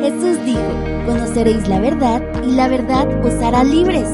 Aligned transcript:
Jesús 0.00 0.42
dijo, 0.46 1.04
conoceréis 1.04 1.68
la 1.68 1.78
verdad 1.78 2.22
y 2.42 2.52
la 2.52 2.68
verdad 2.68 3.06
os 3.22 3.34
hará 3.42 3.62
libres. 3.62 4.08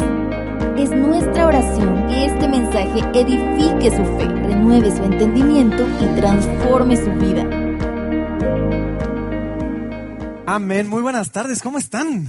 Es 0.76 0.90
nuestra 0.90 1.46
oración 1.46 2.08
que 2.08 2.26
este 2.26 2.48
mensaje 2.48 2.98
edifique 3.14 3.90
su 3.90 4.04
fe, 4.18 4.26
renueve 4.26 4.90
su 4.90 5.04
entendimiento 5.04 5.86
y 6.00 6.20
transforme 6.20 6.96
su 6.96 7.10
vida. 7.12 7.44
Amén. 10.46 10.88
Muy 10.88 11.02
buenas 11.02 11.30
tardes. 11.30 11.62
¿Cómo 11.62 11.78
están? 11.78 12.28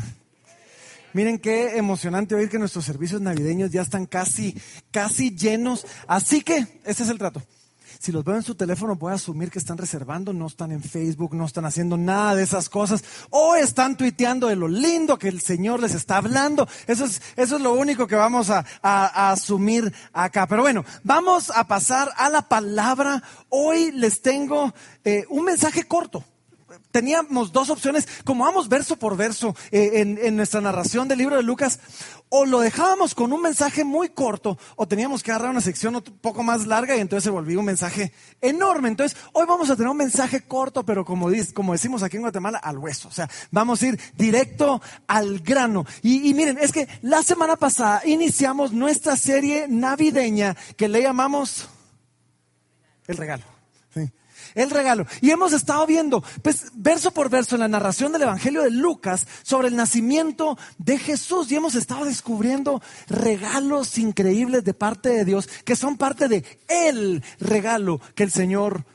Miren 1.13 1.39
qué 1.39 1.77
emocionante 1.77 2.35
oír 2.35 2.49
que 2.49 2.59
nuestros 2.59 2.85
servicios 2.85 3.21
navideños 3.21 3.71
ya 3.71 3.81
están 3.81 4.05
casi, 4.05 4.55
casi 4.91 5.35
llenos. 5.35 5.83
Así 6.07 6.41
que, 6.41 6.67
este 6.85 7.03
es 7.03 7.09
el 7.09 7.17
trato. 7.17 7.41
Si 7.99 8.11
los 8.11 8.23
veo 8.23 8.35
en 8.35 8.43
su 8.43 8.55
teléfono, 8.55 8.95
voy 8.95 9.11
a 9.11 9.15
asumir 9.15 9.49
que 9.49 9.59
están 9.59 9.77
reservando, 9.77 10.33
no 10.33 10.47
están 10.47 10.71
en 10.71 10.81
Facebook, 10.81 11.33
no 11.33 11.45
están 11.45 11.65
haciendo 11.65 11.97
nada 11.97 12.35
de 12.35 12.43
esas 12.43 12.69
cosas, 12.69 13.03
o 13.29 13.55
están 13.55 13.97
tuiteando 13.97 14.47
de 14.47 14.55
lo 14.55 14.67
lindo 14.67 15.17
que 15.17 15.27
el 15.27 15.41
Señor 15.41 15.81
les 15.81 15.93
está 15.93 16.17
hablando. 16.17 16.67
Eso 16.87 17.05
es, 17.05 17.21
eso 17.35 17.55
es 17.57 17.61
lo 17.61 17.73
único 17.73 18.07
que 18.07 18.15
vamos 18.15 18.49
a, 18.49 18.65
a 18.81 19.31
asumir 19.31 19.93
acá. 20.13 20.47
Pero 20.47 20.61
bueno, 20.61 20.85
vamos 21.03 21.51
a 21.53 21.67
pasar 21.67 22.11
a 22.17 22.29
la 22.29 22.47
palabra. 22.47 23.23
Hoy 23.49 23.91
les 23.91 24.21
tengo 24.21 24.73
eh, 25.03 25.25
un 25.29 25.45
mensaje 25.45 25.83
corto 25.83 26.23
teníamos 26.91 27.51
dos 27.51 27.69
opciones, 27.69 28.07
como 28.23 28.45
vamos 28.45 28.69
verso 28.69 28.97
por 28.97 29.17
verso 29.17 29.55
eh, 29.71 30.17
en, 30.21 30.35
nuestra 30.35 30.61
narración 30.61 31.07
del 31.07 31.19
libro 31.19 31.35
de 31.35 31.43
Lucas, 31.43 31.79
o 32.29 32.45
lo 32.45 32.59
dejábamos 32.59 33.15
con 33.15 33.31
un 33.31 33.41
mensaje 33.41 33.83
muy 33.83 34.09
corto, 34.09 34.57
o 34.75 34.87
teníamos 34.87 35.23
que 35.23 35.31
agarrar 35.31 35.51
una 35.51 35.61
sección 35.61 35.95
un 35.95 36.01
poco 36.01 36.43
más 36.43 36.67
larga 36.67 36.95
y 36.95 36.99
entonces 36.99 37.23
se 37.23 37.29
volvió 37.29 37.59
un 37.59 37.65
mensaje 37.65 38.11
enorme. 38.41 38.89
Entonces, 38.89 39.17
hoy 39.33 39.45
vamos 39.47 39.69
a 39.69 39.75
tener 39.75 39.89
un 39.89 39.97
mensaje 39.97 40.41
corto, 40.41 40.83
pero 40.83 41.05
como, 41.05 41.29
como 41.53 41.73
decimos 41.73 42.03
aquí 42.03 42.17
en 42.17 42.23
Guatemala, 42.23 42.57
al 42.57 42.77
hueso. 42.77 43.07
O 43.07 43.11
sea, 43.11 43.29
vamos 43.51 43.81
a 43.81 43.87
ir 43.87 43.99
directo 44.15 44.81
al 45.07 45.39
grano. 45.39 45.85
Y 46.01 46.33
miren, 46.33 46.57
es 46.59 46.71
que 46.71 46.87
la 47.01 47.23
semana 47.23 47.55
pasada 47.55 48.01
iniciamos 48.05 48.71
nuestra 48.71 49.15
serie 49.17 49.67
navideña 49.67 50.55
que 50.75 50.87
le 50.87 51.01
llamamos 51.01 51.69
El 53.07 53.17
Regalo 53.17 53.56
el 54.55 54.69
regalo. 54.69 55.05
Y 55.21 55.31
hemos 55.31 55.53
estado 55.53 55.85
viendo, 55.85 56.23
pues, 56.41 56.71
verso 56.73 57.11
por 57.11 57.29
verso 57.29 57.55
en 57.55 57.61
la 57.61 57.67
narración 57.67 58.11
del 58.11 58.23
Evangelio 58.23 58.63
de 58.63 58.71
Lucas 58.71 59.27
sobre 59.43 59.67
el 59.67 59.75
nacimiento 59.75 60.57
de 60.77 60.97
Jesús. 60.97 61.51
Y 61.51 61.55
hemos 61.55 61.75
estado 61.75 62.05
descubriendo 62.05 62.81
regalos 63.07 63.97
increíbles 63.97 64.63
de 64.63 64.73
parte 64.73 65.09
de 65.09 65.25
Dios 65.25 65.47
que 65.65 65.75
son 65.75 65.97
parte 65.97 66.27
de 66.27 66.43
el 66.67 67.23
regalo 67.39 67.99
que 68.15 68.23
el 68.23 68.31
Señor 68.31 68.85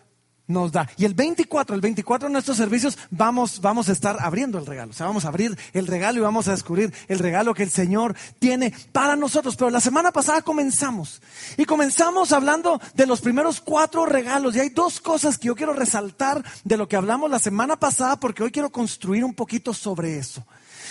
nos 0.47 0.73
da. 0.73 0.89
Y 0.97 1.05
el 1.05 1.15
24, 1.15 1.75
el 1.75 1.81
24 1.81 2.29
de 2.29 2.33
nuestros 2.33 2.57
servicios 2.57 2.99
vamos, 3.11 3.61
vamos 3.61 3.89
a 3.89 3.93
estar 3.93 4.17
abriendo 4.21 4.59
el 4.59 4.67
regalo. 4.67 4.91
O 4.91 4.95
sea, 4.95 5.07
vamos 5.07 5.25
a 5.25 5.29
abrir 5.29 5.57
el 5.73 5.87
regalo 5.87 6.19
y 6.19 6.23
vamos 6.23 6.49
a 6.49 6.53
descubrir 6.53 6.93
el 7.09 7.19
regalo 7.19 7.55
que 7.55 7.63
el 7.63 7.71
Señor 7.71 8.17
tiene 8.39 8.75
para 8.93 9.17
nosotros. 9.17 9.57
Pero 9.57 9.71
la 9.71 9.81
semana 9.81 10.13
pasada 10.13 10.43
comenzamos. 10.43 11.23
Y 11.57 11.65
comenzamos 11.65 12.33
hablando 12.33 12.81
de 12.95 13.07
los 13.07 13.21
primeros 13.21 13.61
cuatro 13.61 14.07
regalos. 14.07 14.57
Y 14.57 14.61
hay 14.61 14.69
dos 14.71 15.01
cosas 15.01 15.39
que 15.39 15.49
yo 15.49 15.57
quiero 15.57 15.73
resaltar 15.73 16.45
de 16.65 16.77
lo 16.77 16.89
que 16.89 16.97
hablamos 16.97 17.31
la 17.31 17.39
semana 17.39 17.77
pasada 17.77 18.17
porque 18.17 18.43
hoy 18.43 18.51
quiero 18.51 18.71
construir 18.71 19.25
un 19.25 19.35
poquito 19.35 19.73
sobre 19.73 20.19
eso. 20.19 20.45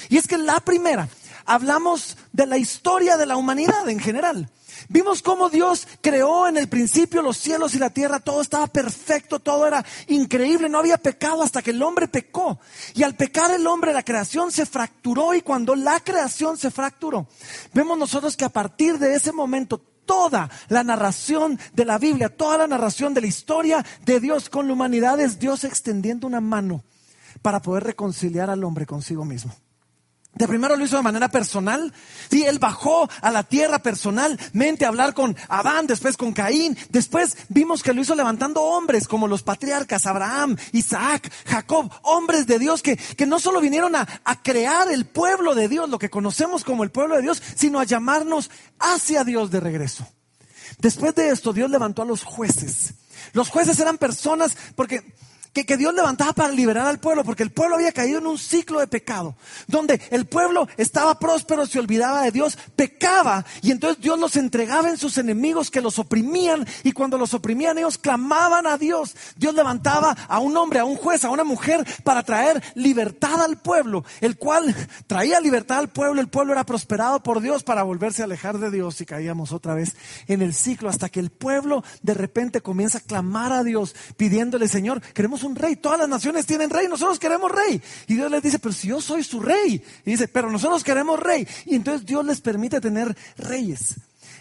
Y 0.09 0.17
es 0.17 0.27
que 0.27 0.37
la 0.37 0.59
primera, 0.59 1.09
hablamos 1.45 2.17
de 2.31 2.45
la 2.45 2.57
historia 2.57 3.17
de 3.17 3.25
la 3.25 3.35
humanidad 3.35 3.87
en 3.89 3.99
general. 3.99 4.49
Vimos 4.89 5.21
cómo 5.21 5.49
Dios 5.49 5.87
creó 6.01 6.47
en 6.47 6.57
el 6.57 6.67
principio 6.67 7.21
los 7.21 7.37
cielos 7.37 7.75
y 7.75 7.79
la 7.79 7.89
tierra, 7.89 8.19
todo 8.19 8.41
estaba 8.41 8.67
perfecto, 8.67 9.39
todo 9.39 9.67
era 9.67 9.83
increíble, 10.07 10.69
no 10.69 10.79
había 10.79 10.97
pecado 10.97 11.43
hasta 11.43 11.61
que 11.61 11.71
el 11.71 11.81
hombre 11.81 12.07
pecó. 12.07 12.59
Y 12.93 13.03
al 13.03 13.15
pecar 13.15 13.51
el 13.51 13.67
hombre, 13.67 13.93
la 13.93 14.03
creación 14.03 14.51
se 14.51 14.65
fracturó 14.65 15.33
y 15.33 15.41
cuando 15.41 15.75
la 15.75 15.99
creación 15.99 16.57
se 16.57 16.71
fracturó, 16.71 17.27
vemos 17.73 17.97
nosotros 17.97 18.35
que 18.37 18.45
a 18.45 18.49
partir 18.49 18.97
de 18.99 19.15
ese 19.15 19.31
momento 19.31 19.77
toda 20.05 20.49
la 20.67 20.83
narración 20.83 21.59
de 21.73 21.85
la 21.85 21.97
Biblia, 21.97 22.29
toda 22.29 22.57
la 22.57 22.67
narración 22.67 23.13
de 23.13 23.21
la 23.21 23.27
historia 23.27 23.85
de 24.03 24.19
Dios 24.19 24.49
con 24.49 24.67
la 24.67 24.73
humanidad 24.73 25.19
es 25.19 25.39
Dios 25.39 25.63
extendiendo 25.63 26.27
una 26.27 26.41
mano 26.41 26.83
para 27.41 27.61
poder 27.61 27.83
reconciliar 27.83 28.49
al 28.49 28.63
hombre 28.63 28.85
consigo 28.85 29.25
mismo. 29.25 29.53
De 30.33 30.47
primero 30.47 30.77
lo 30.77 30.85
hizo 30.85 30.95
de 30.95 31.03
manera 31.03 31.29
personal. 31.29 31.93
Sí, 32.29 32.43
él 32.43 32.57
bajó 32.57 33.09
a 33.21 33.31
la 33.31 33.43
tierra 33.43 33.79
personalmente 33.79 34.85
a 34.85 34.87
hablar 34.87 35.13
con 35.13 35.35
Adán, 35.49 35.87
después 35.87 36.15
con 36.15 36.31
Caín. 36.31 36.77
Después 36.89 37.37
vimos 37.49 37.83
que 37.83 37.93
lo 37.93 38.01
hizo 38.01 38.15
levantando 38.15 38.61
hombres 38.61 39.07
como 39.07 39.27
los 39.27 39.43
patriarcas, 39.43 40.05
Abraham, 40.05 40.55
Isaac, 40.71 41.31
Jacob, 41.45 41.91
hombres 42.03 42.47
de 42.47 42.59
Dios 42.59 42.81
que, 42.81 42.95
que 42.95 43.25
no 43.25 43.39
solo 43.39 43.59
vinieron 43.59 43.95
a, 43.95 44.07
a 44.23 44.41
crear 44.41 44.89
el 44.89 45.05
pueblo 45.05 45.53
de 45.53 45.67
Dios, 45.67 45.89
lo 45.89 45.99
que 45.99 46.09
conocemos 46.09 46.63
como 46.63 46.83
el 46.83 46.91
pueblo 46.91 47.17
de 47.17 47.23
Dios, 47.23 47.43
sino 47.55 47.79
a 47.79 47.83
llamarnos 47.83 48.49
hacia 48.79 49.25
Dios 49.25 49.51
de 49.51 49.59
regreso. 49.59 50.07
Después 50.79 51.13
de 51.13 51.29
esto, 51.29 51.51
Dios 51.51 51.69
levantó 51.69 52.03
a 52.03 52.05
los 52.05 52.23
jueces. 52.23 52.93
Los 53.33 53.49
jueces 53.49 53.79
eran 53.79 53.97
personas, 53.97 54.57
porque 54.75 55.13
que, 55.53 55.65
que, 55.65 55.77
Dios 55.77 55.93
levantaba 55.93 56.33
para 56.33 56.53
liberar 56.53 56.87
al 56.87 56.99
pueblo, 56.99 57.23
porque 57.23 57.43
el 57.43 57.51
pueblo 57.51 57.75
había 57.75 57.91
caído 57.91 58.19
en 58.19 58.27
un 58.27 58.37
ciclo 58.37 58.79
de 58.79 58.87
pecado, 58.87 59.35
donde 59.67 60.01
el 60.09 60.25
pueblo 60.25 60.67
estaba 60.77 61.19
próspero, 61.19 61.65
se 61.65 61.79
olvidaba 61.79 62.23
de 62.23 62.31
Dios, 62.31 62.57
pecaba, 62.75 63.45
y 63.61 63.71
entonces 63.71 64.01
Dios 64.01 64.17
los 64.19 64.35
entregaba 64.35 64.89
en 64.89 64.97
sus 64.97 65.17
enemigos 65.17 65.69
que 65.69 65.81
los 65.81 65.99
oprimían, 65.99 66.65
y 66.83 66.91
cuando 66.91 67.17
los 67.17 67.33
oprimían 67.33 67.77
ellos 67.77 67.97
clamaban 67.97 68.65
a 68.67 68.77
Dios. 68.77 69.15
Dios 69.35 69.53
levantaba 69.53 70.15
a 70.27 70.39
un 70.39 70.55
hombre, 70.55 70.79
a 70.79 70.85
un 70.85 70.95
juez, 70.95 71.25
a 71.25 71.29
una 71.29 71.43
mujer 71.43 71.85
para 72.03 72.23
traer 72.23 72.61
libertad 72.75 73.41
al 73.41 73.57
pueblo, 73.57 74.05
el 74.21 74.37
cual 74.37 74.75
traía 75.07 75.39
libertad 75.39 75.79
al 75.79 75.89
pueblo, 75.89 76.21
el 76.21 76.29
pueblo 76.29 76.53
era 76.53 76.65
prosperado 76.65 77.23
por 77.23 77.41
Dios 77.41 77.63
para 77.63 77.83
volverse 77.83 78.21
a 78.21 78.25
alejar 78.25 78.57
de 78.57 78.71
Dios 78.71 79.01
y 79.01 79.05
caíamos 79.05 79.51
otra 79.51 79.73
vez 79.73 79.95
en 80.27 80.41
el 80.41 80.53
ciclo, 80.53 80.89
hasta 80.89 81.09
que 81.09 81.19
el 81.19 81.29
pueblo 81.29 81.83
de 82.01 82.13
repente 82.13 82.61
comienza 82.61 82.99
a 82.99 83.01
clamar 83.01 83.51
a 83.51 83.63
Dios, 83.63 83.95
pidiéndole, 84.17 84.67
Señor, 84.67 85.01
queremos 85.01 85.40
un 85.43 85.55
rey. 85.55 85.75
Todas 85.75 85.99
las 85.99 86.09
naciones 86.09 86.45
tienen 86.45 86.69
rey, 86.69 86.87
nosotros 86.87 87.19
queremos 87.19 87.51
rey. 87.51 87.81
Y 88.07 88.15
Dios 88.15 88.29
les 88.29 88.41
dice, 88.41 88.59
pero 88.59 88.73
si 88.73 88.87
yo 88.87 89.01
soy 89.01 89.23
su 89.23 89.39
rey. 89.39 89.83
Y 90.05 90.11
dice, 90.11 90.27
pero 90.27 90.49
nosotros 90.51 90.83
queremos 90.83 91.19
rey. 91.19 91.47
Y 91.65 91.75
entonces 91.75 92.05
Dios 92.05 92.25
les 92.25 92.41
permite 92.41 92.81
tener 92.81 93.15
reyes. 93.37 93.95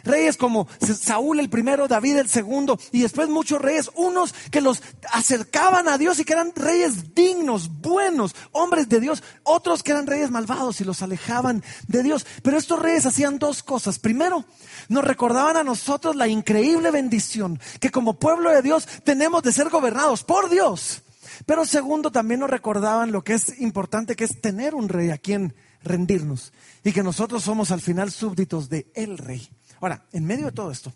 Reyes 0.04 0.36
como 0.36 0.68
Saúl 0.80 1.40
el 1.40 1.50
primero, 1.50 1.88
David 1.88 2.16
el 2.16 2.28
segundo, 2.28 2.78
y 2.92 3.02
después 3.02 3.28
muchos 3.28 3.60
reyes, 3.60 3.90
unos 3.94 4.34
que 4.50 4.60
los 4.60 4.82
acercaban 5.12 5.88
a 5.88 5.98
Dios 5.98 6.18
y 6.18 6.24
que 6.24 6.32
eran 6.32 6.52
reyes 6.54 7.14
dignos, 7.14 7.70
buenos, 7.80 8.34
hombres 8.52 8.88
de 8.88 9.00
Dios, 9.00 9.22
otros 9.42 9.82
que 9.82 9.92
eran 9.92 10.06
reyes 10.06 10.30
malvados 10.30 10.80
y 10.80 10.84
los 10.84 11.02
alejaban 11.02 11.62
de 11.88 12.02
Dios. 12.02 12.26
Pero 12.42 12.58
estos 12.58 12.78
reyes 12.78 13.06
hacían 13.06 13.38
dos 13.38 13.62
cosas. 13.62 13.98
Primero, 13.98 14.44
nos 14.88 15.04
recordaban 15.04 15.56
a 15.56 15.64
nosotros 15.64 16.16
la 16.16 16.28
increíble 16.28 16.90
bendición 16.90 17.60
que 17.80 17.90
como 17.90 18.18
pueblo 18.18 18.50
de 18.50 18.62
Dios 18.62 18.86
tenemos 19.04 19.42
de 19.42 19.52
ser 19.52 19.68
gobernados 19.68 20.24
por 20.24 20.50
Dios. 20.50 21.02
Pero 21.46 21.64
segundo, 21.64 22.10
también 22.10 22.40
nos 22.40 22.50
recordaban 22.50 23.12
lo 23.12 23.24
que 23.24 23.34
es 23.34 23.60
importante, 23.60 24.16
que 24.16 24.24
es 24.24 24.40
tener 24.40 24.74
un 24.74 24.88
rey 24.88 25.10
a 25.10 25.18
quien 25.18 25.54
rendirnos 25.82 26.52
y 26.84 26.92
que 26.92 27.02
nosotros 27.02 27.42
somos 27.42 27.70
al 27.70 27.80
final 27.80 28.10
súbditos 28.10 28.68
de 28.68 28.90
el 28.94 29.18
rey. 29.18 29.48
Ahora, 29.80 30.04
en 30.12 30.24
medio 30.24 30.46
de 30.46 30.52
todo 30.52 30.70
esto, 30.70 30.92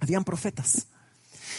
habían 0.00 0.24
profetas. 0.24 0.86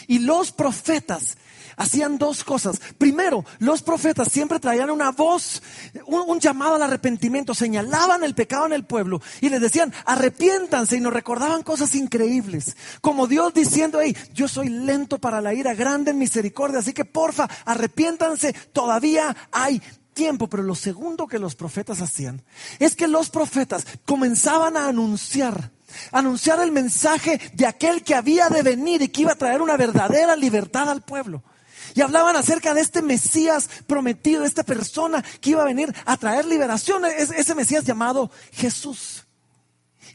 Y 0.06 0.20
los 0.20 0.52
profetas 0.52 1.36
hacían 1.76 2.18
dos 2.18 2.44
cosas. 2.44 2.80
Primero, 2.98 3.44
los 3.58 3.82
profetas 3.82 4.28
siempre 4.28 4.60
traían 4.60 4.90
una 4.90 5.10
voz, 5.10 5.62
un, 6.06 6.40
llamado 6.40 6.76
al 6.76 6.82
arrepentimiento, 6.82 7.54
señalaban 7.54 8.24
el 8.24 8.34
pecado 8.34 8.66
en 8.66 8.72
el 8.72 8.84
pueblo 8.84 9.20
y 9.40 9.48
les 9.48 9.60
decían, 9.60 9.92
arrepiéntanse 10.04 10.96
y 10.96 11.00
nos 11.00 11.12
recordaban 11.12 11.62
cosas 11.62 11.94
increíbles. 11.94 12.76
Como 13.00 13.26
Dios 13.26 13.54
diciendo, 13.54 14.00
hey, 14.02 14.16
yo 14.32 14.48
soy 14.48 14.68
lento 14.68 15.18
para 15.18 15.40
la 15.40 15.54
ira, 15.54 15.74
grande 15.74 16.10
en 16.10 16.18
misericordia, 16.18 16.80
así 16.80 16.92
que 16.92 17.04
porfa, 17.04 17.48
arrepiéntanse, 17.64 18.52
todavía 18.72 19.34
hay 19.50 19.82
tiempo, 20.12 20.48
pero 20.48 20.62
lo 20.62 20.74
segundo 20.74 21.26
que 21.26 21.38
los 21.38 21.56
profetas 21.56 22.00
hacían 22.00 22.42
es 22.78 22.94
que 22.94 23.08
los 23.08 23.30
profetas 23.30 23.84
comenzaban 24.04 24.76
a 24.76 24.86
anunciar 24.86 25.72
anunciar 26.12 26.60
el 26.60 26.72
mensaje 26.72 27.40
de 27.54 27.66
aquel 27.66 28.02
que 28.02 28.14
había 28.14 28.48
de 28.48 28.62
venir 28.62 29.02
y 29.02 29.08
que 29.08 29.22
iba 29.22 29.32
a 29.32 29.36
traer 29.36 29.62
una 29.62 29.76
verdadera 29.76 30.36
libertad 30.36 30.88
al 30.90 31.02
pueblo. 31.02 31.42
Y 31.94 32.00
hablaban 32.00 32.36
acerca 32.36 32.74
de 32.74 32.80
este 32.80 33.02
Mesías 33.02 33.68
prometido, 33.86 34.44
esta 34.44 34.64
persona 34.64 35.24
que 35.40 35.50
iba 35.50 35.62
a 35.62 35.66
venir 35.66 35.94
a 36.06 36.16
traer 36.16 36.44
liberación, 36.44 37.04
ese 37.04 37.54
Mesías 37.54 37.84
llamado 37.84 38.30
Jesús. 38.52 39.24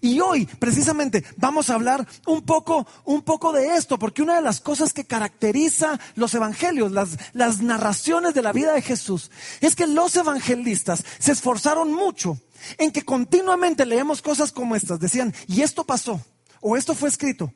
Y 0.02 0.20
hoy, 0.22 0.46
precisamente, 0.46 1.26
vamos 1.36 1.70
a 1.70 1.74
hablar 1.74 2.08
un 2.26 2.44
poco, 2.44 2.88
un 3.06 3.22
poco 3.22 3.52
de 3.52 3.76
esto, 3.76 4.00
porque 4.00 4.22
una 4.22 4.36
de 4.36 4.42
las 4.42 4.62
cosas 4.62 4.94
que 4.94 5.04
caracteriza 5.04 6.00
los 6.16 6.34
evangelios, 6.34 6.92
las, 6.92 7.18
las 7.34 7.62
narraciones 7.62 8.34
de 8.34 8.42
la 8.42 8.54
vida 8.54 8.74
de 8.74 8.82
Jesús, 8.82 9.30
es 9.60 9.76
que 9.76 9.88
los 9.88 10.16
evangelistas 10.16 11.04
se 11.20 11.34
esforzaron 11.34 11.94
mucho 11.94 12.38
en 12.78 12.92
que 12.92 13.04
continuamente 13.04 13.86
leemos 13.86 14.22
cosas 14.22 14.52
como 14.52 14.76
estas. 14.76 15.00
Decían, 15.00 15.34
y 15.48 15.62
esto 15.62 15.84
pasó, 15.84 16.22
o 16.62 16.78
esto 16.78 16.96
fue 16.96 17.10
escrito, 17.10 17.54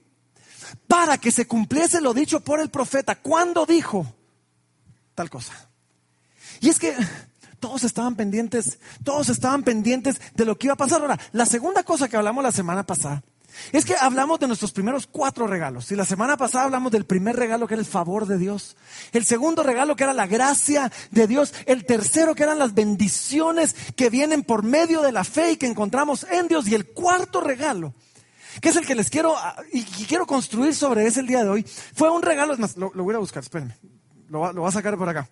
para 0.87 1.17
que 1.17 1.31
se 1.31 1.47
cumpliese 1.47 2.01
lo 2.01 2.13
dicho 2.13 2.39
por 2.39 2.59
el 2.59 2.69
profeta. 2.69 3.15
cuando 3.15 3.65
dijo 3.65 4.05
tal 5.15 5.29
cosa? 5.29 5.53
Y 6.59 6.69
es 6.69 6.79
que 6.79 6.95
todos 7.59 7.83
estaban 7.83 8.15
pendientes, 8.15 8.79
todos 9.03 9.29
estaban 9.29 9.63
pendientes 9.63 10.19
de 10.33 10.45
lo 10.45 10.57
que 10.57 10.67
iba 10.67 10.73
a 10.73 10.77
pasar. 10.77 11.01
Ahora, 11.01 11.19
la 11.31 11.45
segunda 11.45 11.83
cosa 11.83 12.07
que 12.07 12.17
hablamos 12.17 12.43
la 12.43 12.51
semana 12.51 12.83
pasada 12.83 13.23
es 13.71 13.85
que 13.85 13.95
hablamos 13.95 14.39
de 14.39 14.47
nuestros 14.47 14.71
primeros 14.71 15.07
cuatro 15.07 15.47
regalos. 15.47 15.91
Y 15.91 15.95
la 15.95 16.05
semana 16.05 16.37
pasada 16.37 16.65
hablamos 16.65 16.91
del 16.91 17.05
primer 17.05 17.35
regalo 17.35 17.67
que 17.67 17.75
era 17.75 17.81
el 17.81 17.87
favor 17.87 18.25
de 18.27 18.37
Dios. 18.37 18.75
El 19.11 19.25
segundo 19.25 19.63
regalo 19.63 19.95
que 19.95 20.03
era 20.03 20.13
la 20.13 20.27
gracia 20.27 20.91
de 21.11 21.27
Dios. 21.27 21.53
El 21.65 21.85
tercero 21.85 22.35
que 22.35 22.43
eran 22.43 22.59
las 22.59 22.73
bendiciones 22.73 23.75
que 23.95 24.09
vienen 24.09 24.43
por 24.43 24.63
medio 24.63 25.01
de 25.01 25.11
la 25.11 25.23
fe 25.23 25.53
y 25.53 25.57
que 25.57 25.67
encontramos 25.67 26.25
en 26.31 26.47
Dios. 26.47 26.67
Y 26.67 26.75
el 26.75 26.87
cuarto 26.87 27.41
regalo, 27.41 27.93
que 28.61 28.69
es 28.69 28.75
el 28.75 28.85
que 28.85 28.95
les 28.95 29.09
quiero 29.09 29.35
y 29.71 29.83
quiero 29.83 30.25
construir 30.25 30.75
sobre 30.75 31.05
ese 31.05 31.21
el 31.21 31.27
día 31.27 31.43
de 31.43 31.49
hoy, 31.49 31.65
fue 31.95 32.09
un 32.09 32.21
regalo. 32.21 32.53
Es 32.53 32.59
más, 32.59 32.77
lo, 32.77 32.91
voy 32.91 33.15
a 33.15 33.19
buscar, 33.19 33.43
espérenme. 33.43 33.77
Lo, 34.29 34.51
lo 34.51 34.61
voy 34.61 34.69
a 34.69 34.71
sacar 34.71 34.97
por 34.97 35.09
acá. 35.09 35.29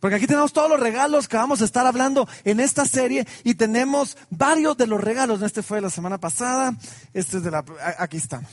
Porque 0.00 0.16
aquí 0.16 0.26
tenemos 0.26 0.52
todos 0.52 0.70
los 0.70 0.80
regalos 0.80 1.28
que 1.28 1.36
vamos 1.36 1.60
a 1.60 1.66
estar 1.66 1.86
hablando 1.86 2.26
en 2.44 2.58
esta 2.58 2.86
serie 2.86 3.26
y 3.44 3.54
tenemos 3.54 4.16
varios 4.30 4.76
de 4.78 4.86
los 4.86 5.00
regalos. 5.00 5.42
Este 5.42 5.62
fue 5.62 5.76
de 5.76 5.82
la 5.82 5.90
semana 5.90 6.18
pasada, 6.18 6.74
este 7.12 7.36
es 7.36 7.42
de 7.44 7.50
la... 7.50 7.62
Aquí 7.98 8.16
estamos. 8.16 8.50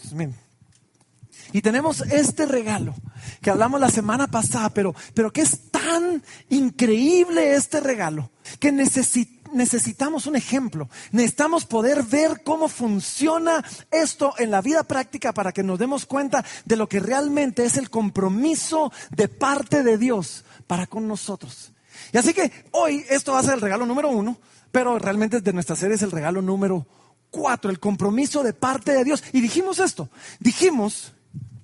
Y 1.54 1.62
tenemos 1.62 2.02
este 2.02 2.46
regalo 2.46 2.94
que 3.42 3.50
hablamos 3.50 3.80
la 3.80 3.90
semana 3.90 4.28
pasada, 4.28 4.70
pero, 4.70 4.94
pero 5.14 5.32
que 5.32 5.42
es 5.42 5.72
tan 5.72 6.22
increíble 6.50 7.56
este 7.56 7.80
regalo 7.80 8.30
que 8.60 8.74
necesitamos 8.74 10.28
un 10.28 10.36
ejemplo. 10.36 10.90
Necesitamos 11.14 11.66
poder 11.66 12.04
ver 12.04 12.42
cómo 12.44 12.68
funciona 12.68 13.64
esto 13.90 14.34
en 14.38 14.52
la 14.52 14.62
vida 14.62 14.84
práctica 14.84 15.34
para 15.34 15.54
que 15.54 15.64
nos 15.64 15.80
demos 15.80 16.06
cuenta 16.06 16.44
de 16.66 16.76
lo 16.76 16.90
que 16.90 17.00
realmente 17.00 17.64
es 17.64 17.78
el 17.78 17.90
compromiso 17.90 18.92
de 19.16 19.30
parte 19.30 19.84
de 19.84 19.98
Dios 19.98 20.44
para 20.68 20.88
con 20.88 21.08
nosotros. 21.08 21.72
Y 22.14 22.18
así 22.18 22.34
que 22.34 22.52
hoy 22.72 23.04
esto 23.10 23.34
va 23.34 23.40
a 23.40 23.44
ser 23.44 23.56
el 23.56 23.62
regalo 23.62 23.86
número 23.86 24.10
uno, 24.10 24.38
pero 24.72 25.00
realmente 25.00 25.42
de 25.42 25.54
nuestra 25.54 25.76
serie 25.76 25.96
es 25.96 26.02
el 26.02 26.12
regalo 26.12 26.42
número 26.42 26.86
cuatro, 27.32 27.72
el 27.72 27.80
compromiso 27.80 28.44
de 28.44 28.54
parte 28.54 28.92
de 28.92 29.04
Dios. 29.04 29.24
Y 29.34 29.42
dijimos 29.42 29.80
esto, 29.80 30.10
dijimos, 30.40 31.14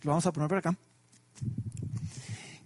lo 0.02 0.12
vamos 0.12 0.26
a 0.26 0.32
poner 0.32 0.50
por 0.50 0.58
acá, 0.58 0.76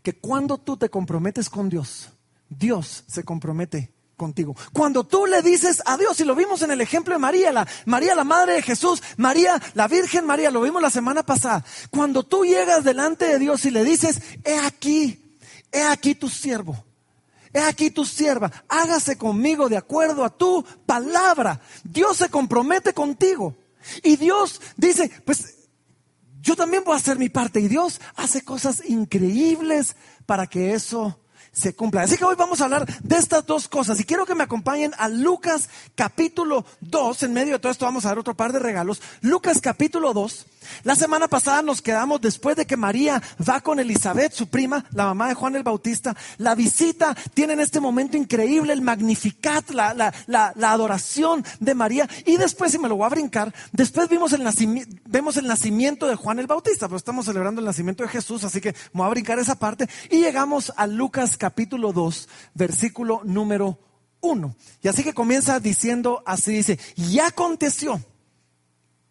que 0.02 0.14
cuando 0.14 0.58
tú 0.58 0.78
te 0.78 0.90
comprometes 0.90 1.50
con 1.50 1.70
Dios, 1.70 2.10
Dios 2.50 3.04
se 3.08 3.24
compromete 3.24 3.92
contigo. 4.16 4.56
Cuando 4.74 5.04
tú 5.04 5.26
le 5.26 5.42
dices 5.42 5.82
a 5.86 5.98
Dios, 5.98 6.20
y 6.20 6.24
lo 6.24 6.36
vimos 6.36 6.62
en 6.62 6.72
el 6.72 6.82
ejemplo 6.82 7.14
de 7.14 7.20
María, 7.20 7.52
la, 7.52 7.68
María 7.86 8.16
la 8.16 8.24
madre 8.24 8.54
de 8.54 8.62
Jesús, 8.62 9.04
María, 9.18 9.62
la 9.76 9.88
Virgen 9.88 10.26
María, 10.26 10.50
lo 10.50 10.62
vimos 10.62 10.82
la 10.82 10.90
semana 10.90 11.24
pasada. 11.24 11.64
Cuando 11.92 12.24
tú 12.24 12.44
llegas 12.44 12.84
delante 12.84 13.26
de 13.26 13.40
Dios 13.40 13.66
y 13.66 13.72
le 13.72 13.84
dices, 13.84 14.22
he 14.44 14.58
aquí, 14.58 15.27
he 15.72 15.82
aquí 15.84 16.16
tu 16.16 16.30
siervo, 16.30 16.84
he 17.54 17.60
aquí 17.60 17.90
tu 17.90 18.06
sierva, 18.06 18.52
hágase 18.68 19.18
conmigo 19.18 19.70
de 19.70 19.78
acuerdo 19.78 20.24
a 20.24 20.30
tu 20.30 20.66
palabra. 20.86 21.62
Dios 21.84 22.18
se 22.18 22.30
compromete 22.30 22.94
contigo. 22.94 23.56
Y 24.04 24.18
Dios 24.18 24.62
dice, 24.76 25.10
pues 25.26 25.56
yo 26.42 26.56
también 26.56 26.84
voy 26.84 26.94
a 26.94 26.98
hacer 26.98 27.18
mi 27.18 27.30
parte. 27.30 27.60
Y 27.60 27.68
Dios 27.68 28.00
hace 28.16 28.42
cosas 28.44 28.84
increíbles 28.86 29.96
para 30.26 30.48
que 30.48 30.74
eso 30.74 31.20
se 31.52 31.76
cumpla. 31.76 32.04
Así 32.04 32.18
que 32.18 32.26
hoy 32.26 32.36
vamos 32.38 32.62
a 32.62 32.66
hablar 32.66 32.86
de 33.02 33.18
estas 33.18 33.46
dos 33.46 33.68
cosas. 33.68 34.00
Y 34.00 34.04
quiero 34.04 34.26
que 34.26 34.36
me 34.36 34.44
acompañen 34.44 34.94
a 34.98 35.10
Lucas 35.10 35.70
capítulo 35.96 36.66
2. 36.82 37.24
En 37.24 37.34
medio 37.34 37.54
de 37.54 37.60
todo 37.60 37.72
esto 37.72 37.86
vamos 37.86 38.06
a 38.06 38.10
dar 38.10 38.20
otro 38.20 38.36
par 38.36 38.54
de 38.54 38.60
regalos. 38.60 39.02
Lucas 39.22 39.60
capítulo 39.60 40.14
2. 40.14 40.46
La 40.84 40.96
semana 40.96 41.28
pasada 41.28 41.62
nos 41.62 41.82
quedamos 41.82 42.22
después 42.22 42.56
de 42.56 42.66
que 42.66 42.78
María 42.78 43.22
va 43.48 43.62
con 43.62 43.80
Elizabeth, 43.80 44.34
su 44.34 44.48
prima, 44.48 44.86
la 44.94 45.06
mamá 45.06 45.28
de 45.28 45.34
Juan 45.34 45.56
el 45.56 45.64
Bautista. 45.64 46.16
La 46.38 46.56
visita 46.56 47.16
tiene 47.34 47.54
en 47.54 47.60
este 47.60 47.80
momento 47.80 48.18
increíble 48.18 48.74
el 48.74 48.82
magnificat, 48.82 49.70
la, 49.72 49.94
la, 49.94 50.14
la, 50.28 50.72
adoración 50.72 51.44
de 51.60 51.76
María. 51.76 52.08
Y 52.26 52.38
después, 52.38 52.72
si 52.72 52.80
me 52.80 52.90
lo 52.90 52.98
voy 52.98 53.06
a 53.06 53.10
brincar, 53.10 53.54
después 53.72 54.10
vimos 54.10 54.34
el, 54.34 54.44
vemos 55.06 55.38
el 55.38 55.48
nacimiento 55.48 56.08
de 56.08 56.16
Juan 56.16 56.40
el 56.40 56.48
Bautista, 56.48 56.88
pero 56.88 56.98
estamos 56.98 57.26
celebrando 57.26 57.62
el 57.62 57.66
nacimiento 57.66 58.04
de 58.04 58.10
Jesús, 58.10 58.44
así 58.44 58.62
que 58.62 58.74
me 58.94 59.02
voy 59.02 59.08
a 59.08 59.10
brincar 59.10 59.40
esa 59.40 59.56
parte. 59.56 59.90
Y 60.10 60.20
llegamos 60.20 60.74
a 60.76 60.88
Lucas 60.88 61.38
capítulo 61.38 61.94
2, 61.94 62.30
versículo 62.54 63.22
número 63.24 63.80
1. 64.22 64.56
Y 64.82 64.88
así 64.88 65.04
que 65.04 65.14
comienza 65.14 65.60
diciendo 65.60 66.24
así, 66.26 66.54
dice, 66.54 66.80
y 66.96 67.20
aconteció 67.20 68.02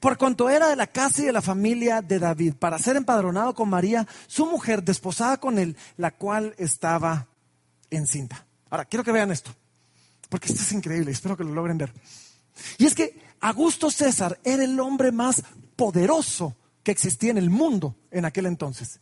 por 0.00 0.18
cuanto 0.18 0.48
era 0.50 0.68
de 0.68 0.76
la 0.76 0.86
casa 0.86 1.22
y 1.22 1.26
de 1.26 1.32
la 1.32 1.42
familia 1.42 2.02
de 2.02 2.18
David, 2.18 2.54
para 2.54 2.78
ser 2.78 2.96
empadronado 2.96 3.54
con 3.54 3.68
María, 3.68 4.06
su 4.26 4.46
mujer, 4.46 4.82
desposada 4.82 5.38
con 5.38 5.58
él, 5.58 5.76
la 5.96 6.12
cual 6.12 6.54
estaba 6.58 7.28
encinta. 7.90 8.46
Ahora, 8.70 8.84
quiero 8.84 9.04
que 9.04 9.12
vean 9.12 9.30
esto, 9.30 9.54
porque 10.28 10.48
esto 10.48 10.62
es 10.62 10.72
increíble, 10.72 11.10
espero 11.10 11.36
que 11.36 11.44
lo 11.44 11.52
logren 11.52 11.78
ver. 11.78 11.92
Y 12.78 12.86
es 12.86 12.94
que 12.94 13.20
Augusto 13.40 13.90
César 13.90 14.38
era 14.44 14.64
el 14.64 14.78
hombre 14.80 15.12
más 15.12 15.42
poderoso 15.76 16.56
que 16.82 16.92
existía 16.92 17.30
en 17.30 17.38
el 17.38 17.50
mundo 17.50 17.96
en 18.10 18.24
aquel 18.24 18.46
entonces. 18.46 19.00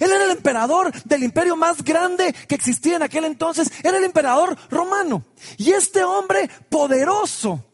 Él 0.00 0.10
era 0.10 0.24
el 0.24 0.30
emperador 0.32 0.92
del 1.04 1.22
imperio 1.22 1.56
más 1.56 1.82
grande 1.84 2.34
que 2.48 2.54
existía 2.54 2.96
en 2.96 3.02
aquel 3.02 3.24
entonces. 3.24 3.70
Era 3.82 3.98
el 3.98 4.04
emperador 4.04 4.56
romano. 4.70 5.24
Y 5.56 5.70
este 5.70 6.02
hombre 6.02 6.50
poderoso 6.68 7.64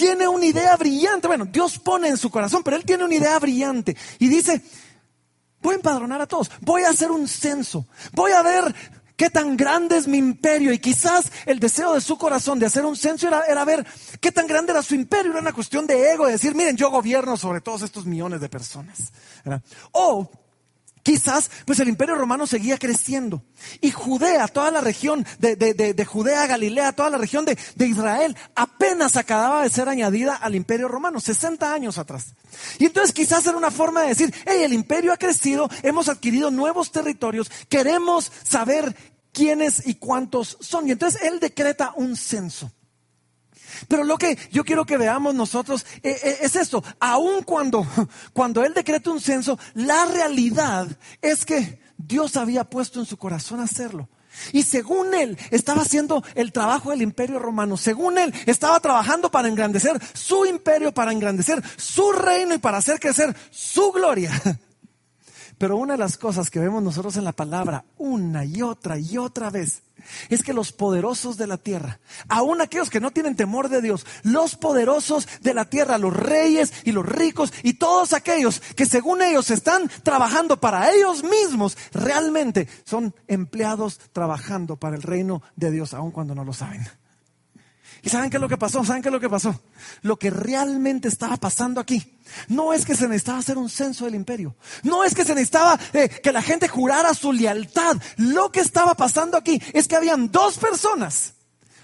tiene 0.00 0.26
una 0.26 0.46
idea 0.46 0.74
brillante. 0.76 1.26
Bueno, 1.26 1.44
Dios 1.44 1.78
pone 1.78 2.08
en 2.08 2.16
su 2.16 2.30
corazón, 2.30 2.62
pero 2.62 2.78
él 2.78 2.86
tiene 2.86 3.04
una 3.04 3.14
idea 3.14 3.38
brillante. 3.38 3.94
Y 4.18 4.28
dice, 4.28 4.62
voy 5.60 5.74
a 5.74 5.76
empadronar 5.76 6.22
a 6.22 6.26
todos, 6.26 6.50
voy 6.62 6.84
a 6.84 6.88
hacer 6.88 7.10
un 7.10 7.28
censo, 7.28 7.86
voy 8.12 8.32
a 8.32 8.40
ver 8.40 8.74
qué 9.14 9.28
tan 9.28 9.58
grande 9.58 9.98
es 9.98 10.08
mi 10.08 10.16
imperio. 10.16 10.72
Y 10.72 10.78
quizás 10.78 11.30
el 11.44 11.60
deseo 11.60 11.92
de 11.92 12.00
su 12.00 12.16
corazón 12.16 12.58
de 12.58 12.64
hacer 12.64 12.86
un 12.86 12.96
censo 12.96 13.28
era, 13.28 13.64
ver 13.66 13.86
qué 14.22 14.32
tan 14.32 14.46
grande 14.46 14.72
era 14.72 14.82
su 14.82 14.94
imperio. 14.94 15.32
Era 15.32 15.42
una 15.42 15.52
cuestión 15.52 15.86
de 15.86 16.12
ego, 16.12 16.24
de 16.24 16.32
decir, 16.32 16.54
miren, 16.54 16.78
yo 16.78 16.90
gobierno 16.90 17.36
sobre 17.36 17.60
todos 17.60 17.82
estos 17.82 18.06
millones 18.06 18.40
de 18.40 18.48
personas. 18.48 19.12
O 19.92 20.30
Quizás, 21.02 21.50
pues 21.64 21.80
el 21.80 21.88
imperio 21.88 22.14
romano 22.14 22.46
seguía 22.46 22.78
creciendo. 22.78 23.42
Y 23.80 23.90
Judea, 23.90 24.48
toda 24.48 24.70
la 24.70 24.80
región 24.80 25.26
de, 25.38 25.56
de, 25.56 26.04
Judea, 26.04 26.46
Galilea, 26.46 26.92
toda 26.92 27.10
la 27.10 27.18
región 27.18 27.44
de, 27.44 27.86
Israel, 27.86 28.36
apenas 28.54 29.16
acababa 29.16 29.62
de 29.62 29.70
ser 29.70 29.88
añadida 29.88 30.36
al 30.36 30.54
imperio 30.54 30.88
romano, 30.88 31.18
60 31.18 31.72
años 31.72 31.96
atrás. 31.96 32.34
Y 32.78 32.86
entonces 32.86 33.12
quizás 33.12 33.46
era 33.46 33.56
una 33.56 33.70
forma 33.70 34.02
de 34.02 34.08
decir, 34.08 34.34
hey, 34.46 34.62
el 34.62 34.72
imperio 34.72 35.12
ha 35.12 35.16
crecido, 35.16 35.70
hemos 35.82 36.08
adquirido 36.08 36.50
nuevos 36.50 36.92
territorios, 36.92 37.50
queremos 37.68 38.30
saber 38.42 38.94
quiénes 39.32 39.86
y 39.86 39.94
cuántos 39.94 40.58
son. 40.60 40.86
Y 40.86 40.92
entonces 40.92 41.22
él 41.22 41.40
decreta 41.40 41.92
un 41.96 42.16
censo. 42.16 42.70
Pero 43.88 44.04
lo 44.04 44.18
que 44.18 44.38
yo 44.50 44.64
quiero 44.64 44.84
que 44.84 44.96
veamos 44.96 45.34
nosotros 45.34 45.86
eh, 46.02 46.16
eh, 46.22 46.38
es 46.42 46.56
esto. 46.56 46.82
Aun 46.98 47.42
cuando, 47.42 47.86
cuando 48.32 48.64
Él 48.64 48.74
decreta 48.74 49.10
un 49.10 49.20
censo, 49.20 49.58
la 49.74 50.06
realidad 50.06 50.88
es 51.20 51.44
que 51.44 51.80
Dios 51.96 52.36
había 52.36 52.64
puesto 52.64 53.00
en 53.00 53.06
su 53.06 53.16
corazón 53.16 53.60
hacerlo. 53.60 54.08
Y 54.52 54.62
según 54.62 55.12
él 55.12 55.36
estaba 55.50 55.82
haciendo 55.82 56.22
el 56.34 56.52
trabajo 56.52 56.90
del 56.90 57.02
imperio 57.02 57.38
romano, 57.38 57.76
según 57.76 58.16
él 58.16 58.32
estaba 58.46 58.78
trabajando 58.80 59.30
para 59.30 59.48
engrandecer 59.48 60.00
su 60.14 60.46
imperio, 60.46 60.92
para 60.94 61.12
engrandecer 61.12 61.62
su 61.76 62.12
reino 62.12 62.54
y 62.54 62.58
para 62.58 62.78
hacer 62.78 63.00
crecer 63.00 63.34
su 63.50 63.92
gloria. 63.92 64.30
Pero 65.60 65.76
una 65.76 65.92
de 65.92 65.98
las 65.98 66.16
cosas 66.16 66.48
que 66.48 66.58
vemos 66.58 66.82
nosotros 66.82 67.18
en 67.18 67.24
la 67.24 67.32
palabra 67.32 67.84
una 67.98 68.46
y 68.46 68.62
otra 68.62 68.98
y 68.98 69.18
otra 69.18 69.50
vez 69.50 69.82
es 70.30 70.42
que 70.42 70.54
los 70.54 70.72
poderosos 70.72 71.36
de 71.36 71.46
la 71.46 71.58
tierra, 71.58 72.00
aún 72.30 72.62
aquellos 72.62 72.88
que 72.88 72.98
no 72.98 73.10
tienen 73.10 73.36
temor 73.36 73.68
de 73.68 73.82
Dios, 73.82 74.06
los 74.22 74.56
poderosos 74.56 75.28
de 75.42 75.52
la 75.52 75.66
tierra, 75.66 75.98
los 75.98 76.16
reyes 76.16 76.72
y 76.84 76.92
los 76.92 77.04
ricos 77.04 77.52
y 77.62 77.74
todos 77.74 78.14
aquellos 78.14 78.60
que 78.74 78.86
según 78.86 79.20
ellos 79.20 79.50
están 79.50 79.90
trabajando 80.02 80.58
para 80.58 80.92
ellos 80.92 81.24
mismos, 81.24 81.76
realmente 81.92 82.66
son 82.84 83.14
empleados 83.28 84.00
trabajando 84.14 84.76
para 84.76 84.96
el 84.96 85.02
reino 85.02 85.42
de 85.56 85.72
Dios, 85.72 85.92
aun 85.92 86.10
cuando 86.10 86.34
no 86.34 86.42
lo 86.42 86.54
saben. 86.54 86.88
¿Y 88.02 88.08
saben 88.08 88.30
qué 88.30 88.36
es 88.36 88.40
lo 88.40 88.48
que 88.48 88.56
pasó? 88.56 88.84
¿Saben 88.84 89.02
qué 89.02 89.08
es 89.08 89.12
lo 89.12 89.20
que 89.20 89.28
pasó? 89.28 89.60
Lo 90.02 90.18
que 90.18 90.30
realmente 90.30 91.08
estaba 91.08 91.36
pasando 91.36 91.80
aquí 91.80 92.18
no 92.48 92.72
es 92.72 92.86
que 92.86 92.96
se 92.96 93.08
necesitaba 93.08 93.38
hacer 93.38 93.58
un 93.58 93.68
censo 93.68 94.04
del 94.04 94.14
imperio. 94.14 94.56
No 94.82 95.04
es 95.04 95.14
que 95.14 95.24
se 95.24 95.34
necesitaba 95.34 95.78
eh, 95.92 96.08
que 96.08 96.32
la 96.32 96.42
gente 96.42 96.68
jurara 96.68 97.12
su 97.14 97.32
lealtad. 97.32 97.96
Lo 98.16 98.50
que 98.50 98.60
estaba 98.60 98.94
pasando 98.94 99.36
aquí 99.36 99.60
es 99.72 99.88
que 99.88 99.96
habían 99.96 100.30
dos 100.30 100.58
personas 100.58 101.34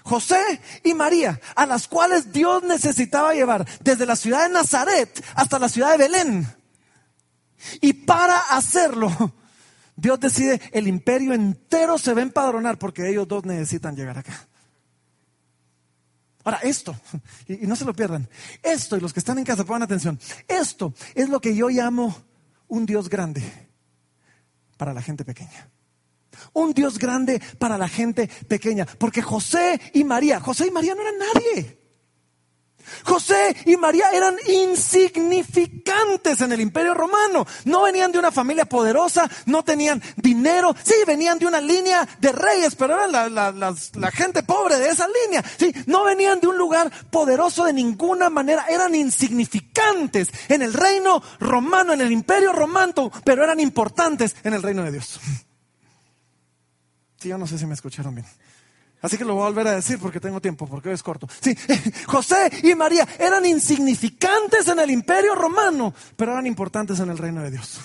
José 0.07 0.61
y 0.83 0.93
María, 0.93 1.39
a 1.55 1.65
las 1.65 1.87
cuales 1.87 2.31
Dios 2.31 2.63
necesitaba 2.63 3.33
llevar 3.33 3.67
desde 3.81 4.05
la 4.05 4.15
ciudad 4.15 4.43
de 4.47 4.53
Nazaret 4.53 5.23
hasta 5.35 5.59
la 5.59 5.67
ciudad 5.67 5.91
de 5.91 5.97
Belén. 5.97 6.47
Y 7.81 7.91
para 7.91 8.39
hacerlo, 8.39 9.33
Dios 9.97 10.19
decide, 10.19 10.61
el 10.71 10.87
imperio 10.87 11.33
entero 11.33 11.97
se 11.97 12.13
va 12.13 12.21
a 12.21 12.23
empadronar 12.23 12.79
porque 12.79 13.09
ellos 13.09 13.27
dos 13.27 13.43
necesitan 13.43 13.95
llegar 13.95 14.17
acá. 14.17 14.47
Ahora, 16.47 16.59
esto, 16.63 16.95
y, 17.45 17.67
no 17.67 17.75
se 17.75 17.83
lo 17.83 17.93
pierdan, 17.93 18.25
esto, 18.63 18.95
y 18.95 19.01
los 19.01 19.11
que 19.11 19.19
están 19.19 19.37
en 19.37 19.43
casa, 19.43 19.65
pongan 19.65 19.83
atención, 19.83 20.17
esto 20.47 20.93
es 21.13 21.27
lo 21.27 21.41
que 21.41 21.53
yo 21.53 21.67
llamo 21.67 22.15
un 22.69 22.85
Dios 22.85 23.09
grande 23.09 23.43
para 24.77 24.93
la 24.93 25.01
gente 25.01 25.25
pequeña. 25.25 25.69
Un 26.53 26.73
Dios 26.73 26.99
grande 26.99 27.41
para 27.59 27.77
la 27.77 27.89
gente 27.89 28.29
pequeña. 28.47 28.85
Porque 28.85 29.21
José 29.21 29.77
y 29.93 30.05
María, 30.05 30.39
José 30.39 30.67
y 30.67 30.71
María 30.71 30.95
no 30.95 31.01
eran 31.01 31.15
nadie. 31.17 31.76
José 33.03 33.55
y 33.65 33.77
María 33.77 34.09
eran 34.11 34.35
insignificantes 34.47 36.41
en 36.41 36.51
el 36.51 36.61
imperio 36.61 36.93
romano. 36.93 37.45
No 37.65 37.83
venían 37.83 38.11
de 38.11 38.19
una 38.19 38.31
familia 38.31 38.65
poderosa, 38.65 39.29
no 39.45 39.63
tenían 39.63 40.01
dinero. 40.15 40.75
Sí, 40.83 40.95
venían 41.05 41.39
de 41.39 41.47
una 41.47 41.61
línea 41.61 42.07
de 42.19 42.31
reyes, 42.31 42.75
pero 42.75 42.95
eran 42.95 43.33
la, 43.33 44.11
gente 44.11 44.43
pobre 44.43 44.79
de 44.79 44.89
esa 44.89 45.07
línea. 45.07 45.43
Sí, 45.57 45.73
no 45.85 46.03
venían 46.03 46.39
de 46.39 46.47
un 46.47 46.57
lugar 46.57 46.91
poderoso 47.09 47.65
de 47.65 47.73
ninguna 47.73 48.29
manera. 48.29 48.65
Eran 48.69 48.95
insignificantes 48.95 50.29
en 50.49 50.61
el 50.61 50.73
reino 50.73 51.21
romano, 51.39 51.93
en 51.93 52.01
el 52.01 52.11
imperio 52.11 52.53
romano, 52.53 53.11
pero 53.23 53.43
eran 53.43 53.59
importantes 53.59 54.35
en 54.43 54.53
el 54.53 54.63
reino 54.63 54.83
de 54.83 54.91
Dios. 54.91 55.19
Sí, 57.19 57.29
yo 57.29 57.37
no 57.37 57.47
sé 57.47 57.57
si 57.57 57.65
me 57.65 57.73
escucharon 57.73 58.15
bien. 58.15 58.27
Así 59.01 59.17
que 59.17 59.25
lo 59.25 59.35
voy 59.35 59.43
a 59.43 59.49
volver 59.49 59.67
a 59.67 59.75
decir 59.75 59.99
porque 59.99 60.19
tengo 60.19 60.41
tiempo, 60.41 60.67
porque 60.67 60.89
hoy 60.89 60.95
es 60.95 61.03
corto. 61.03 61.27
Sí, 61.39 61.55
José 62.07 62.49
y 62.63 62.73
María 62.73 63.07
eran 63.19 63.45
insignificantes 63.45 64.67
en 64.67 64.79
el 64.79 64.89
imperio 64.89 65.35
romano, 65.35 65.93
pero 66.15 66.31
eran 66.31 66.47
importantes 66.47 66.99
en 66.99 67.09
el 67.09 67.17
reino 67.17 67.43
de 67.43 67.51
Dios. 67.51 67.79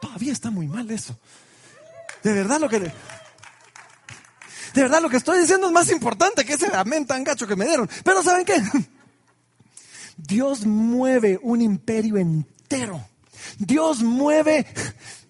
Todavía 0.00 0.32
está 0.32 0.50
muy 0.50 0.66
mal 0.66 0.90
eso. 0.90 1.18
De 2.22 2.32
verdad 2.32 2.60
lo 2.60 2.68
que... 2.68 2.80
De 4.74 4.82
verdad 4.82 5.00
lo 5.00 5.08
que 5.08 5.16
estoy 5.16 5.40
diciendo 5.40 5.66
es 5.66 5.72
más 5.72 5.90
importante 5.90 6.44
que 6.44 6.52
ese 6.52 6.68
amén 6.74 7.06
tan 7.06 7.24
gacho 7.24 7.46
que 7.46 7.56
me 7.56 7.64
dieron. 7.64 7.88
Pero 8.04 8.22
¿saben 8.22 8.44
qué? 8.44 8.62
Dios 10.16 10.66
mueve 10.66 11.38
un 11.42 11.62
imperio 11.62 12.18
entero. 12.18 13.08
Dios 13.58 14.02
mueve 14.02 14.66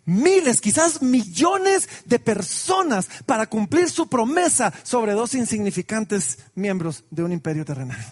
miles, 0.08 0.60
quizás 0.60 1.02
millones 1.02 1.88
de 2.06 2.18
personas 2.18 3.08
para 3.26 3.46
cumplir 3.46 3.90
su 3.90 4.08
promesa 4.08 4.72
sobre 4.82 5.12
dos 5.12 5.34
insignificantes 5.34 6.38
miembros 6.54 7.04
de 7.10 7.22
un 7.22 7.32
imperio 7.32 7.64
terrenal. 7.64 8.04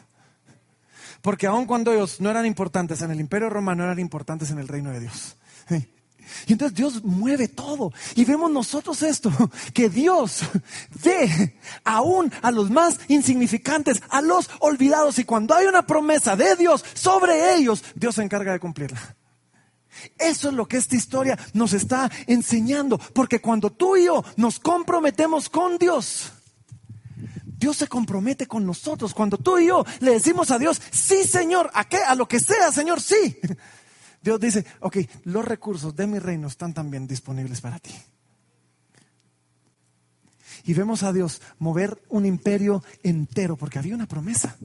Porque 1.23 1.47
aun 1.47 1.65
cuando 1.65 1.93
ellos 1.93 2.21
no 2.21 2.31
eran 2.31 2.47
importantes 2.47 3.03
en 3.03 3.11
el 3.11 3.19
imperio 3.19 3.51
romano, 3.51 3.83
eran 3.83 3.99
importantes 3.99 4.51
en 4.51 4.59
el 4.59 4.69
reino 4.69 4.91
de 4.91 5.01
Dios. 5.01 5.37
Y 6.47 6.53
entonces 6.53 6.77
Dios 6.77 7.05
mueve 7.05 7.49
todo. 7.49 7.93
Y 8.15 8.25
vemos 8.25 8.51
nosotros 8.51 9.03
esto, 9.03 9.33
que 9.73 9.89
Dios 9.89 10.41
ve 11.03 11.57
aún 11.85 12.33
a 12.43 12.51
los 12.51 12.71
más 12.71 12.99
insignificantes, 13.09 14.03
a 14.09 14.21
los 14.21 14.51
olvidados. 14.61 15.19
Y 15.19 15.25
cuando 15.25 15.55
hay 15.55 15.67
una 15.67 15.87
promesa 15.87 16.37
de 16.37 16.57
Dios 16.57 16.85
sobre 16.95 17.55
ellos, 17.55 17.85
Dios 17.95 18.17
se 18.17 18.23
encarga 18.23 18.53
de 18.53 18.61
cumplirla. 18.61 19.17
Eso 20.19 20.49
es 20.49 20.55
lo 20.55 20.67
que 20.67 20.77
esta 20.77 20.97
historia 20.97 21.39
nos 21.53 21.73
está 21.73 22.11
enseñando, 22.27 22.99
porque 22.99 23.41
cuando 23.41 23.71
tú 23.71 23.97
y 23.97 24.07
yo 24.07 24.25
nos 24.37 24.59
comprometemos 24.59 25.49
con 25.49 25.79
Dios, 25.79 26.33
Dios 27.45 27.77
se 27.77 27.89
compromete 27.89 28.47
con 28.47 28.67
nosotros. 28.67 29.15
Cuando 29.15 29.39
tú 29.39 29.59
y 29.59 29.69
yo 29.69 29.85
le 30.01 30.13
decimos 30.13 30.51
a 30.51 30.59
Dios, 30.59 30.81
sí 30.91 31.25
Señor, 31.25 31.71
¿a 31.75 31.85
qué? 31.89 31.99
A 31.99 32.15
lo 32.15 32.29
que 32.29 32.41
sea, 32.41 32.71
Señor, 32.73 33.01
sí. 33.01 33.39
Dios 34.23 34.41
dice, 34.41 34.67
ok, 34.81 34.99
los 35.25 35.45
recursos 35.45 35.95
de 35.95 36.07
mi 36.07 36.19
reino 36.19 36.49
están 36.49 36.75
también 36.75 37.07
disponibles 37.07 37.61
para 37.61 37.79
ti 37.79 37.95
y 40.67 40.75
vemos 40.75 41.05
a 41.05 41.13
Dios 41.13 41.41
mover 41.59 42.03
un 42.09 42.27
imperio 42.27 42.83
entero, 43.05 43.57
porque 43.57 43.79
había 43.79 43.95
una 43.95 44.07
promesa, 44.07 44.57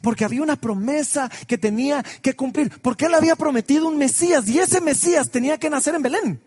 porque 0.00 0.24
había 0.24 0.42
una 0.42 0.56
promesa 0.56 1.28
que 1.48 1.58
tenía 1.58 2.02
que 2.22 2.34
cumplir, 2.34 2.80
porque 2.80 3.06
Él 3.06 3.14
había 3.14 3.34
prometido 3.34 3.88
un 3.88 3.98
Mesías 3.98 4.48
y 4.48 4.60
ese 4.60 4.80
Mesías 4.80 5.30
tenía 5.30 5.58
que 5.58 5.68
nacer 5.68 5.96
en 5.96 6.02
Belén. 6.02 6.40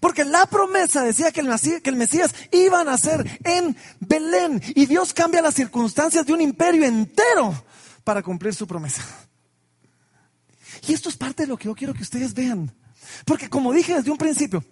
Porque 0.00 0.24
la 0.24 0.46
promesa 0.46 1.02
decía 1.04 1.30
que 1.30 1.40
el, 1.40 1.96
Mesías 1.96 2.34
iba 2.50 2.80
a 2.80 2.84
nacer 2.84 3.40
en 3.44 3.76
Belén 4.00 4.60
y 4.74 4.86
Dios 4.86 5.14
cambia 5.14 5.42
las 5.42 5.54
circunstancias 5.54 6.26
de 6.26 6.32
un 6.32 6.40
imperio 6.40 6.84
entero 6.84 7.54
para 8.02 8.22
cumplir 8.22 8.54
su 8.54 8.66
promesa. 8.66 9.02
Y 10.88 10.94
esto 10.94 11.08
es 11.08 11.16
parte 11.16 11.44
de 11.44 11.48
lo 11.48 11.56
que 11.56 11.66
yo 11.66 11.74
quiero 11.74 11.94
que 11.94 12.02
ustedes 12.02 12.34
vean. 12.34 12.72
Porque 13.24 13.48
como 13.48 13.72
dije 13.72 13.94
desde 13.94 14.10
un 14.10 14.18
principio, 14.18 14.64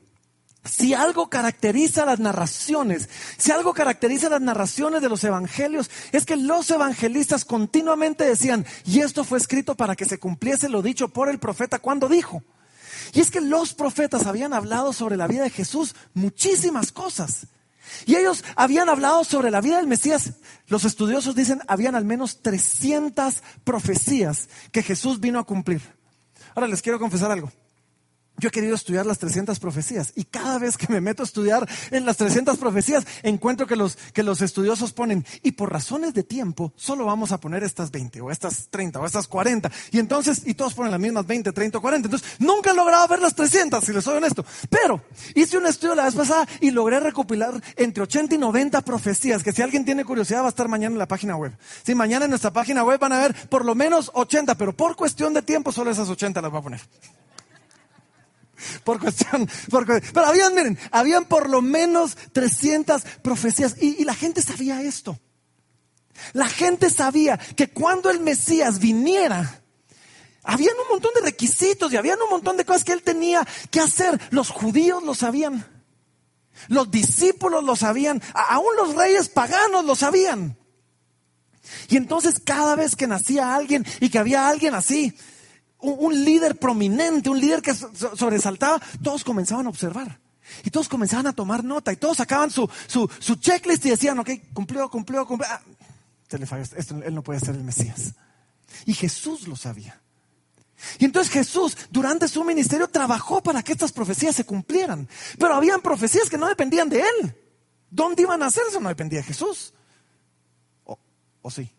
si 0.65 0.93
algo 0.93 1.31
caracteriza 1.31 2.05
las 2.05 2.21
narraciones, 2.21 3.09
si 3.39 3.51
algo 3.51 3.73
caracteriza 3.73 4.29
las 4.29 4.43
narraciones 4.43 5.01
de 5.01 5.09
los 5.09 5.25
evangelios, 5.25 5.91
es 6.13 6.27
que 6.27 6.37
los 6.37 6.71
evangelistas 6.71 7.45
continuamente 7.45 8.25
decían, 8.25 8.67
y 8.85 9.01
esto 9.01 9.25
fue 9.25 9.39
escrito 9.39 9.75
para 9.75 9.97
que 9.97 10.05
se 10.05 10.19
cumpliese 10.19 10.69
lo 10.69 10.83
dicho 10.83 11.09
por 11.09 11.31
el 11.31 11.39
profeta 11.39 11.79
cuando 11.79 12.09
dijo. 12.09 12.43
Y 13.15 13.21
es 13.21 13.31
que 13.31 13.41
los 13.41 13.75
profetas 13.75 14.27
habían 14.27 14.53
hablado 14.53 14.93
sobre 14.93 15.17
la 15.17 15.27
vida 15.27 15.45
de 15.45 15.51
Jesús 15.51 15.95
muchísimas 16.13 16.93
cosas. 16.93 17.47
Y 18.07 18.17
ellos 18.17 18.45
habían 18.55 18.89
hablado 18.89 19.25
sobre 19.25 19.51
la 19.51 19.61
vida 19.61 19.79
del 19.79 19.87
Mesías. 19.87 20.35
Los 20.69 20.85
estudiosos 20.85 21.35
dicen, 21.35 21.61
habían 21.67 21.95
al 21.95 22.05
menos 22.05 22.43
300 22.43 23.43
profecías 23.65 24.49
que 24.71 24.83
Jesús 24.83 25.21
vino 25.21 25.39
a 25.39 25.45
cumplir. 25.45 25.81
Ahora 26.55 26.69
les 26.69 26.83
quiero 26.83 26.99
confesar 26.99 27.31
algo. 27.31 27.51
Yo 28.41 28.49
he 28.49 28.51
querido 28.51 28.75
estudiar 28.75 29.05
las 29.05 29.19
300 29.19 29.61
profecías 29.61 30.13
y 30.17 30.25
cada 30.25 30.59
vez 30.59 30.79
que 30.79 30.91
me 30.91 31.03
meto 31.03 31.23
a 31.23 31.27
estudiar 31.27 31.69
en 31.91 32.07
las 32.07 32.17
300 32.17 32.57
profecías 32.57 33.07
encuentro 33.23 33.67
que 33.67 33.77
los, 33.77 33.97
que 34.15 34.23
los 34.23 34.41
estudiosos 34.41 34.95
ponen, 34.95 35.27
y 35.43 35.53
por 35.53 35.71
razones 35.71 36.15
de 36.15 36.23
tiempo 36.23 36.73
solo 36.75 37.05
vamos 37.05 37.33
a 37.33 37.39
poner 37.39 37.63
estas 37.63 37.91
20 37.91 38.23
o 38.23 38.31
estas 38.31 38.69
30 38.71 38.99
o 38.99 39.05
estas 39.05 39.29
40. 39.29 39.71
Y 39.93 39.99
entonces, 39.99 40.43
y 40.47 40.55
todos 40.55 40.73
ponen 40.73 40.91
las 40.91 41.01
mismas 41.01 41.27
20, 41.27 41.53
30 41.53 41.79
o 41.79 41.81
40. 41.83 42.07
Entonces, 42.07 42.37
nunca 42.39 42.71
he 42.71 42.75
logrado 42.75 43.07
ver 43.09 43.21
las 43.21 43.35
300, 43.35 43.85
si 43.85 43.93
les 43.93 44.03
soy 44.03 44.17
honesto. 44.17 44.45
Pero 44.71 45.03
hice 45.35 45.59
un 45.59 45.67
estudio 45.67 45.95
la 45.95 46.05
vez 46.05 46.15
pasada 46.15 46.49
y 46.61 46.71
logré 46.71 46.99
recopilar 46.99 47.63
entre 47.77 48.05
80 48.05 48.37
y 48.37 48.39
90 48.39 48.81
profecías, 48.81 49.43
que 49.43 49.53
si 49.53 49.61
alguien 49.61 49.85
tiene 49.85 50.03
curiosidad 50.07 50.41
va 50.41 50.47
a 50.47 50.49
estar 50.49 50.67
mañana 50.67 50.95
en 50.95 50.99
la 50.99 51.09
página 51.09 51.37
web. 51.37 51.53
Si 51.85 51.95
mañana 51.95 52.25
en 52.25 52.31
nuestra 52.31 52.53
página 52.53 52.85
web 52.85 52.99
van 52.99 53.13
a 53.13 53.21
ver 53.21 53.35
por 53.51 53.67
lo 53.67 53.75
menos 53.75 54.11
80, 54.15 54.55
pero 54.55 54.75
por 54.75 54.97
cuestión 54.97 55.35
de 55.35 55.43
tiempo 55.43 55.73
solo 55.73 55.91
esas 55.91 56.09
80 56.09 56.41
las 56.41 56.51
voy 56.51 56.61
a 56.61 56.63
poner 56.63 56.81
por 58.85 59.01
cuestión, 59.01 59.49
pero 59.71 60.27
habían, 60.27 60.55
miren, 60.55 60.79
habían 60.91 61.25
por 61.25 61.49
lo 61.49 61.63
menos 61.63 62.17
300 62.33 63.03
profecías 63.23 63.77
y, 63.81 64.05
la 64.05 64.15
gente 64.15 64.43
sabía 64.43 64.83
esto. 64.83 65.19
La 66.33 66.49
gente 66.49 66.91
sabía 66.91 67.39
que 67.39 67.71
cuando 67.71 68.11
el 68.11 68.21
Mesías 68.21 68.79
viniera, 68.79 69.63
habían 70.43 70.75
un 70.83 70.89
montón 70.89 71.13
de 71.15 71.23
requisitos 71.23 71.93
y 71.93 71.97
habían 71.97 72.21
un 72.21 72.31
montón 72.31 72.57
de 72.57 72.65
cosas 72.65 72.85
que 72.85 72.93
él 72.93 73.03
tenía 73.03 73.47
que 73.71 73.81
hacer. 73.81 74.21
Los 74.31 74.51
judíos 74.51 75.03
lo 75.03 75.15
sabían. 75.15 75.67
Los 76.69 76.91
discípulos 76.91 77.65
lo 77.65 77.77
sabían. 77.77 78.23
Aún 78.35 78.77
los 78.77 78.95
reyes 78.95 79.29
paganos 79.29 79.85
lo 79.85 79.95
sabían. 79.95 80.59
Y 81.89 81.97
entonces 81.97 82.41
cada 82.45 82.75
vez 82.75 82.97
que 82.97 83.07
nacía 83.07 83.55
alguien 83.55 83.87
y 84.01 84.11
que 84.11 84.19
había 84.19 84.49
alguien 84.49 84.75
así, 84.75 85.17
un, 85.83 86.25
líder 86.25 86.57
prominente, 86.57 87.31
un 87.31 87.41
líder 87.41 87.63
que 87.63 87.75
sobresaltaba, 87.75 88.81
todos 89.03 89.25
comenzaban 89.25 89.67
a 89.67 89.71
observar. 89.71 90.19
Y 90.65 90.71
todos 90.71 90.89
comenzaban 90.89 91.27
a 91.27 91.33
tomar 91.33 91.63
nota 91.63 91.93
y 91.93 91.97
todos 91.97 92.17
sacaban 92.17 92.51
su, 92.51 92.69
su, 92.87 93.09
su 93.19 93.37
checklist 93.37 93.85
y 93.87 93.91
decían, 93.91 94.19
ok, 94.19 94.31
cumplió, 94.53 94.91
cumplió, 94.91 95.27
cumplió. 95.27 95.49
Ah, 95.49 95.61
esto, 96.77 96.97
él 97.03 97.15
no 97.15 97.23
puede 97.23 97.41
ser 97.41 97.55
el 97.55 97.65
Mesías. 97.65 98.15
Y 98.87 98.95
Jesús 98.95 99.47
lo 99.47 99.57
sabía. 99.57 100.01
Y 100.99 101.05
entonces 101.05 101.33
Jesús 101.33 101.77
durante 101.91 102.27
su 102.27 102.43
ministerio 102.43 102.89
trabajó 102.89 103.43
para 103.43 103.63
que 103.63 103.73
estas 103.73 103.93
profecías 103.93 104.35
se 104.35 104.45
cumplieran. 104.45 105.09
Pero 105.39 105.55
habían 105.55 105.81
profecías 105.83 106.29
que 106.29 106.39
no 106.39 106.49
dependían 106.49 106.89
de 106.89 107.01
él. 107.01 107.35
¿Dónde 107.91 108.23
iban 108.23 108.43
a 108.43 108.47
hacer 108.47 108.63
eso? 108.69 108.81
No 108.81 108.89
dependía 108.89 109.21
de 109.21 109.25
Jesús. 109.25 109.75
¿O, 110.85 110.99
o 111.43 111.51
sí? 111.51 111.71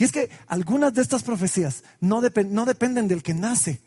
Y 0.00 0.04
es 0.04 0.12
que 0.12 0.30
algunas 0.46 0.94
de 0.94 1.02
estas 1.02 1.22
profecías 1.22 1.84
no, 2.00 2.22
no 2.22 2.64
dependen 2.64 3.06
del 3.06 3.22
que 3.22 3.34
nace, 3.34 3.82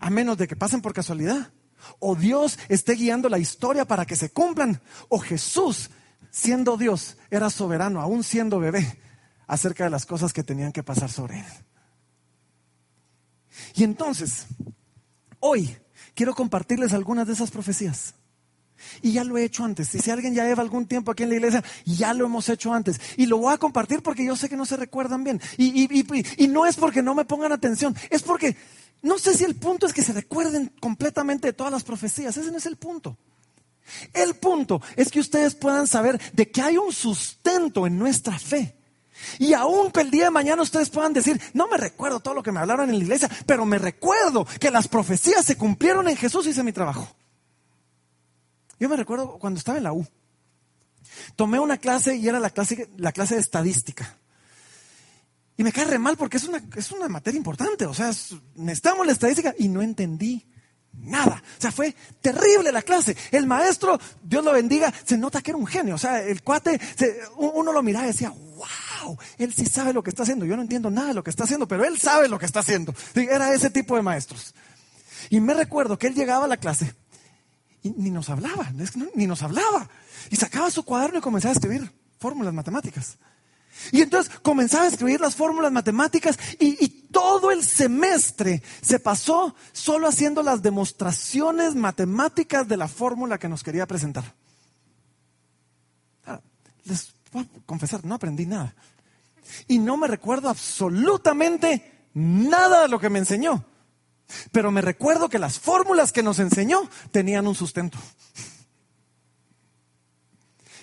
a 0.00 0.08
menos 0.08 0.38
de 0.38 0.48
que 0.48 0.56
pasen 0.56 0.80
por 0.80 0.94
casualidad. 0.94 1.52
O 1.98 2.16
Dios 2.16 2.58
esté 2.70 2.94
guiando 2.94 3.28
la 3.28 3.38
historia 3.38 3.84
para 3.84 4.06
que 4.06 4.16
se 4.16 4.30
cumplan. 4.30 4.80
O 5.10 5.18
Jesús, 5.18 5.90
siendo 6.30 6.78
Dios, 6.78 7.18
era 7.30 7.50
soberano, 7.50 8.00
aún 8.00 8.24
siendo 8.24 8.58
bebé, 8.58 8.98
acerca 9.46 9.84
de 9.84 9.90
las 9.90 10.06
cosas 10.06 10.32
que 10.32 10.42
tenían 10.42 10.72
que 10.72 10.82
pasar 10.82 11.10
sobre 11.10 11.40
él. 11.40 11.52
Y 13.74 13.84
entonces, 13.84 14.46
hoy 15.40 15.76
quiero 16.14 16.34
compartirles 16.34 16.94
algunas 16.94 17.26
de 17.26 17.34
esas 17.34 17.50
profecías. 17.50 18.14
Y 19.02 19.12
ya 19.12 19.24
lo 19.24 19.36
he 19.38 19.44
hecho 19.44 19.64
antes. 19.64 19.94
Y 19.94 19.98
si 20.00 20.10
alguien 20.10 20.34
ya 20.34 20.44
lleva 20.44 20.62
algún 20.62 20.86
tiempo 20.86 21.10
aquí 21.10 21.22
en 21.22 21.30
la 21.30 21.36
iglesia, 21.36 21.64
ya 21.84 22.14
lo 22.14 22.26
hemos 22.26 22.48
hecho 22.48 22.72
antes. 22.72 23.00
Y 23.16 23.26
lo 23.26 23.38
voy 23.38 23.54
a 23.54 23.58
compartir 23.58 24.02
porque 24.02 24.24
yo 24.24 24.36
sé 24.36 24.48
que 24.48 24.56
no 24.56 24.66
se 24.66 24.76
recuerdan 24.76 25.24
bien. 25.24 25.40
Y, 25.56 25.88
y 26.42 26.48
no 26.48 26.66
es 26.66 26.76
porque 26.76 27.02
no 27.02 27.14
me 27.14 27.24
pongan 27.24 27.52
atención, 27.52 27.96
es 28.10 28.22
porque 28.22 28.56
no 29.02 29.18
sé 29.18 29.34
si 29.34 29.44
el 29.44 29.54
punto 29.54 29.86
es 29.86 29.92
que 29.92 30.02
se 30.02 30.14
recuerden 30.14 30.72
completamente 30.80 31.48
de 31.48 31.52
todas 31.52 31.72
las 31.72 31.84
profecías. 31.84 32.36
Ese 32.36 32.50
no 32.50 32.56
es 32.56 32.66
el 32.66 32.76
punto. 32.76 33.18
El 34.14 34.34
punto 34.36 34.80
es 34.96 35.10
que 35.10 35.20
ustedes 35.20 35.54
puedan 35.54 35.86
saber 35.86 36.18
de 36.32 36.50
que 36.50 36.62
hay 36.62 36.78
un 36.78 36.90
sustento 36.90 37.86
en 37.86 37.98
nuestra 37.98 38.38
fe. 38.38 38.76
Y 39.38 39.52
aún 39.52 39.90
que 39.90 40.00
el 40.00 40.10
día 40.10 40.24
de 40.24 40.30
mañana 40.30 40.62
ustedes 40.62 40.90
puedan 40.90 41.12
decir, 41.12 41.40
no 41.52 41.68
me 41.68 41.76
recuerdo 41.76 42.20
todo 42.20 42.32
lo 42.32 42.42
que 42.42 42.50
me 42.50 42.60
hablaron 42.60 42.88
en 42.88 42.98
la 42.98 43.04
iglesia, 43.04 43.30
pero 43.46 43.64
me 43.66 43.78
recuerdo 43.78 44.46
que 44.58 44.70
las 44.70 44.88
profecías 44.88 45.44
se 45.44 45.56
cumplieron 45.56 46.08
en 46.08 46.16
Jesús 46.16 46.46
y 46.46 46.50
hice 46.50 46.62
mi 46.62 46.72
trabajo. 46.72 47.14
Yo 48.78 48.88
me 48.88 48.96
recuerdo 48.96 49.38
cuando 49.38 49.58
estaba 49.58 49.78
en 49.78 49.84
la 49.84 49.92
U. 49.92 50.06
Tomé 51.36 51.58
una 51.58 51.78
clase 51.78 52.16
y 52.16 52.28
era 52.28 52.40
la 52.40 52.50
clase, 52.50 52.88
la 52.96 53.12
clase 53.12 53.34
de 53.34 53.40
estadística. 53.40 54.18
Y 55.56 55.62
me 55.62 55.72
cae 55.72 55.84
re 55.84 55.98
mal 55.98 56.16
porque 56.16 56.38
es 56.38 56.44
una, 56.44 56.62
es 56.76 56.90
una 56.90 57.08
materia 57.08 57.38
importante. 57.38 57.86
O 57.86 57.94
sea, 57.94 58.10
necesitamos 58.56 59.06
la 59.06 59.12
estadística 59.12 59.54
y 59.58 59.68
no 59.68 59.82
entendí 59.82 60.44
nada. 60.92 61.42
O 61.58 61.60
sea, 61.60 61.70
fue 61.70 61.94
terrible 62.20 62.72
la 62.72 62.82
clase. 62.82 63.16
El 63.30 63.46
maestro, 63.46 63.98
Dios 64.22 64.44
lo 64.44 64.52
bendiga, 64.52 64.92
se 65.04 65.16
nota 65.16 65.40
que 65.40 65.52
era 65.52 65.58
un 65.58 65.66
genio. 65.66 65.94
O 65.94 65.98
sea, 65.98 66.22
el 66.22 66.42
cuate, 66.42 66.80
uno 67.36 67.72
lo 67.72 67.82
miraba 67.82 68.06
y 68.06 68.08
decía, 68.08 68.30
wow, 68.30 69.16
él 69.38 69.54
sí 69.54 69.66
sabe 69.66 69.92
lo 69.92 70.02
que 70.02 70.10
está 70.10 70.24
haciendo. 70.24 70.44
Yo 70.44 70.56
no 70.56 70.62
entiendo 70.62 70.90
nada 70.90 71.08
de 71.08 71.14
lo 71.14 71.22
que 71.22 71.30
está 71.30 71.44
haciendo, 71.44 71.68
pero 71.68 71.84
él 71.84 71.98
sabe 71.98 72.28
lo 72.28 72.38
que 72.38 72.46
está 72.46 72.60
haciendo. 72.60 72.94
Era 73.14 73.54
ese 73.54 73.70
tipo 73.70 73.94
de 73.96 74.02
maestros. 74.02 74.54
Y 75.30 75.40
me 75.40 75.54
recuerdo 75.54 75.98
que 75.98 76.08
él 76.08 76.14
llegaba 76.14 76.46
a 76.46 76.48
la 76.48 76.56
clase 76.56 76.94
y 77.84 77.90
ni 77.90 78.10
nos 78.10 78.30
hablaba, 78.30 78.72
ni 79.14 79.26
nos 79.26 79.42
hablaba. 79.42 79.88
Y 80.30 80.36
sacaba 80.36 80.70
su 80.70 80.84
cuaderno 80.84 81.18
y 81.18 81.22
comenzaba 81.22 81.52
a 81.52 81.54
escribir 81.54 81.92
fórmulas 82.18 82.54
matemáticas. 82.54 83.18
Y 83.92 84.00
entonces 84.00 84.32
comenzaba 84.40 84.84
a 84.84 84.88
escribir 84.88 85.20
las 85.20 85.36
fórmulas 85.36 85.70
matemáticas 85.70 86.38
y, 86.58 87.02
todo 87.14 87.52
el 87.52 87.62
semestre 87.62 88.60
se 88.82 88.98
pasó 88.98 89.54
solo 89.70 90.08
haciendo 90.08 90.42
las 90.42 90.62
demostraciones 90.62 91.76
matemáticas 91.76 92.66
de 92.66 92.76
la 92.76 92.88
fórmula 92.88 93.38
que 93.38 93.48
nos 93.48 93.62
quería 93.62 93.86
presentar. 93.86 94.24
Les 96.86 97.14
voy 97.32 97.44
a 97.44 97.66
confesar, 97.66 98.04
no 98.04 98.16
aprendí 98.16 98.46
nada. 98.46 98.74
Y 99.68 99.78
no 99.78 99.96
me 99.96 100.08
recuerdo 100.08 100.48
absolutamente 100.48 102.08
nada 102.14 102.82
de 102.82 102.88
lo 102.88 102.98
que 102.98 103.10
me 103.10 103.20
enseñó. 103.20 103.64
Pero 104.52 104.70
me 104.70 104.80
recuerdo 104.80 105.28
que 105.28 105.38
las 105.38 105.58
fórmulas 105.58 106.12
que 106.12 106.22
nos 106.22 106.38
enseñó 106.38 106.88
tenían 107.10 107.46
un 107.46 107.54
sustento. 107.54 107.98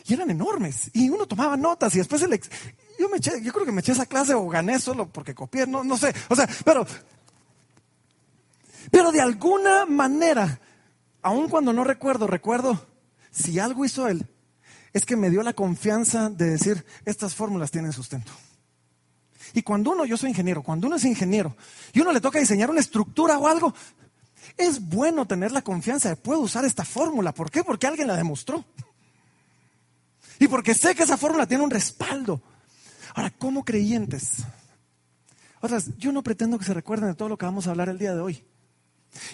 Y 0.06 0.14
eran 0.14 0.30
enormes. 0.30 0.90
Y 0.94 1.10
uno 1.10 1.26
tomaba 1.26 1.58
notas 1.58 1.96
y 1.96 2.00
después 2.00 2.22
el, 2.22 2.40
yo, 3.00 3.10
me 3.10 3.18
eché, 3.18 3.42
yo 3.42 3.54
creo 3.54 3.66
que 3.66 3.72
me 3.72 3.82
eché 3.82 3.92
esa 3.94 4.06
clase 4.06 4.34
o 4.34 4.48
gané 4.48 4.80
solo 4.80 5.08
porque 5.08 5.36
copié, 5.36 5.68
no, 5.68 5.84
no 5.84 5.98
sé. 5.98 6.14
O 6.30 6.36
sea, 6.36 6.50
pero, 6.66 6.86
pero 8.90 9.12
de 9.12 9.22
alguna 9.22 9.86
manera, 9.86 10.60
aun 11.22 11.50
cuando 11.50 11.74
no 11.74 11.84
recuerdo, 11.84 12.28
recuerdo, 12.28 12.86
si 13.32 13.60
algo 13.60 13.86
hizo 13.86 14.08
él, 14.08 14.28
es 14.94 15.06
que 15.06 15.16
me 15.16 15.30
dio 15.30 15.42
la 15.44 15.54
confianza 15.54 16.30
de 16.30 16.50
decir, 16.50 16.86
estas 17.06 17.36
fórmulas 17.36 17.72
tienen 17.72 17.94
sustento. 17.94 18.32
Y 19.54 19.62
cuando 19.62 19.92
uno, 19.92 20.06
yo 20.06 20.18
soy 20.18 20.30
ingeniero, 20.30 20.64
cuando 20.64 20.88
uno 20.88 20.96
es 20.96 21.06
ingeniero 21.06 21.56
y 21.94 22.02
uno 22.02 22.12
le 22.12 22.22
toca 22.22 22.40
diseñar 22.40 22.70
una 22.70 22.80
estructura 22.80 23.38
o 23.38 23.48
algo, 23.48 23.74
es 24.58 24.82
bueno 24.88 25.26
tener 25.26 25.52
la 25.52 25.62
confianza 25.62 26.10
de 26.10 26.16
puedo 26.16 26.40
usar 26.40 26.66
esta 26.66 26.86
fórmula. 26.86 27.34
¿Por 27.34 27.52
qué? 27.52 27.64
Porque 27.64 27.88
alguien 27.88 28.08
la 28.08 28.16
demostró. 28.16 28.64
Y 30.40 30.48
porque 30.48 30.74
sé 30.74 30.96
que 30.96 31.04
esa 31.04 31.18
fórmula 31.18 31.46
tiene 31.46 31.64
un 31.64 31.70
respaldo. 31.70 32.42
Ahora, 33.14 33.30
como 33.30 33.64
creyentes, 33.64 34.38
otras, 35.60 35.98
yo 35.98 36.12
no 36.12 36.24
pretendo 36.24 36.58
que 36.58 36.66
se 36.66 36.74
recuerden 36.74 37.10
de 37.10 37.16
todo 37.16 37.30
lo 37.30 37.38
que 37.38 37.46
vamos 37.46 37.68
a 37.68 37.72
hablar 37.72 37.90
el 37.90 38.00
día 38.00 38.16
de 38.16 38.22
hoy. 38.22 38.44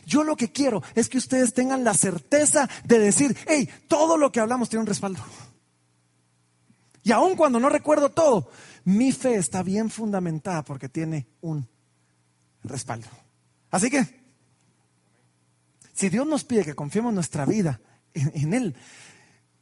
Yo 0.06 0.23
lo 0.23 0.36
que 0.36 0.51
quiero 0.51 0.84
es 0.95 1.08
que 1.08 1.17
ustedes 1.17 1.53
tengan 1.53 1.84
la 1.84 1.93
certeza 1.93 2.67
de 2.84 2.99
decir, 2.99 3.38
hey, 3.47 3.69
todo 3.88 4.17
lo 4.17 4.32
que 4.32 4.39
hablamos 4.39 4.69
tiene 4.69 4.82
un 4.82 4.88
respaldo. 4.88 5.23
Y 7.03 7.12
aun 7.12 7.38
cuando 7.38 7.60
no 7.60 7.69
recuerdo 7.69 8.10
todo, 8.10 8.49
mi 8.88 9.12
fe 9.12 9.36
está 9.36 9.63
bien 9.63 9.89
fundamentada 9.89 10.63
porque 10.63 10.88
tiene 10.88 11.28
un 11.41 11.67
respaldo. 12.63 13.10
Así 13.69 13.89
que, 13.89 14.08
si 15.91 16.08
Dios 16.08 16.26
nos 16.26 16.45
pide 16.45 16.63
que 16.63 16.73
confiemos 16.73 17.13
nuestra 17.13 17.45
vida 17.45 17.82
en, 18.13 18.54
Él, 18.54 18.78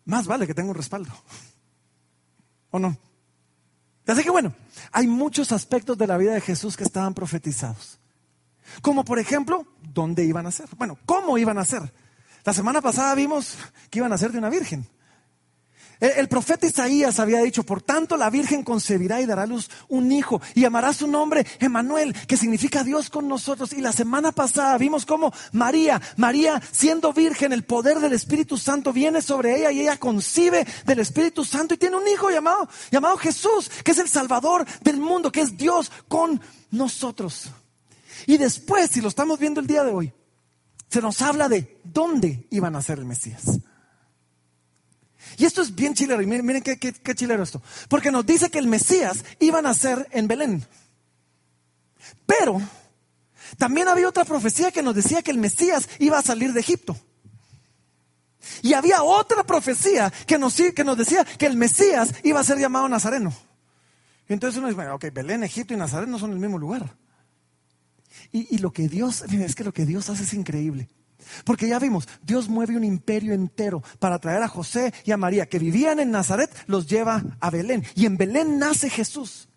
más 0.06 0.28
vale 0.28 0.46
que 0.46 0.54
tenga 0.54 0.70
un 0.70 0.76
respaldo. 0.76 1.12
¿O 2.70 2.78
no? 2.78 2.96
Así 4.06 4.24
que 4.24 4.30
bueno, 4.30 4.54
hay 4.92 5.08
muchos 5.08 5.52
aspectos 5.52 5.98
de 5.98 6.06
la 6.06 6.18
vida 6.18 6.36
de 6.36 6.42
Jesús 6.42 6.78
que 6.78 6.84
estaban 6.84 7.16
profetizados. 7.16 7.98
Como 8.84 9.04
por 9.04 9.18
ejemplo, 9.18 9.66
¿dónde 9.82 10.24
iban 10.24 10.46
a 10.46 10.52
ser? 10.52 10.68
Bueno, 10.78 11.00
¿cómo 11.04 11.40
iban 11.40 11.58
a 11.58 11.66
ser? 11.66 11.92
La 12.44 12.54
semana 12.54 12.80
pasada 12.80 13.16
vimos 13.16 13.58
que 13.90 13.98
iban 13.98 14.14
a 14.14 14.20
ser 14.20 14.32
de 14.32 14.38
una 14.38 14.52
virgen. 14.52 14.88
El, 16.00 16.28
profeta 16.28 16.68
Isaías 16.68 17.20
había 17.20 17.40
dicho, 17.40 17.64
por 17.64 17.82
tanto 17.82 18.18
la 18.18 18.30
Virgen 18.30 18.64
concebirá 18.64 19.22
y 19.22 19.26
dará 19.26 19.44
a 19.44 19.48
luz 19.48 19.70
un 19.88 20.12
hijo 20.12 20.42
y 20.54 20.62
llamará 20.62 20.94
su 20.94 21.08
nombre 21.08 21.46
Emanuel, 21.60 22.14
que 22.28 22.38
significa 22.38 22.84
Dios 22.84 23.10
con 23.10 23.28
nosotros. 23.28 23.74
Y 23.74 23.82
la 23.82 23.92
semana 23.92 24.32
pasada 24.32 24.78
vimos 24.78 25.06
cómo 25.06 25.34
María, 25.52 26.02
María 26.18 26.62
siendo 26.72 27.14
virgen, 27.14 27.54
el 27.54 27.64
poder 27.64 28.00
del 28.00 28.14
Espíritu 28.14 28.58
Santo 28.58 28.92
viene 28.92 29.22
sobre 29.22 29.58
ella 29.58 29.72
y 29.72 29.82
ella 29.82 29.98
concibe 29.98 30.68
del 30.86 31.00
Espíritu 31.00 31.46
Santo 31.46 31.74
y 31.74 31.78
tiene 31.78 31.96
un 31.96 32.08
hijo 32.08 32.30
llamado, 32.30 32.68
llamado 32.92 33.18
Jesús, 33.18 33.70
que 33.84 33.92
es 33.92 34.00
el 34.00 34.10
Salvador 34.10 34.66
del 34.82 34.98
mundo, 34.98 35.32
que 35.32 35.42
es 35.42 35.58
Dios 35.58 35.92
con 36.08 36.42
nosotros. 36.72 37.50
Y 38.28 38.38
después, 38.38 38.92
si 38.92 39.02
lo 39.02 39.08
estamos 39.08 39.40
viendo 39.40 39.60
el 39.60 39.68
día 39.68 39.84
de 39.84 39.92
hoy, 39.92 40.14
se 40.90 41.02
nos 41.02 41.22
habla 41.22 41.50
de 41.50 41.82
dónde 41.84 42.48
iban 42.52 42.76
a 42.76 42.82
ser 42.82 43.00
el 43.00 43.06
Mesías. 43.06 43.60
Y 45.38 45.46
esto 45.46 45.62
es 45.62 45.74
bien 45.74 45.94
chilero. 45.94 46.22
Y 46.22 46.28
miren, 46.28 46.62
qué, 46.62 47.16
chilero 47.16 47.44
esto. 47.44 47.62
Porque 47.90 48.12
nos 48.12 48.26
dice 48.26 48.50
que 48.50 48.60
el 48.60 48.68
Mesías 48.68 49.24
iba 49.40 49.60
a 49.60 49.62
nacer 49.62 50.08
en 50.12 50.28
Belén. 50.28 50.66
Pero 52.26 52.62
también 53.58 53.88
había 53.88 54.08
otra 54.08 54.26
profecía 54.26 54.72
que 54.72 54.84
nos 54.84 54.96
decía 54.96 55.22
que 55.22 55.32
el 55.32 55.38
Mesías 55.38 55.90
iba 56.00 56.18
a 56.18 56.22
salir 56.22 56.54
de 56.54 56.60
Egipto. 56.60 56.98
Y 58.62 58.74
había 58.74 59.04
otra 59.04 59.44
profecía 59.44 60.12
que 60.28 60.38
nos, 60.38 60.56
que 60.56 60.84
nos 60.84 60.98
decía 60.98 61.26
que 61.26 61.48
el 61.48 61.58
Mesías 61.58 62.14
iba 62.24 62.40
a 62.40 62.44
ser 62.44 62.60
llamado 62.60 62.88
Nazareno. 62.88 63.34
Y 64.28 64.34
entonces 64.34 64.58
uno 64.58 64.70
dice, 64.70 64.90
ok, 64.90 65.06
Belén, 65.14 65.44
Egipto 65.44 65.74
y 65.74 65.78
Nazaret 65.78 66.08
no 66.08 66.20
son 66.20 66.32
el 66.32 66.40
mismo 66.40 66.58
lugar. 66.58 66.96
Y, 68.32 68.56
y 68.56 68.60
lo 68.60 68.72
que 68.72 68.88
Dios, 68.88 69.22
es 69.32 69.56
que 69.56 69.64
lo 69.64 69.74
que 69.74 69.86
Dios 69.86 70.10
hace 70.10 70.24
es 70.24 70.34
increíble. 70.34 70.90
Porque 71.44 71.68
ya 71.68 71.80
vimos, 71.80 72.08
Dios 72.22 72.50
mueve 72.50 72.78
un 72.78 72.84
imperio 72.84 73.34
entero 73.34 73.84
para 74.00 74.20
traer 74.20 74.44
a 74.44 74.48
José 74.48 74.94
y 75.04 75.12
a 75.12 75.18
María, 75.18 75.48
que 75.48 75.60
vivían 75.60 76.00
en 76.00 76.12
Nazaret, 76.12 76.50
los 76.68 76.88
lleva 76.88 77.24
a 77.40 77.50
Belén. 77.50 77.84
Y 77.96 78.06
en 78.06 78.18
Belén 78.18 78.60
nace 78.60 78.90
Jesús. 78.90 79.50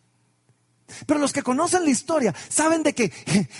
Pero 1.06 1.20
los 1.20 1.32
que 1.32 1.42
conocen 1.42 1.84
la 1.84 1.90
historia 1.90 2.34
saben 2.48 2.82
de 2.82 2.94
que 2.94 3.12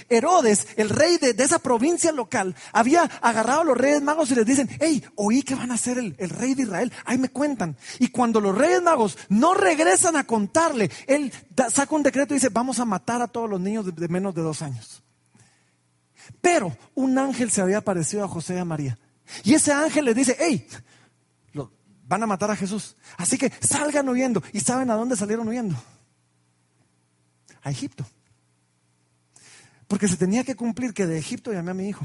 Herodes, 0.08 0.68
el 0.76 0.88
rey 0.88 1.18
de, 1.18 1.34
esa 1.38 1.58
provincia 1.58 2.10
local, 2.10 2.54
había 2.72 3.02
agarrado 3.02 3.60
a 3.60 3.64
los 3.64 3.76
reyes 3.76 4.02
magos 4.02 4.30
y 4.30 4.34
les 4.34 4.46
dicen, 4.46 4.68
hey, 4.80 5.04
oí 5.14 5.42
que 5.42 5.54
van 5.54 5.70
a 5.70 5.76
ser 5.76 5.98
el, 5.98 6.16
rey 6.16 6.54
de 6.54 6.62
Israel. 6.62 6.92
Ahí 7.04 7.18
me 7.18 7.28
cuentan. 7.28 7.76
Y 7.98 8.08
cuando 8.08 8.40
los 8.40 8.56
reyes 8.56 8.82
magos 8.82 9.18
no 9.28 9.54
regresan 9.54 10.16
a 10.16 10.24
contarle, 10.24 10.90
él 11.06 11.32
saca 11.72 11.94
un 11.94 12.02
decreto 12.02 12.32
y 12.32 12.38
dice, 12.38 12.48
vamos 12.48 12.78
a 12.80 12.86
matar 12.86 13.20
a 13.20 13.28
todos 13.28 13.48
los 13.48 13.60
niños 13.60 13.94
de 13.94 14.08
menos 14.08 14.34
de 14.34 14.42
dos 14.42 14.62
años. 14.62 15.02
Pero 16.40 16.76
un 16.94 17.18
ángel 17.18 17.50
se 17.50 17.60
había 17.60 17.78
aparecido 17.78 18.24
a 18.24 18.28
José 18.28 18.54
y 18.54 18.58
a 18.58 18.64
María. 18.64 18.98
Y 19.44 19.54
ese 19.54 19.72
ángel 19.72 20.06
les 20.06 20.14
dice, 20.14 20.36
hey, 20.38 20.66
van 22.08 22.22
a 22.22 22.26
matar 22.26 22.50
a 22.50 22.56
Jesús. 22.56 22.96
Así 23.16 23.36
que 23.36 23.52
salgan 23.60 24.08
huyendo. 24.08 24.42
¿Y 24.52 24.60
saben 24.60 24.90
a 24.90 24.94
dónde 24.94 25.14
salieron 25.14 25.46
huyendo? 25.46 25.76
A 27.62 27.70
Egipto. 27.70 28.04
Porque 29.86 30.08
se 30.08 30.16
tenía 30.16 30.42
que 30.42 30.56
cumplir 30.56 30.94
que 30.94 31.06
de 31.06 31.18
Egipto 31.18 31.52
llamé 31.52 31.70
a 31.70 31.74
mi 31.74 31.88
hijo. 31.88 32.04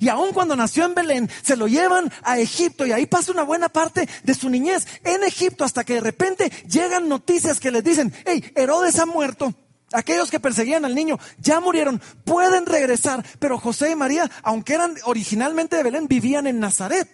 Y 0.00 0.08
aun 0.08 0.32
cuando 0.32 0.56
nació 0.56 0.84
en 0.84 0.94
Belén, 0.94 1.30
se 1.42 1.56
lo 1.56 1.66
llevan 1.66 2.10
a 2.22 2.38
Egipto 2.38 2.86
y 2.86 2.92
ahí 2.92 3.06
pasa 3.06 3.32
una 3.32 3.42
buena 3.42 3.68
parte 3.68 4.08
de 4.22 4.34
su 4.34 4.48
niñez 4.48 4.86
en 5.02 5.24
Egipto 5.24 5.64
hasta 5.64 5.84
que 5.84 5.94
de 5.94 6.00
repente 6.00 6.50
llegan 6.68 7.08
noticias 7.08 7.58
que 7.58 7.70
les 7.70 7.82
dicen, 7.82 8.12
hey, 8.24 8.52
Herodes 8.54 8.98
ha 8.98 9.06
muerto 9.06 9.54
Aquellos 9.92 10.30
que 10.30 10.40
perseguían 10.40 10.84
al 10.84 10.94
niño 10.94 11.18
ya 11.38 11.60
murieron, 11.60 12.00
pueden 12.24 12.66
regresar, 12.66 13.24
pero 13.38 13.58
José 13.58 13.90
y 13.90 13.96
María, 13.96 14.30
aunque 14.42 14.74
eran 14.74 14.94
originalmente 15.04 15.76
de 15.76 15.82
Belén, 15.82 16.08
vivían 16.08 16.46
en 16.46 16.60
Nazaret. 16.60 17.08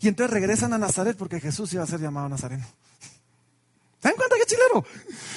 Y 0.00 0.08
entonces 0.08 0.32
regresan 0.32 0.72
a 0.72 0.78
Nazaret 0.78 1.16
porque 1.16 1.40
Jesús 1.40 1.72
iba 1.74 1.84
a 1.84 1.86
ser 1.86 2.00
llamado 2.00 2.28
Nazareno. 2.28 2.66
¿Se 4.00 4.08
dan 4.08 4.16
cuenta 4.16 4.36
qué 4.36 4.46
chilero? 4.46 4.84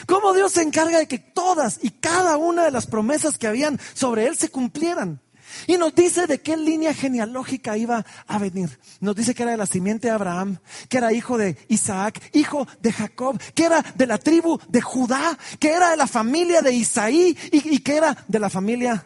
Cómo 0.06 0.34
Dios 0.34 0.52
se 0.52 0.62
encarga 0.62 1.00
de 1.00 1.08
que 1.08 1.18
todas 1.18 1.80
y 1.82 1.90
cada 1.90 2.38
una 2.38 2.64
de 2.64 2.72
las 2.72 2.86
promesas 2.86 3.38
que 3.38 3.48
habían 3.48 3.80
sobre 3.94 4.28
él 4.28 4.38
se 4.38 4.50
cumplieran. 4.50 5.20
Y 5.68 5.78
nos 5.78 5.94
dice 5.94 6.28
de 6.28 6.42
qué 6.42 6.58
línea 6.58 6.94
genealógica 6.94 7.78
iba 7.78 8.06
a 8.28 8.38
venir. 8.38 8.80
Nos 9.00 9.16
dice 9.16 9.34
que 9.34 9.44
era 9.44 9.52
de 9.52 9.58
la 9.58 9.66
simiente 9.66 10.08
de 10.08 10.14
Abraham, 10.14 10.60
que 10.90 10.98
era 10.98 11.14
hijo 11.14 11.38
de 11.38 11.58
Isaac, 11.68 12.22
hijo 12.34 12.68
de 12.82 12.92
Jacob, 12.92 13.40
que 13.54 13.66
era 13.66 13.82
de 13.96 14.08
la 14.08 14.18
tribu 14.18 14.60
de 14.68 14.82
Judá, 14.82 15.38
que 15.60 15.72
era 15.72 15.92
de 15.92 15.98
la 15.98 16.08
familia 16.08 16.62
de 16.62 16.74
Isaí 16.74 17.38
y, 17.52 17.80
que 17.80 17.96
era 17.96 18.18
de 18.28 18.40
la 18.40 18.50
familia 18.50 19.06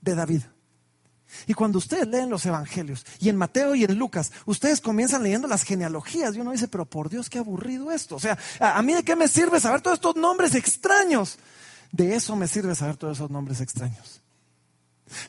de 0.00 0.14
David. 0.14 0.42
Y 1.46 1.54
cuando 1.54 1.78
ustedes 1.78 2.08
leen 2.08 2.30
los 2.30 2.46
evangelios, 2.46 3.04
y 3.20 3.28
en 3.28 3.36
Mateo 3.36 3.74
y 3.74 3.84
en 3.84 3.98
Lucas, 3.98 4.32
ustedes 4.46 4.80
comienzan 4.80 5.22
leyendo 5.22 5.46
las 5.46 5.62
genealogías, 5.62 6.34
y 6.34 6.40
uno 6.40 6.52
dice, 6.52 6.68
pero 6.68 6.86
por 6.86 7.10
Dios, 7.10 7.28
qué 7.28 7.38
aburrido 7.38 7.92
esto. 7.92 8.16
O 8.16 8.20
sea, 8.20 8.38
¿a, 8.60 8.80
mí 8.82 8.94
de 8.94 9.02
qué 9.02 9.14
me 9.14 9.28
sirve 9.28 9.60
saber 9.60 9.82
todos 9.82 9.96
estos 9.98 10.16
nombres 10.16 10.54
extraños? 10.54 11.38
De 11.92 12.14
eso 12.14 12.34
me 12.36 12.48
sirve 12.48 12.74
saber 12.74 12.96
todos 12.96 13.18
esos 13.18 13.30
nombres 13.30 13.60
extraños. 13.60 14.22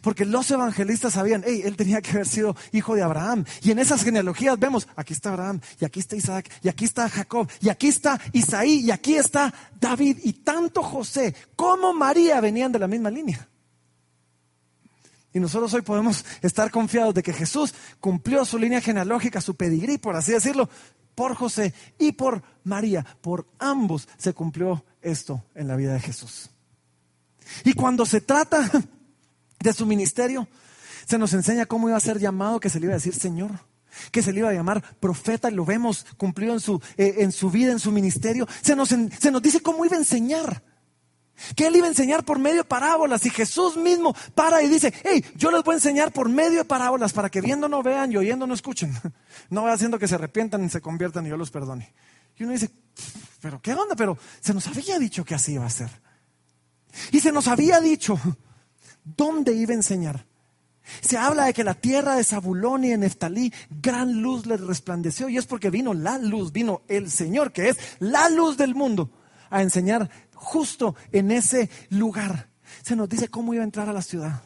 Porque 0.02 0.26
los 0.26 0.50
evangelistas 0.52 1.14
sabían, 1.14 1.44
hey, 1.46 1.62
él 1.66 1.76
tenía 1.76 2.02
que 2.02 2.12
haber 2.12 2.28
sido 2.28 2.56
hijo 2.72 2.96
de 2.96 3.02
Abraham. 3.02 3.46
Y 3.62 3.72
en 3.72 3.80
esas 3.80 4.04
genealogías 4.04 4.60
vemos, 4.60 4.88
aquí 4.96 5.14
está 5.14 5.30
Abraham, 5.30 5.62
y 5.80 5.86
aquí 5.86 6.00
está 6.00 6.16
Isaac, 6.16 6.50
y 6.62 6.70
aquí 6.70 6.86
está 6.86 7.10
Jacob, 7.10 7.50
y 7.62 7.70
aquí 7.70 7.88
está 7.88 8.20
Isaí, 8.34 8.82
y 8.82 8.92
aquí 8.92 9.16
está 9.16 9.54
David. 9.80 10.20
Y 10.24 10.34
tanto 10.34 10.84
José 10.84 11.36
como 11.56 11.94
María 11.94 12.42
venían 12.42 12.72
de 12.72 12.80
la 12.80 12.88
misma 12.88 13.10
línea. 13.10 13.48
Y 15.34 15.40
nosotros 15.40 15.74
hoy 15.74 15.82
podemos 15.82 16.26
estar 16.42 16.72
confiados 16.72 17.14
de 17.14 17.22
que 17.22 17.34
Jesús 17.34 17.74
cumplió 18.00 18.46
su 18.46 18.58
línea 18.58 18.82
genealógica, 18.82 19.42
su 19.42 19.56
pedigrí, 19.56 19.98
por 20.00 20.16
así 20.16 20.32
decirlo, 20.32 20.70
por 21.14 21.36
José 21.36 21.74
y 22.00 22.14
por 22.14 22.42
María. 22.64 23.06
Por 23.22 23.48
ambos 23.60 24.08
se 24.18 24.34
cumplió 24.34 24.84
esto 25.02 25.44
en 25.54 25.68
la 25.68 25.76
vida 25.76 25.94
de 25.94 26.00
Jesús. 26.00 26.50
Y 27.64 27.74
cuando 27.74 28.06
se 28.06 28.22
trata 28.22 28.70
de 29.60 29.74
su 29.74 29.86
ministerio, 29.86 30.48
se 31.06 31.18
nos 31.18 31.34
enseña 31.34 31.66
cómo 31.66 31.90
iba 31.90 31.98
a 31.98 32.02
ser 32.02 32.20
llamado, 32.20 32.60
que 32.60 32.70
se 32.70 32.80
le 32.80 32.86
iba 32.86 32.94
a 32.94 32.98
decir 32.98 33.16
Señor, 33.16 33.52
que 34.12 34.22
se 34.22 34.32
le 34.32 34.40
iba 34.40 34.50
a 34.50 34.54
llamar 34.54 34.84
profeta, 35.00 35.50
y 35.50 35.56
lo 35.56 35.66
vemos 35.66 36.06
cumplido 36.18 36.54
en 36.54 36.60
su, 36.60 36.82
eh, 36.98 37.16
en 37.20 37.32
su 37.32 37.50
vida, 37.50 37.72
en 37.72 37.80
su 37.80 37.92
ministerio. 37.92 38.48
Se 38.62 38.76
nos, 38.76 38.90
se 38.90 39.32
nos 39.32 39.42
dice 39.42 39.62
cómo 39.62 39.86
iba 39.86 39.96
a 39.96 40.00
enseñar. 40.00 40.64
Que 41.56 41.68
él 41.68 41.76
iba 41.78 41.86
a 41.86 41.90
enseñar 41.90 42.26
por 42.26 42.38
medio 42.38 42.58
de 42.58 42.64
parábolas 42.66 43.26
y 43.26 43.30
Jesús 43.30 43.78
mismo 43.78 44.14
para 44.36 44.62
y 44.62 44.68
dice, 44.68 44.94
hey, 45.04 45.24
yo 45.36 45.52
les 45.52 45.64
voy 45.64 45.74
a 45.74 45.78
enseñar 45.78 46.12
por 46.12 46.28
medio 46.28 46.60
de 46.60 46.66
parábolas 46.66 47.14
para 47.14 47.30
que 47.30 47.40
viendo 47.40 47.70
no 47.70 47.82
vean 47.82 48.12
y 48.12 48.18
oyendo 48.18 48.46
no 48.46 48.54
escuchen. 48.54 48.94
No 49.50 49.62
voy 49.62 49.72
haciendo 49.72 49.98
que 49.98 50.08
se 50.08 50.16
arrepientan 50.16 50.64
y 50.66 50.70
se 50.70 50.82
conviertan 50.82 51.26
y 51.26 51.30
yo 51.30 51.38
los 51.38 51.50
perdone. 51.50 51.94
Y 52.38 52.44
uno 52.44 52.52
dice, 52.52 52.70
pero 53.42 53.62
¿qué 53.62 53.74
onda? 53.74 53.96
Pero 53.96 54.18
se 54.42 54.54
nos 54.54 54.68
había 54.68 55.00
dicho 55.00 55.24
que 55.26 55.34
así 55.34 55.54
iba 55.54 55.66
a 55.66 55.70
ser. 55.70 55.90
Y 57.12 57.20
se 57.20 57.32
nos 57.32 57.48
había 57.48 57.80
dicho 57.80 58.20
dónde 59.16 59.54
iba 59.54 59.72
a 59.72 59.78
enseñar. 59.78 60.26
Se 61.02 61.18
habla 61.18 61.46
de 61.46 61.54
que 61.54 61.64
la 61.64 61.76
tierra 61.76 62.16
de 62.16 62.24
Zabulón 62.24 62.84
y 62.84 62.90
de 62.90 62.98
Neftalí, 62.98 63.54
gran 63.70 64.22
luz 64.22 64.46
les 64.46 64.60
resplandeció. 64.62 65.30
Y 65.30 65.38
es 65.38 65.46
porque 65.46 65.70
vino 65.70 65.94
la 65.94 66.18
luz, 66.18 66.52
vino 66.52 66.82
el 66.88 67.12
Señor, 67.12 67.52
que 67.52 67.70
es 67.70 67.78
la 68.00 68.30
luz 68.30 68.58
del 68.58 68.76
mundo, 68.76 69.12
a 69.50 69.62
enseñar 69.62 70.10
justo 70.34 70.96
en 71.12 71.32
ese 71.32 71.70
lugar. 71.90 72.50
Se 72.82 72.96
nos 72.96 73.10
dice 73.10 73.30
cómo 73.30 73.54
iba 73.54 73.64
a 73.64 73.66
entrar 73.66 73.90
a 73.90 73.94
la 73.94 74.02
ciudad. 74.02 74.44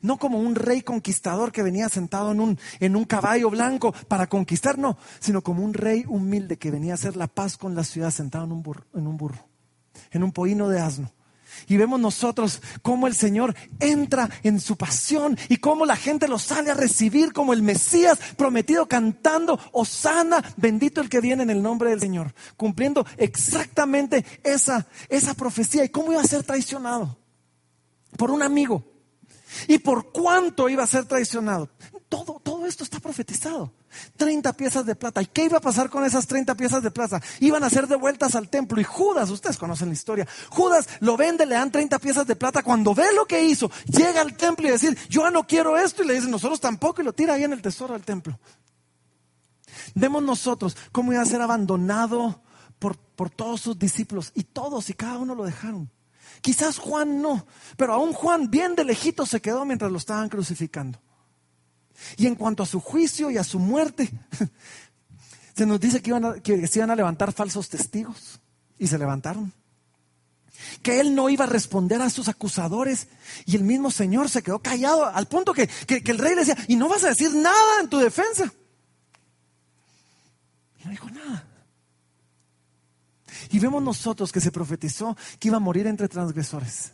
No 0.00 0.18
como 0.18 0.38
un 0.38 0.54
rey 0.54 0.82
conquistador 0.82 1.52
que 1.52 1.62
venía 1.62 1.88
sentado 1.88 2.32
en 2.32 2.40
un, 2.40 2.58
en 2.80 2.96
un 2.96 3.04
caballo 3.04 3.50
blanco 3.50 3.92
para 4.08 4.28
conquistar, 4.28 4.78
no, 4.78 4.96
sino 5.20 5.42
como 5.42 5.62
un 5.62 5.74
rey 5.74 6.04
humilde 6.08 6.56
que 6.56 6.70
venía 6.70 6.92
a 6.92 6.94
hacer 6.94 7.16
la 7.16 7.26
paz 7.26 7.58
con 7.58 7.74
la 7.74 7.84
ciudad 7.84 8.10
sentado 8.10 8.44
en 8.44 8.52
un 8.52 8.62
burro, 8.62 8.86
en 8.94 9.06
un, 9.06 9.18
burro, 9.18 9.46
en 10.10 10.22
un 10.22 10.32
pollino 10.32 10.68
de 10.70 10.80
asno. 10.80 11.12
Y 11.68 11.76
vemos 11.76 12.00
nosotros 12.00 12.60
cómo 12.82 13.06
el 13.06 13.14
Señor 13.14 13.54
entra 13.80 14.28
en 14.42 14.60
su 14.60 14.76
pasión 14.76 15.38
y 15.48 15.58
cómo 15.58 15.86
la 15.86 15.96
gente 15.96 16.28
lo 16.28 16.38
sale 16.38 16.70
a 16.70 16.74
recibir 16.74 17.32
como 17.32 17.52
el 17.52 17.62
Mesías 17.62 18.18
prometido 18.36 18.86
cantando, 18.86 19.58
Osana, 19.72 20.42
bendito 20.56 21.00
el 21.00 21.08
que 21.08 21.20
viene 21.20 21.42
en 21.42 21.50
el 21.50 21.62
nombre 21.62 21.90
del 21.90 22.00
Señor, 22.00 22.34
cumpliendo 22.56 23.06
exactamente 23.16 24.24
esa, 24.42 24.86
esa 25.08 25.34
profecía 25.34 25.84
y 25.84 25.88
cómo 25.88 26.12
iba 26.12 26.20
a 26.20 26.26
ser 26.26 26.42
traicionado 26.42 27.18
por 28.16 28.30
un 28.30 28.42
amigo 28.42 28.84
y 29.68 29.78
por 29.78 30.12
cuánto 30.12 30.68
iba 30.68 30.82
a 30.82 30.86
ser 30.88 31.04
traicionado. 31.04 31.68
Todo, 32.08 32.40
todo 32.42 32.66
esto 32.66 32.84
está 32.84 33.00
profetizado. 33.00 33.72
30 34.16 34.52
piezas 34.54 34.86
de 34.86 34.94
plata. 34.94 35.22
¿Y 35.22 35.26
qué 35.26 35.44
iba 35.44 35.58
a 35.58 35.60
pasar 35.60 35.90
con 35.90 36.04
esas 36.04 36.26
30 36.26 36.54
piezas 36.54 36.82
de 36.82 36.90
plata? 36.90 37.20
Iban 37.40 37.64
a 37.64 37.70
ser 37.70 37.86
devueltas 37.86 38.34
al 38.34 38.48
templo. 38.48 38.80
Y 38.80 38.84
Judas, 38.84 39.30
ustedes 39.30 39.56
conocen 39.56 39.88
la 39.88 39.94
historia, 39.94 40.26
Judas 40.50 40.88
lo 41.00 41.16
vende, 41.16 41.46
le 41.46 41.54
dan 41.54 41.70
30 41.70 41.98
piezas 41.98 42.26
de 42.26 42.36
plata. 42.36 42.62
Cuando 42.62 42.94
ve 42.94 43.06
lo 43.14 43.26
que 43.26 43.44
hizo, 43.44 43.70
llega 43.86 44.20
al 44.20 44.36
templo 44.36 44.68
y 44.68 44.72
dice, 44.72 44.96
yo 45.08 45.30
no 45.30 45.46
quiero 45.46 45.78
esto. 45.78 46.02
Y 46.02 46.06
le 46.06 46.14
dicen, 46.14 46.30
nosotros 46.30 46.60
tampoco. 46.60 47.02
Y 47.02 47.04
lo 47.04 47.12
tira 47.12 47.34
ahí 47.34 47.44
en 47.44 47.52
el 47.52 47.62
tesoro 47.62 47.94
del 47.94 48.04
templo. 48.04 48.38
Vemos 49.94 50.22
nosotros 50.22 50.76
cómo 50.92 51.12
iba 51.12 51.22
a 51.22 51.26
ser 51.26 51.40
abandonado 51.40 52.42
por, 52.78 52.96
por 52.96 53.30
todos 53.30 53.60
sus 53.60 53.78
discípulos. 53.78 54.32
Y 54.34 54.44
todos 54.44 54.90
y 54.90 54.94
cada 54.94 55.18
uno 55.18 55.34
lo 55.34 55.44
dejaron. 55.44 55.90
Quizás 56.40 56.78
Juan 56.78 57.22
no, 57.22 57.46
pero 57.76 57.94
aún 57.94 58.12
Juan 58.12 58.50
bien 58.50 58.74
de 58.74 58.84
lejito 58.84 59.24
se 59.24 59.40
quedó 59.40 59.64
mientras 59.64 59.90
lo 59.90 59.98
estaban 59.98 60.28
crucificando. 60.28 61.00
Y 62.16 62.26
en 62.26 62.34
cuanto 62.34 62.62
a 62.62 62.66
su 62.66 62.80
juicio 62.80 63.30
y 63.30 63.38
a 63.38 63.44
su 63.44 63.58
muerte, 63.58 64.10
se 65.56 65.66
nos 65.66 65.80
dice 65.80 66.02
que, 66.02 66.10
iban 66.10 66.40
que 66.40 66.66
se 66.66 66.78
iban 66.78 66.90
a 66.90 66.96
levantar 66.96 67.32
falsos 67.32 67.68
testigos 67.68 68.40
y 68.78 68.86
se 68.86 68.98
levantaron. 68.98 69.52
Que 70.82 71.00
él 71.00 71.14
no 71.14 71.28
iba 71.28 71.44
a 71.44 71.48
responder 71.48 72.00
a 72.00 72.10
sus 72.10 72.28
acusadores 72.28 73.08
y 73.44 73.56
el 73.56 73.64
mismo 73.64 73.90
Señor 73.90 74.28
se 74.30 74.42
quedó 74.42 74.60
callado 74.60 75.06
al 75.06 75.26
punto 75.26 75.52
que, 75.52 75.66
que 75.66 76.10
el 76.10 76.18
rey 76.18 76.34
le 76.34 76.44
decía, 76.44 76.56
y 76.68 76.76
no 76.76 76.88
vas 76.88 77.04
a 77.04 77.08
decir 77.08 77.34
nada 77.34 77.80
en 77.80 77.88
tu 77.88 77.98
defensa. 77.98 78.52
Y 80.80 80.84
no 80.84 80.90
dijo 80.90 81.10
nada. 81.10 81.48
Y 83.50 83.58
vemos 83.58 83.82
nosotros 83.82 84.32
que 84.32 84.40
se 84.40 84.52
profetizó 84.52 85.16
que 85.38 85.48
iba 85.48 85.56
a 85.56 85.60
morir 85.60 85.86
entre 85.86 86.08
transgresores. 86.08 86.92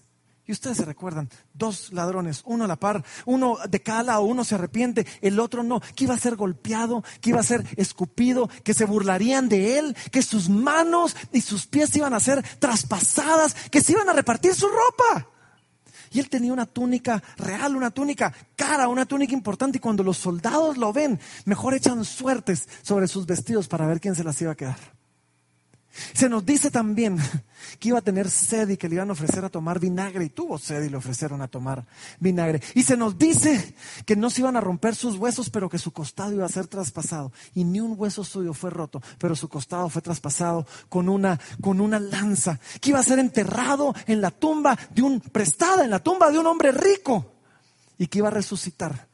Y 0.50 0.52
ustedes 0.52 0.78
se 0.78 0.84
recuerdan, 0.84 1.30
dos 1.54 1.92
ladrones, 1.92 2.42
uno 2.44 2.64
a 2.64 2.66
la 2.66 2.74
par, 2.74 3.04
uno 3.24 3.56
de 3.68 3.82
cada 3.82 4.02
lado, 4.02 4.22
uno 4.22 4.42
se 4.42 4.56
arrepiente, 4.56 5.06
el 5.20 5.38
otro 5.38 5.62
no, 5.62 5.80
que 5.94 6.02
iba 6.02 6.14
a 6.14 6.18
ser 6.18 6.34
golpeado, 6.34 7.04
que 7.20 7.30
iba 7.30 7.38
a 7.38 7.44
ser 7.44 7.64
escupido, 7.76 8.50
que 8.64 8.74
se 8.74 8.84
burlarían 8.84 9.48
de 9.48 9.78
él, 9.78 9.96
que 10.10 10.22
sus 10.22 10.48
manos 10.48 11.14
y 11.32 11.40
sus 11.40 11.68
pies 11.68 11.94
iban 11.94 12.14
a 12.14 12.18
ser 12.18 12.42
traspasadas, 12.58 13.54
que 13.70 13.80
se 13.80 13.92
iban 13.92 14.08
a 14.08 14.12
repartir 14.12 14.52
su 14.56 14.66
ropa. 14.66 15.28
Y 16.10 16.18
él 16.18 16.28
tenía 16.28 16.52
una 16.52 16.66
túnica 16.66 17.22
real, 17.36 17.76
una 17.76 17.92
túnica 17.92 18.34
cara, 18.56 18.88
una 18.88 19.06
túnica 19.06 19.34
importante. 19.34 19.78
Y 19.78 19.80
cuando 19.80 20.02
los 20.02 20.16
soldados 20.16 20.78
lo 20.78 20.92
ven, 20.92 21.20
mejor 21.44 21.74
echan 21.74 22.04
suertes 22.04 22.68
sobre 22.82 23.06
sus 23.06 23.24
vestidos 23.24 23.68
para 23.68 23.86
ver 23.86 24.00
quién 24.00 24.16
se 24.16 24.24
las 24.24 24.42
iba 24.42 24.50
a 24.50 24.56
quedar. 24.56 24.99
Se 25.92 26.28
nos 26.28 26.46
dice 26.46 26.70
también 26.70 27.18
que 27.78 27.88
iba 27.88 27.98
a 27.98 28.02
tener 28.02 28.30
sed 28.30 28.68
y 28.68 28.76
que 28.76 28.88
le 28.88 28.94
iban 28.94 29.10
a 29.10 29.12
ofrecer 29.12 29.44
a 29.44 29.48
tomar 29.48 29.80
vinagre 29.80 30.24
y 30.24 30.28
tuvo 30.28 30.56
sed 30.58 30.82
y 30.84 30.88
le 30.88 30.96
ofrecieron 30.96 31.42
a 31.42 31.48
tomar 31.48 31.84
vinagre. 32.20 32.62
Y 32.74 32.82
se 32.84 32.96
nos 32.96 33.18
dice 33.18 33.74
que 34.06 34.16
no 34.16 34.30
se 34.30 34.42
iban 34.42 34.56
a 34.56 34.60
romper 34.60 34.94
sus 34.94 35.16
huesos, 35.16 35.50
pero 35.50 35.68
que 35.68 35.78
su 35.78 35.92
costado 35.92 36.32
iba 36.32 36.46
a 36.46 36.48
ser 36.48 36.68
traspasado. 36.68 37.32
Y 37.54 37.64
ni 37.64 37.80
un 37.80 37.94
hueso 37.96 38.22
suyo 38.22 38.54
fue 38.54 38.70
roto, 38.70 39.02
pero 39.18 39.34
su 39.34 39.48
costado 39.48 39.88
fue 39.88 40.02
traspasado 40.02 40.66
con 40.88 41.08
una, 41.08 41.40
con 41.60 41.80
una 41.80 41.98
lanza, 41.98 42.60
que 42.80 42.90
iba 42.90 43.00
a 43.00 43.04
ser 43.04 43.18
enterrado 43.18 43.94
en 44.06 44.20
la 44.20 44.30
tumba 44.30 44.78
de 44.90 45.02
un, 45.02 45.20
prestada 45.20 45.84
en 45.84 45.90
la 45.90 45.98
tumba 45.98 46.30
de 46.30 46.38
un 46.38 46.46
hombre 46.46 46.70
rico 46.72 47.32
y 47.98 48.06
que 48.06 48.18
iba 48.18 48.28
a 48.28 48.32
resucitar. 48.32 49.08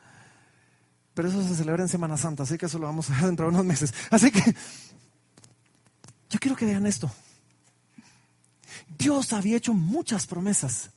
Pero 1.15 1.29
eso 1.29 1.43
se 1.43 1.55
celebra 1.55 1.83
en 1.83 1.89
Semana 1.89 2.19
Santa, 2.19 2.43
así 2.43 2.59
que 2.59 2.67
eso 2.67 2.79
lo 2.79 2.87
vamos 2.87 3.09
a 3.09 3.15
ver 3.15 3.25
dentro 3.25 3.47
de 3.47 3.53
unos 3.53 3.65
meses. 3.65 3.95
Así 4.11 4.31
que 4.31 4.55
yo 6.31 6.39
quiero 6.39 6.57
que 6.57 6.67
vean 6.67 6.87
esto. 6.87 7.11
Dios 8.99 9.33
había 9.33 9.57
hecho 9.57 9.75
muchas 9.75 10.27
promesas 10.27 10.91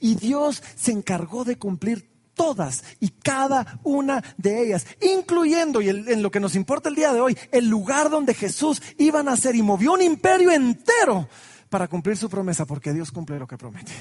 y 0.00 0.14
Dios 0.14 0.62
se 0.76 0.92
encargó 0.92 1.44
de 1.44 1.56
cumplir 1.56 2.10
todas 2.34 2.82
y 3.00 3.08
cada 3.08 3.78
una 3.82 4.22
de 4.36 4.62
ellas, 4.64 4.86
incluyendo, 5.00 5.80
y 5.80 5.88
en 5.90 6.22
lo 6.22 6.30
que 6.30 6.40
nos 6.40 6.54
importa 6.54 6.88
el 6.88 6.94
día 6.94 7.12
de 7.12 7.20
hoy, 7.20 7.36
el 7.50 7.68
lugar 7.68 8.10
donde 8.10 8.34
Jesús 8.34 8.82
iba 8.98 9.20
a 9.20 9.24
nacer 9.24 9.54
y 9.54 9.62
movió 9.62 9.92
un 9.92 10.02
imperio 10.02 10.50
entero 10.50 11.28
para 11.68 11.88
cumplir 11.88 12.16
su 12.16 12.28
promesa, 12.28 12.66
porque 12.66 12.92
Dios 12.92 13.10
cumple 13.10 13.38
lo 13.38 13.46
que 13.46 13.58
promete. 13.58 13.92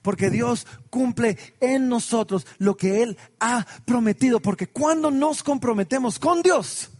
Porque 0.00 0.30
Dios 0.30 0.66
cumple 0.90 1.36
en 1.60 1.88
nosotros 1.88 2.46
lo 2.58 2.76
que 2.76 3.02
Él 3.02 3.18
ha 3.40 3.66
prometido, 3.84 4.40
porque 4.40 4.68
cuando 4.68 5.10
nos 5.10 5.42
comprometemos 5.42 6.18
con 6.18 6.42
Dios, 6.42 6.90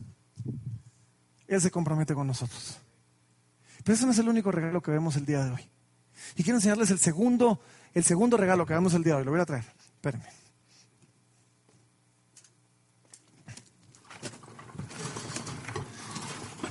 él 1.55 1.61
se 1.61 1.71
compromete 1.71 2.15
con 2.15 2.27
nosotros. 2.27 2.79
Pero 3.85 3.95
ese 3.95 4.07
no 4.07 4.13
es 4.13 4.19
el 4.19 4.29
único 4.29 4.53
regalo 4.53 4.81
que 4.81 4.91
vemos 4.91 5.17
el 5.17 5.27
día 5.27 5.45
de 5.45 5.51
hoy. 5.51 5.69
Y 6.37 6.43
quiero 6.43 6.59
enseñarles 6.59 6.91
el 6.91 6.99
segundo, 6.99 7.61
el 7.95 8.05
segundo 8.05 8.37
regalo 8.37 8.65
que 8.65 8.75
vemos 8.75 8.95
el 8.95 9.03
día 9.03 9.15
de 9.15 9.21
hoy. 9.21 9.25
Lo 9.25 9.33
voy 9.33 9.41
a 9.41 9.47
traer. 9.47 9.65
Espérenme. 9.95 10.27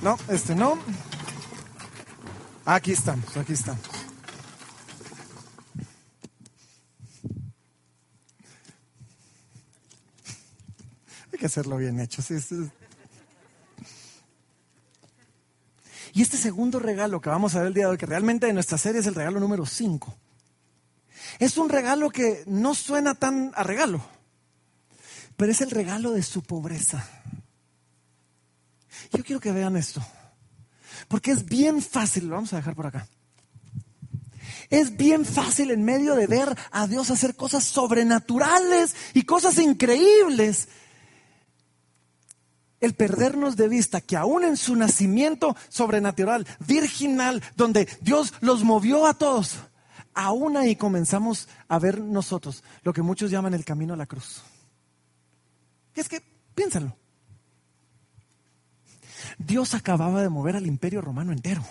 No, 0.02 0.18
este 0.28 0.54
no. 0.54 0.78
Aquí 2.64 2.92
estamos, 2.92 3.36
aquí 3.36 3.52
estamos. 3.52 4.02
que 11.42 11.46
hacerlo 11.46 11.76
bien 11.76 11.98
hecho. 11.98 12.22
Y 16.12 16.22
este 16.22 16.36
segundo 16.36 16.78
regalo 16.78 17.20
que 17.20 17.30
vamos 17.30 17.54
a 17.54 17.58
ver 17.58 17.68
el 17.68 17.74
día 17.74 17.84
de 17.84 17.92
hoy, 17.92 17.98
que 17.98 18.06
realmente 18.06 18.46
de 18.46 18.52
nuestra 18.52 18.76
serie 18.76 19.00
es 19.00 19.06
el 19.06 19.14
regalo 19.14 19.40
número 19.40 19.64
5, 19.64 20.14
es 21.38 21.56
un 21.56 21.68
regalo 21.68 22.10
que 22.10 22.42
no 22.46 22.74
suena 22.74 23.14
tan 23.14 23.52
a 23.54 23.62
regalo, 23.62 24.04
pero 25.36 25.50
es 25.50 25.60
el 25.62 25.70
regalo 25.70 26.12
de 26.12 26.22
su 26.22 26.42
pobreza. 26.42 27.08
Yo 29.12 29.24
quiero 29.24 29.40
que 29.40 29.52
vean 29.52 29.76
esto, 29.76 30.04
porque 31.08 31.30
es 31.30 31.46
bien 31.46 31.80
fácil, 31.80 32.28
lo 32.28 32.34
vamos 32.34 32.52
a 32.52 32.56
dejar 32.56 32.74
por 32.74 32.86
acá. 32.86 33.08
Es 34.68 34.96
bien 34.96 35.24
fácil 35.24 35.70
en 35.70 35.84
medio 35.84 36.14
de 36.14 36.26
ver 36.26 36.56
a 36.70 36.86
Dios 36.86 37.10
hacer 37.10 37.36
cosas 37.36 37.64
sobrenaturales 37.64 38.94
y 39.12 39.24
cosas 39.24 39.58
increíbles. 39.58 40.68
El 42.82 42.92
perdernos 42.92 43.56
de 43.56 43.68
vista 43.68 44.02
que 44.02 44.18
aún 44.18 44.44
en 44.44 44.58
su 44.58 44.76
nacimiento 44.76 45.56
sobrenatural, 45.70 46.46
virginal, 46.60 47.42
donde 47.56 47.88
Dios 48.02 48.34
los 48.42 48.62
movió 48.62 49.06
a 49.06 49.14
todos, 49.14 49.56
aún 50.12 50.58
ahí 50.58 50.76
comenzamos 50.76 51.48
a 51.68 51.78
ver 51.78 51.98
nosotros 52.00 52.62
lo 52.82 52.92
que 52.92 53.00
muchos 53.00 53.30
llaman 53.30 53.54
el 53.54 53.64
camino 53.64 53.94
a 53.94 53.96
la 53.96 54.06
cruz. 54.06 54.42
Es 55.94 56.10
que, 56.10 56.22
piénsalo. 56.54 56.94
Dios 59.38 59.74
acababa 59.74 60.20
de 60.20 60.28
mover 60.28 60.56
al 60.56 60.66
imperio 60.66 61.00
romano 61.00 61.32
entero 61.32 61.64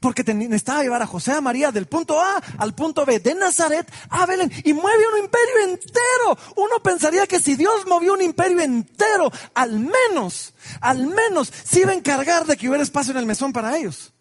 porque 0.00 0.22
necesitaba 0.22 0.82
llevar 0.82 1.02
a 1.02 1.06
José 1.06 1.32
a 1.32 1.40
María 1.40 1.72
del 1.72 1.86
punto 1.86 2.20
A 2.20 2.36
al 2.58 2.74
punto 2.74 3.04
B, 3.04 3.18
de 3.20 3.34
Nazaret 3.34 3.90
a 4.08 4.26
Belén, 4.26 4.50
y 4.64 4.72
mueve 4.72 5.04
un 5.12 5.24
imperio 5.24 5.58
entero. 5.64 6.38
Uno 6.56 6.80
pensaría 6.82 7.26
que 7.26 7.40
si 7.40 7.56
Dios 7.56 7.86
movió 7.86 8.12
un 8.12 8.22
imperio 8.22 8.60
entero, 8.60 9.32
al 9.54 9.78
menos, 9.80 10.54
al 10.80 11.06
menos, 11.06 11.52
se 11.64 11.80
iba 11.80 11.90
a 11.90 11.94
encargar 11.94 12.46
de 12.46 12.56
que 12.56 12.68
hubiera 12.68 12.82
espacio 12.82 13.12
en 13.12 13.18
el 13.18 13.26
mesón 13.26 13.52
para 13.52 13.76
ellos. 13.76 14.12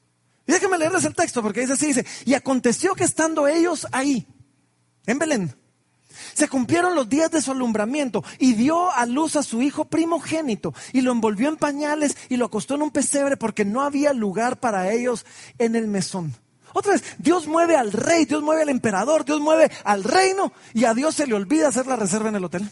Y 0.47 0.51
déjenme 0.51 0.77
leerles 0.77 1.05
el 1.05 1.13
texto, 1.13 1.43
porque 1.43 1.61
dice 1.61 1.73
así, 1.73 1.87
dice, 1.87 2.05
y 2.25 2.33
aconteció 2.33 2.95
que 2.95 3.03
estando 3.03 3.47
ellos 3.47 3.85
ahí, 3.91 4.27
en 5.05 5.19
Belén, 5.19 5.58
se 6.39 6.47
cumplieron 6.47 6.95
los 6.95 7.09
días 7.09 7.29
de 7.31 7.41
su 7.41 7.51
alumbramiento 7.51 8.23
y 8.37 8.53
dio 8.53 8.91
a 8.93 9.05
luz 9.05 9.35
a 9.35 9.43
su 9.43 9.61
hijo 9.61 9.83
primogénito 9.85 10.73
y 10.93 11.01
lo 11.01 11.11
envolvió 11.11 11.49
en 11.49 11.57
pañales 11.57 12.15
y 12.29 12.37
lo 12.37 12.45
acostó 12.45 12.75
en 12.75 12.83
un 12.83 12.91
pesebre 12.91 13.35
porque 13.35 13.65
no 13.65 13.81
había 13.81 14.13
lugar 14.13 14.57
para 14.57 14.89
ellos 14.93 15.25
en 15.57 15.75
el 15.75 15.87
mesón. 15.87 16.33
Otra 16.71 16.93
vez, 16.93 17.03
Dios 17.17 17.45
mueve 17.45 17.75
al 17.75 17.91
rey, 17.91 18.23
Dios 18.23 18.41
mueve 18.41 18.61
al 18.61 18.69
emperador, 18.69 19.25
Dios 19.25 19.41
mueve 19.41 19.69
al 19.83 20.05
reino 20.05 20.53
y 20.73 20.85
a 20.85 20.93
Dios 20.93 21.15
se 21.15 21.27
le 21.27 21.33
olvida 21.33 21.67
hacer 21.67 21.87
la 21.87 21.97
reserva 21.97 22.29
en 22.29 22.37
el 22.37 22.45
hotel. 22.45 22.71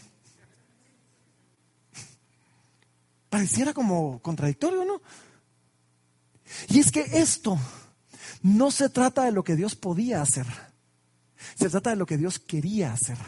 Pareciera 3.28 3.74
como 3.74 4.22
contradictorio, 4.22 4.86
¿no? 4.86 5.02
Y 6.68 6.80
es 6.80 6.90
que 6.90 7.02
esto 7.02 7.58
no 8.40 8.70
se 8.70 8.88
trata 8.88 9.24
de 9.24 9.32
lo 9.32 9.44
que 9.44 9.56
Dios 9.56 9.76
podía 9.76 10.22
hacer, 10.22 10.46
se 11.54 11.68
trata 11.68 11.90
de 11.90 11.96
lo 11.96 12.06
que 12.06 12.16
Dios 12.16 12.38
quería 12.38 12.94
hacer. 12.94 13.18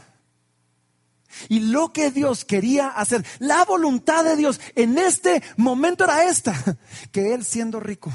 Y 1.49 1.61
lo 1.61 1.93
que 1.93 2.11
Dios 2.11 2.45
quería 2.45 2.89
hacer, 2.89 3.25
la 3.39 3.65
voluntad 3.65 4.25
de 4.25 4.37
Dios 4.37 4.61
en 4.75 4.99
este 4.99 5.43
momento 5.57 6.05
era 6.05 6.25
esta, 6.25 6.55
que 7.13 7.35
Él 7.35 7.45
siendo 7.45 7.81
rico, 7.81 8.13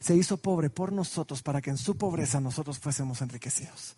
se 0.00 0.16
hizo 0.16 0.38
pobre 0.38 0.70
por 0.70 0.92
nosotros 0.92 1.42
para 1.42 1.60
que 1.60 1.70
en 1.70 1.78
su 1.78 1.96
pobreza 1.96 2.40
nosotros 2.40 2.78
fuésemos 2.78 3.20
enriquecidos. 3.20 3.96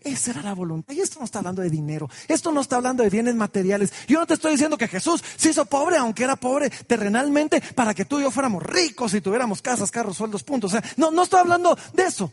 Esa 0.00 0.30
era 0.30 0.42
la 0.42 0.54
voluntad. 0.54 0.94
Y 0.94 1.00
esto 1.00 1.18
no 1.18 1.24
está 1.24 1.40
hablando 1.40 1.62
de 1.62 1.68
dinero. 1.68 2.08
Esto 2.28 2.52
no 2.52 2.60
está 2.60 2.76
hablando 2.76 3.02
de 3.02 3.10
bienes 3.10 3.34
materiales. 3.34 3.92
Yo 4.06 4.18
no 4.18 4.26
te 4.26 4.34
estoy 4.34 4.52
diciendo 4.52 4.78
que 4.78 4.88
Jesús 4.88 5.22
se 5.36 5.50
hizo 5.50 5.66
pobre, 5.66 5.96
aunque 5.96 6.24
era 6.24 6.36
pobre 6.36 6.70
terrenalmente, 6.70 7.60
para 7.74 7.92
que 7.92 8.04
tú 8.04 8.18
y 8.18 8.22
yo 8.22 8.30
fuéramos 8.30 8.62
ricos 8.62 9.12
y 9.14 9.20
tuviéramos 9.20 9.60
casas, 9.60 9.90
carros, 9.90 10.16
sueldos, 10.16 10.42
puntos. 10.42 10.72
No, 10.96 11.10
no 11.10 11.22
estoy 11.24 11.40
hablando 11.40 11.76
de 11.92 12.04
eso. 12.04 12.32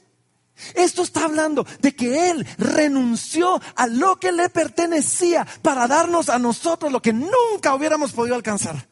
Esto 0.74 1.04
está 1.04 1.26
hablando 1.26 1.66
de 1.80 1.96
que 1.96 2.30
Él 2.30 2.46
renunció 2.58 3.62
a 3.76 3.88
lo 3.88 4.18
que 4.18 4.32
le 4.32 4.50
pertenecía 4.50 5.46
para 5.62 5.88
darnos 5.88 6.30
a 6.30 6.40
nosotros 6.40 6.92
lo 6.92 7.02
que 7.02 7.14
nunca 7.14 7.74
hubiéramos 7.76 8.12
podido 8.12 8.36
alcanzar. 8.36 8.88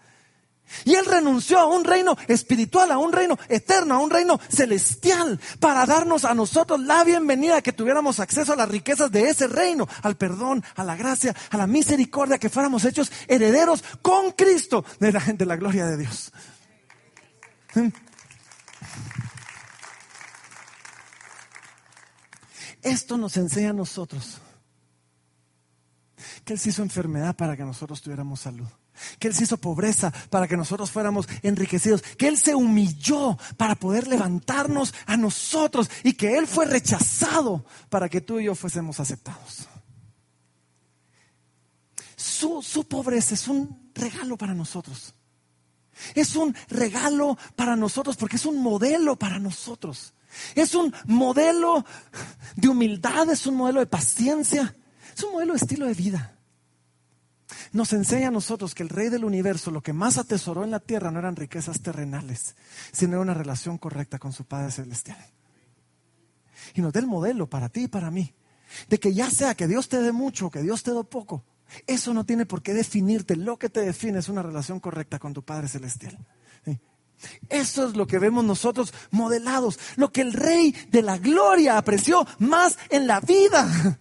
Y 0.85 0.95
Él 0.95 1.05
renunció 1.05 1.59
a 1.59 1.65
un 1.65 1.83
reino 1.83 2.15
espiritual, 2.27 2.91
a 2.91 2.97
un 2.97 3.11
reino 3.11 3.37
eterno, 3.47 3.95
a 3.95 3.99
un 3.99 4.09
reino 4.09 4.39
celestial, 4.49 5.39
para 5.59 5.85
darnos 5.85 6.25
a 6.25 6.33
nosotros 6.33 6.79
la 6.79 7.03
bienvenida, 7.03 7.61
que 7.61 7.73
tuviéramos 7.73 8.19
acceso 8.19 8.53
a 8.53 8.55
las 8.55 8.69
riquezas 8.69 9.11
de 9.11 9.29
ese 9.29 9.47
reino, 9.47 9.87
al 10.03 10.15
perdón, 10.15 10.63
a 10.75 10.83
la 10.83 10.95
gracia, 10.95 11.35
a 11.49 11.57
la 11.57 11.67
misericordia, 11.67 12.37
que 12.37 12.49
fuéramos 12.49 12.85
hechos 12.85 13.11
herederos 13.27 13.83
con 14.01 14.31
Cristo 14.31 14.85
de 14.99 15.11
la, 15.11 15.19
de 15.19 15.45
la 15.45 15.55
gloria 15.55 15.85
de 15.85 15.97
Dios. 15.97 16.31
Esto 22.81 23.17
nos 23.17 23.35
enseña 23.37 23.71
a 23.71 23.73
nosotros 23.73 24.39
que 26.43 26.53
Él 26.53 26.59
se 26.59 26.69
hizo 26.69 26.81
enfermedad 26.81 27.35
para 27.35 27.55
que 27.55 27.63
nosotros 27.63 28.01
tuviéramos 28.01 28.41
salud. 28.41 28.67
Que 29.17 29.29
Él 29.29 29.33
se 29.33 29.43
hizo 29.43 29.57
pobreza 29.57 30.11
para 30.29 30.47
que 30.47 30.57
nosotros 30.57 30.91
fuéramos 30.91 31.27
enriquecidos. 31.41 32.01
Que 32.01 32.27
Él 32.27 32.37
se 32.37 32.55
humilló 32.55 33.37
para 33.57 33.75
poder 33.75 34.07
levantarnos 34.07 34.93
a 35.05 35.15
nosotros. 35.15 35.89
Y 36.03 36.13
que 36.13 36.37
Él 36.37 36.47
fue 36.47 36.65
rechazado 36.65 37.65
para 37.89 38.09
que 38.09 38.21
tú 38.21 38.39
y 38.39 38.45
yo 38.45 38.55
fuésemos 38.55 38.99
aceptados. 38.99 39.67
Su, 42.15 42.61
su 42.61 42.87
pobreza 42.87 43.33
es 43.33 43.47
un 43.47 43.91
regalo 43.93 44.37
para 44.37 44.53
nosotros. 44.53 45.13
Es 46.15 46.35
un 46.35 46.55
regalo 46.69 47.37
para 47.55 47.75
nosotros 47.75 48.15
porque 48.17 48.37
es 48.37 48.45
un 48.45 48.61
modelo 48.61 49.17
para 49.17 49.39
nosotros. 49.39 50.13
Es 50.55 50.75
un 50.75 50.93
modelo 51.05 51.85
de 52.55 52.67
humildad, 52.69 53.29
es 53.29 53.45
un 53.47 53.55
modelo 53.55 53.79
de 53.79 53.87
paciencia, 53.87 54.75
es 55.15 55.23
un 55.23 55.33
modelo 55.33 55.53
de 55.53 55.59
estilo 55.59 55.85
de 55.85 55.93
vida. 55.93 56.35
Nos 57.71 57.93
enseña 57.93 58.29
a 58.29 58.31
nosotros 58.31 58.73
que 58.73 58.83
el 58.83 58.89
rey 58.89 59.09
del 59.09 59.25
universo 59.25 59.71
lo 59.71 59.81
que 59.81 59.93
más 59.93 60.17
atesoró 60.17 60.63
en 60.63 60.71
la 60.71 60.79
tierra 60.79 61.11
no 61.11 61.19
eran 61.19 61.35
riquezas 61.35 61.81
terrenales, 61.81 62.55
sino 62.91 63.21
una 63.21 63.33
relación 63.33 63.77
correcta 63.77 64.19
con 64.19 64.33
su 64.33 64.45
Padre 64.45 64.71
Celestial. 64.71 65.17
Y 66.73 66.81
nos 66.81 66.93
da 66.93 66.99
el 66.99 67.07
modelo 67.07 67.49
para 67.49 67.69
ti 67.69 67.83
y 67.83 67.87
para 67.87 68.11
mí, 68.11 68.33
de 68.87 68.99
que 68.99 69.13
ya 69.13 69.29
sea 69.29 69.55
que 69.55 69.67
Dios 69.67 69.89
te 69.89 70.01
dé 70.01 70.11
mucho 70.11 70.47
o 70.47 70.51
que 70.51 70.61
Dios 70.61 70.83
te 70.83 70.91
dé 70.91 71.03
poco, 71.03 71.43
eso 71.85 72.13
no 72.13 72.25
tiene 72.25 72.45
por 72.45 72.61
qué 72.61 72.73
definirte. 72.73 73.35
Lo 73.35 73.57
que 73.57 73.69
te 73.69 73.81
define 73.81 74.19
es 74.19 74.29
una 74.29 74.43
relación 74.43 74.79
correcta 74.79 75.19
con 75.19 75.33
tu 75.33 75.43
Padre 75.43 75.67
Celestial. 75.67 76.17
Eso 77.49 77.87
es 77.87 77.95
lo 77.95 78.07
que 78.07 78.19
vemos 78.19 78.43
nosotros 78.43 78.93
modelados, 79.11 79.79
lo 79.95 80.11
que 80.11 80.21
el 80.21 80.33
rey 80.33 80.71
de 80.89 81.01
la 81.01 81.17
gloria 81.17 81.77
apreció 81.77 82.25
más 82.39 82.77
en 82.89 83.07
la 83.07 83.19
vida. 83.19 83.99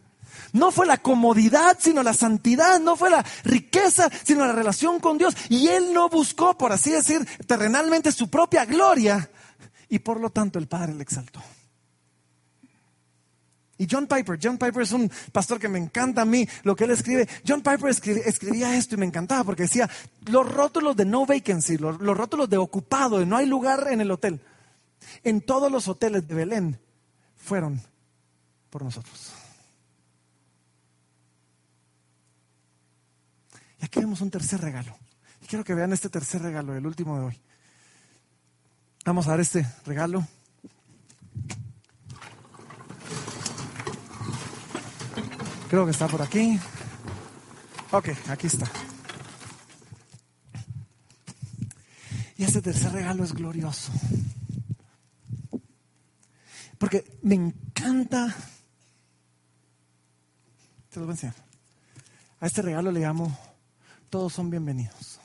No 0.52 0.70
fue 0.70 0.86
la 0.86 0.96
comodidad, 0.96 1.76
sino 1.78 2.02
la 2.02 2.14
santidad, 2.14 2.80
no 2.80 2.96
fue 2.96 3.10
la 3.10 3.24
riqueza, 3.44 4.10
sino 4.24 4.46
la 4.46 4.52
relación 4.52 4.98
con 4.98 5.18
Dios. 5.18 5.34
Y 5.50 5.68
él 5.68 5.92
no 5.92 6.08
buscó, 6.08 6.56
por 6.56 6.72
así 6.72 6.90
decir, 6.90 7.26
terrenalmente 7.46 8.12
su 8.12 8.30
propia 8.30 8.64
gloria. 8.64 9.30
Y 9.90 9.98
por 9.98 10.20
lo 10.20 10.30
tanto 10.30 10.58
el 10.58 10.66
Padre 10.66 10.94
le 10.94 11.02
exaltó. 11.02 11.42
Y 13.78 13.86
John 13.88 14.08
Piper, 14.08 14.38
John 14.42 14.58
Piper 14.58 14.82
es 14.82 14.92
un 14.92 15.10
pastor 15.30 15.60
que 15.60 15.68
me 15.68 15.78
encanta 15.78 16.22
a 16.22 16.24
mí 16.24 16.46
lo 16.64 16.74
que 16.74 16.84
él 16.84 16.90
escribe. 16.90 17.28
John 17.46 17.62
Piper 17.62 17.90
escribía 17.90 18.76
esto 18.76 18.96
y 18.96 18.98
me 18.98 19.06
encantaba 19.06 19.44
porque 19.44 19.62
decía, 19.62 19.88
los 20.26 20.50
rótulos 20.50 20.96
de 20.96 21.04
no 21.04 21.24
vacancy, 21.24 21.78
los, 21.78 22.00
los 22.00 22.16
rótulos 22.16 22.50
de 22.50 22.56
ocupado, 22.56 23.20
de 23.20 23.26
no 23.26 23.36
hay 23.36 23.46
lugar 23.46 23.86
en 23.90 24.00
el 24.00 24.10
hotel, 24.10 24.40
en 25.22 25.40
todos 25.40 25.70
los 25.70 25.86
hoteles 25.86 26.26
de 26.26 26.34
Belén 26.34 26.80
fueron 27.36 27.80
por 28.68 28.82
nosotros. 28.82 29.32
Y 33.80 33.84
aquí 33.84 34.00
vemos 34.00 34.20
un 34.20 34.30
tercer 34.30 34.60
regalo. 34.60 34.96
Y 35.40 35.46
quiero 35.46 35.64
que 35.64 35.74
vean 35.74 35.92
este 35.92 36.08
tercer 36.08 36.42
regalo, 36.42 36.74
el 36.74 36.84
último 36.84 37.16
de 37.16 37.26
hoy. 37.26 37.40
Vamos 39.04 39.26
a 39.28 39.30
dar 39.30 39.40
este 39.40 39.66
regalo. 39.86 40.26
Creo 45.68 45.84
que 45.84 45.90
está 45.90 46.08
por 46.08 46.22
aquí. 46.22 46.58
Ok, 47.90 48.08
aquí 48.28 48.46
está. 48.46 48.66
Y 52.38 52.44
este 52.44 52.62
tercer 52.62 52.92
regalo 52.92 53.22
es 53.22 53.34
glorioso. 53.34 53.92
Porque 56.78 57.18
me 57.22 57.34
encanta. 57.34 58.34
Te 60.90 61.00
lo 61.00 61.06
voy 61.06 61.12
a 61.12 61.14
enseñar. 61.16 61.34
A 62.40 62.46
este 62.46 62.62
regalo 62.62 62.92
le 62.92 63.00
llamo 63.00 63.36
Todos 64.08 64.32
son 64.32 64.48
bienvenidos. 64.48 65.20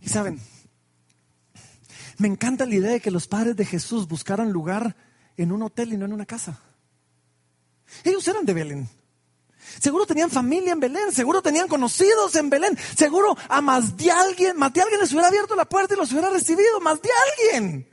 Y 0.00 0.08
saben, 0.08 0.40
me 2.18 2.28
encanta 2.28 2.66
la 2.66 2.74
idea 2.74 2.90
de 2.90 3.00
que 3.00 3.10
los 3.10 3.26
padres 3.26 3.56
de 3.56 3.64
Jesús 3.64 4.08
buscaran 4.08 4.52
lugar 4.52 4.96
en 5.36 5.52
un 5.52 5.62
hotel 5.62 5.92
y 5.92 5.96
no 5.96 6.04
en 6.04 6.12
una 6.12 6.26
casa. 6.26 6.60
Ellos 8.04 8.26
eran 8.28 8.44
de 8.44 8.54
Belén. 8.54 8.88
Seguro 9.80 10.06
tenían 10.06 10.30
familia 10.30 10.72
en 10.72 10.80
Belén, 10.80 11.12
seguro 11.12 11.42
tenían 11.42 11.68
conocidos 11.68 12.34
en 12.36 12.50
Belén, 12.50 12.76
seguro 12.96 13.36
a 13.48 13.60
más 13.60 13.96
de 13.96 14.10
alguien, 14.10 14.56
más 14.56 14.72
de 14.72 14.82
alguien 14.82 15.00
les 15.00 15.12
hubiera 15.12 15.28
abierto 15.28 15.54
la 15.54 15.64
puerta 15.64 15.94
y 15.94 15.96
los 15.96 16.10
hubiera 16.10 16.30
recibido, 16.30 16.80
más 16.80 17.00
de 17.02 17.10
alguien. 17.52 17.88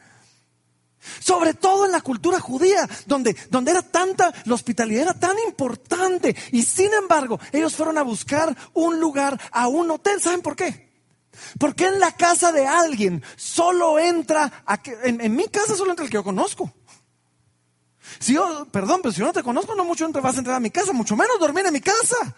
Sobre 1.20 1.54
todo 1.54 1.86
en 1.86 1.92
la 1.92 2.02
cultura 2.02 2.40
judía, 2.40 2.90
donde, 3.06 3.36
donde 3.52 3.72
era 3.72 3.84
tanta, 3.84 4.34
la 4.46 4.56
hospitalidad 4.56 5.04
era 5.04 5.14
tan 5.14 5.38
importante. 5.48 6.36
Y 6.52 6.64
sin 6.64 6.92
embargo, 6.94 7.40
ellos 7.52 7.76
fueron 7.76 8.00
a 8.00 8.04
buscar 8.04 8.56
un 8.74 9.00
lugar, 9.00 9.40
a 9.52 9.68
un 9.68 9.92
hotel. 9.92 10.20
¿Saben 10.20 10.42
por 10.42 10.56
qué? 10.56 10.85
Porque 11.60 11.88
en 11.88 12.00
la 12.00 12.12
casa 12.12 12.52
de 12.52 12.68
alguien 12.68 13.24
solo 13.36 14.00
entra, 14.00 14.64
en, 15.04 15.22
en 15.22 15.36
mi 15.36 15.48
casa 15.48 15.76
solo 15.76 15.92
entra 15.92 16.06
el 16.06 16.12
que 16.12 16.16
yo 16.16 16.24
conozco. 16.24 16.74
Si 18.20 18.34
yo, 18.34 18.68
perdón, 18.72 19.00
pero 19.02 19.12
si 19.12 19.20
yo 19.20 19.26
no 19.26 19.34
te 19.34 19.44
conozco, 19.44 19.76
no 19.76 19.84
mucho 19.84 20.10
vas 20.12 20.36
a 20.36 20.40
entrar 20.40 20.56
a 20.56 20.60
mi 20.60 20.70
casa, 20.70 20.94
mucho 20.94 21.16
menos 21.16 21.40
dormir 21.40 21.66
en 21.66 21.74
mi 21.74 21.82
casa. 21.82 22.36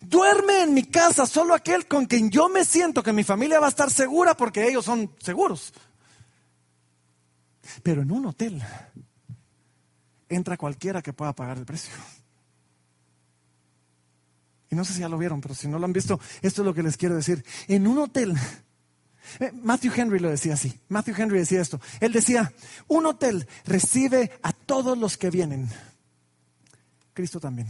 Duerme 0.00 0.62
en 0.62 0.74
mi 0.74 0.84
casa 0.84 1.26
solo 1.26 1.54
aquel 1.54 1.86
con 1.86 2.06
quien 2.06 2.30
yo 2.30 2.48
me 2.48 2.64
siento 2.64 3.02
que 3.02 3.12
mi 3.12 3.24
familia 3.24 3.60
va 3.60 3.66
a 3.66 3.70
estar 3.70 3.90
segura 3.90 4.36
porque 4.36 4.68
ellos 4.68 4.84
son 4.84 5.14
seguros. 5.20 5.72
Pero 7.82 8.02
en 8.02 8.10
un 8.10 8.26
hotel 8.26 8.62
entra 10.28 10.56
cualquiera 10.56 11.02
que 11.02 11.12
pueda 11.12 11.34
pagar 11.34 11.58
el 11.58 11.64
precio. 11.64 11.92
Y 14.70 14.76
no 14.76 14.84
sé 14.84 14.94
si 14.94 15.00
ya 15.00 15.08
lo 15.08 15.18
vieron, 15.18 15.40
pero 15.40 15.54
si 15.54 15.68
no 15.68 15.78
lo 15.78 15.84
han 15.84 15.92
visto, 15.92 16.20
esto 16.42 16.62
es 16.62 16.66
lo 16.66 16.72
que 16.72 16.82
les 16.82 16.96
quiero 16.96 17.16
decir. 17.16 17.44
En 17.66 17.86
un 17.86 17.98
hotel 17.98 18.38
eh, 19.38 19.52
Matthew 19.52 19.92
Henry 19.94 20.18
lo 20.18 20.30
decía 20.30 20.54
así. 20.54 20.80
Matthew 20.88 21.14
Henry 21.16 21.38
decía 21.38 21.60
esto. 21.60 21.80
Él 22.00 22.12
decía, 22.12 22.52
un 22.88 23.06
hotel 23.06 23.46
recibe 23.64 24.32
a 24.42 24.52
todos 24.52 24.98
los 24.98 25.16
que 25.16 25.30
vienen. 25.30 25.68
Cristo 27.12 27.38
también. 27.38 27.68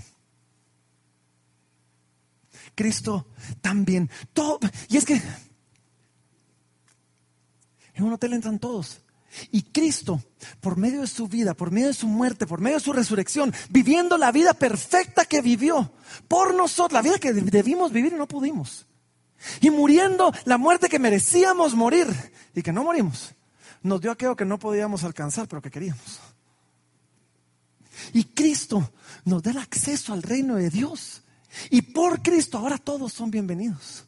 Cristo 2.74 3.26
también. 3.60 4.08
Y 4.88 4.96
es 4.96 5.04
que 5.04 5.20
en 7.94 8.04
un 8.04 8.12
hotel 8.12 8.32
entran 8.32 8.58
todos. 8.58 9.02
Y 9.50 9.62
Cristo, 9.62 10.22
por 10.60 10.76
medio 10.76 11.02
de 11.02 11.06
su 11.06 11.28
vida, 11.28 11.54
por 11.54 11.70
medio 11.70 11.88
de 11.88 11.94
su 11.94 12.06
muerte, 12.06 12.46
por 12.46 12.60
medio 12.60 12.78
de 12.78 12.84
su 12.84 12.92
resurrección, 12.92 13.54
viviendo 13.68 14.18
la 14.18 14.32
vida 14.32 14.54
perfecta 14.54 15.24
que 15.24 15.40
vivió 15.40 15.92
por 16.28 16.54
nosotros, 16.54 16.92
la 16.92 17.02
vida 17.02 17.18
que 17.18 17.32
debimos 17.32 17.92
vivir 17.92 18.12
y 18.12 18.16
no 18.16 18.26
pudimos. 18.26 18.86
Y 19.60 19.70
muriendo 19.70 20.32
la 20.44 20.58
muerte 20.58 20.88
que 20.88 20.98
merecíamos 20.98 21.74
morir 21.74 22.06
y 22.54 22.62
que 22.62 22.72
no 22.72 22.84
morimos, 22.84 23.34
nos 23.82 24.00
dio 24.00 24.10
aquello 24.10 24.36
que 24.36 24.44
no 24.44 24.58
podíamos 24.58 25.04
alcanzar, 25.04 25.48
pero 25.48 25.62
que 25.62 25.70
queríamos. 25.70 26.20
Y 28.12 28.24
Cristo 28.24 28.92
nos 29.24 29.42
da 29.42 29.52
el 29.52 29.58
acceso 29.58 30.12
al 30.12 30.22
reino 30.22 30.56
de 30.56 30.70
Dios. 30.70 31.22
Y 31.70 31.82
por 31.82 32.22
Cristo 32.22 32.58
ahora 32.58 32.78
todos 32.78 33.12
son 33.12 33.30
bienvenidos. 33.30 34.04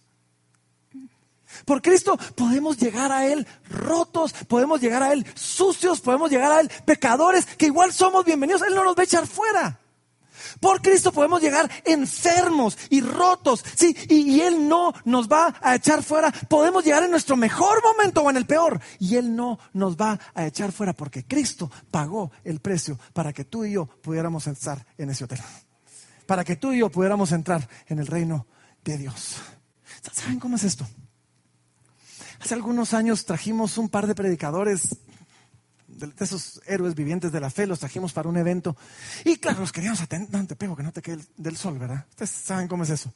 Por 1.65 1.83
Cristo 1.83 2.19
podemos 2.35 2.79
llegar 2.79 3.13
a 3.13 3.27
Él 3.27 3.47
rotos, 3.69 4.33
podemos 4.49 4.81
llegar 4.81 5.03
a 5.03 5.13
Él 5.13 5.27
sucios, 5.35 6.01
podemos 6.01 6.31
llegar 6.31 6.53
a 6.53 6.61
Él 6.61 6.71
pecadores, 6.85 7.47
que 7.47 7.67
igual 7.67 7.93
somos 7.93 8.25
bienvenidos. 8.25 8.63
Él 8.63 8.75
no 8.75 8.85
nos 8.85 8.97
va 8.97 9.03
a 9.03 9.05
echar 9.05 9.27
fuera. 9.27 9.79
Por 10.61 10.81
Cristo 10.83 11.13
podemos 11.13 11.41
llegar 11.41 11.71
enfermos 11.85 12.77
y 12.91 13.01
rotos, 13.01 13.65
sí, 13.77 13.97
y, 14.09 14.41
Él 14.41 14.69
no 14.69 14.93
nos 15.05 15.29
va 15.29 15.55
a 15.61 15.75
echar 15.75 16.03
fuera. 16.03 16.33
Podemos 16.49 16.85
llegar 16.85 17.03
en 17.03 17.11
nuestro 17.11 17.37
mejor 17.37 17.83
momento 17.83 18.23
o 18.23 18.31
en 18.31 18.37
el 18.37 18.47
peor, 18.47 18.81
y 18.99 19.17
Él 19.17 19.35
no 19.35 19.59
nos 19.73 19.97
va 19.97 20.19
a 20.35 20.47
echar 20.47 20.73
fuera 20.73 20.93
porque 20.93 21.25
Cristo 21.25 21.71
pagó 21.91 22.33
el 22.45 22.61
precio 22.61 22.99
para 23.13 23.33
que 23.33 23.45
tú 23.45 23.65
y 23.65 23.73
yo 23.73 23.87
pudiéramos 23.87 24.47
estar 24.47 24.85
en 24.99 25.11
ese 25.11 25.25
hotel, 25.25 25.41
para 26.27 26.45
que 26.45 26.57
tú 26.57 26.73
y 26.73 26.79
yo 26.79 26.91
pudiéramos 26.91 27.33
entrar 27.33 27.69
en 27.87 27.99
el 27.99 28.07
reino 28.07 28.47
de 28.85 28.99
Dios. 28.99 29.37
¿Saben 30.13 30.41
cómo 30.41 30.57
es 30.57 30.65
esto? 30.65 30.87
Hace 32.43 32.55
algunos 32.55 32.93
años 32.93 33.25
trajimos 33.25 33.79
un 33.79 33.89
par 33.89 34.09
de 34.09 34.17
predicadores 34.17 34.97
de 35.87 36.13
esos 36.19 36.61
héroes 36.67 36.97
vivientes 36.97 37.31
de 37.31 37.39
la 37.39 37.51
fe, 37.51 37.69
los 37.69 37.79
trajimos 37.79 38.13
para 38.13 38.29
un 38.29 38.37
evento. 38.37 38.77
Y 39.25 39.37
claro, 39.37 39.61
los 39.61 39.71
queríamos 39.71 40.01
atender. 40.01 40.29
No 40.33 40.45
te 40.45 40.57
pego 40.57 40.75
que 40.75 40.83
no 40.83 40.91
te 40.91 41.03
quede 41.03 41.25
del 41.37 41.57
sol, 41.57 41.79
¿verdad? 41.79 42.05
Ustedes 42.11 42.31
saben 42.31 42.67
cómo 42.67 42.83
es 42.83 42.91
eso. 42.91 43.15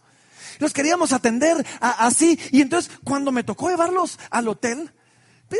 Los 0.60 0.72
queríamos 0.72 1.12
atender 1.12 1.66
así. 1.80 2.38
Y 2.52 2.60
entonces, 2.60 2.92
cuando 3.02 3.32
me 3.32 3.42
tocó 3.42 3.68
llevarlos 3.68 4.16
al 4.30 4.46
hotel, 4.46 4.92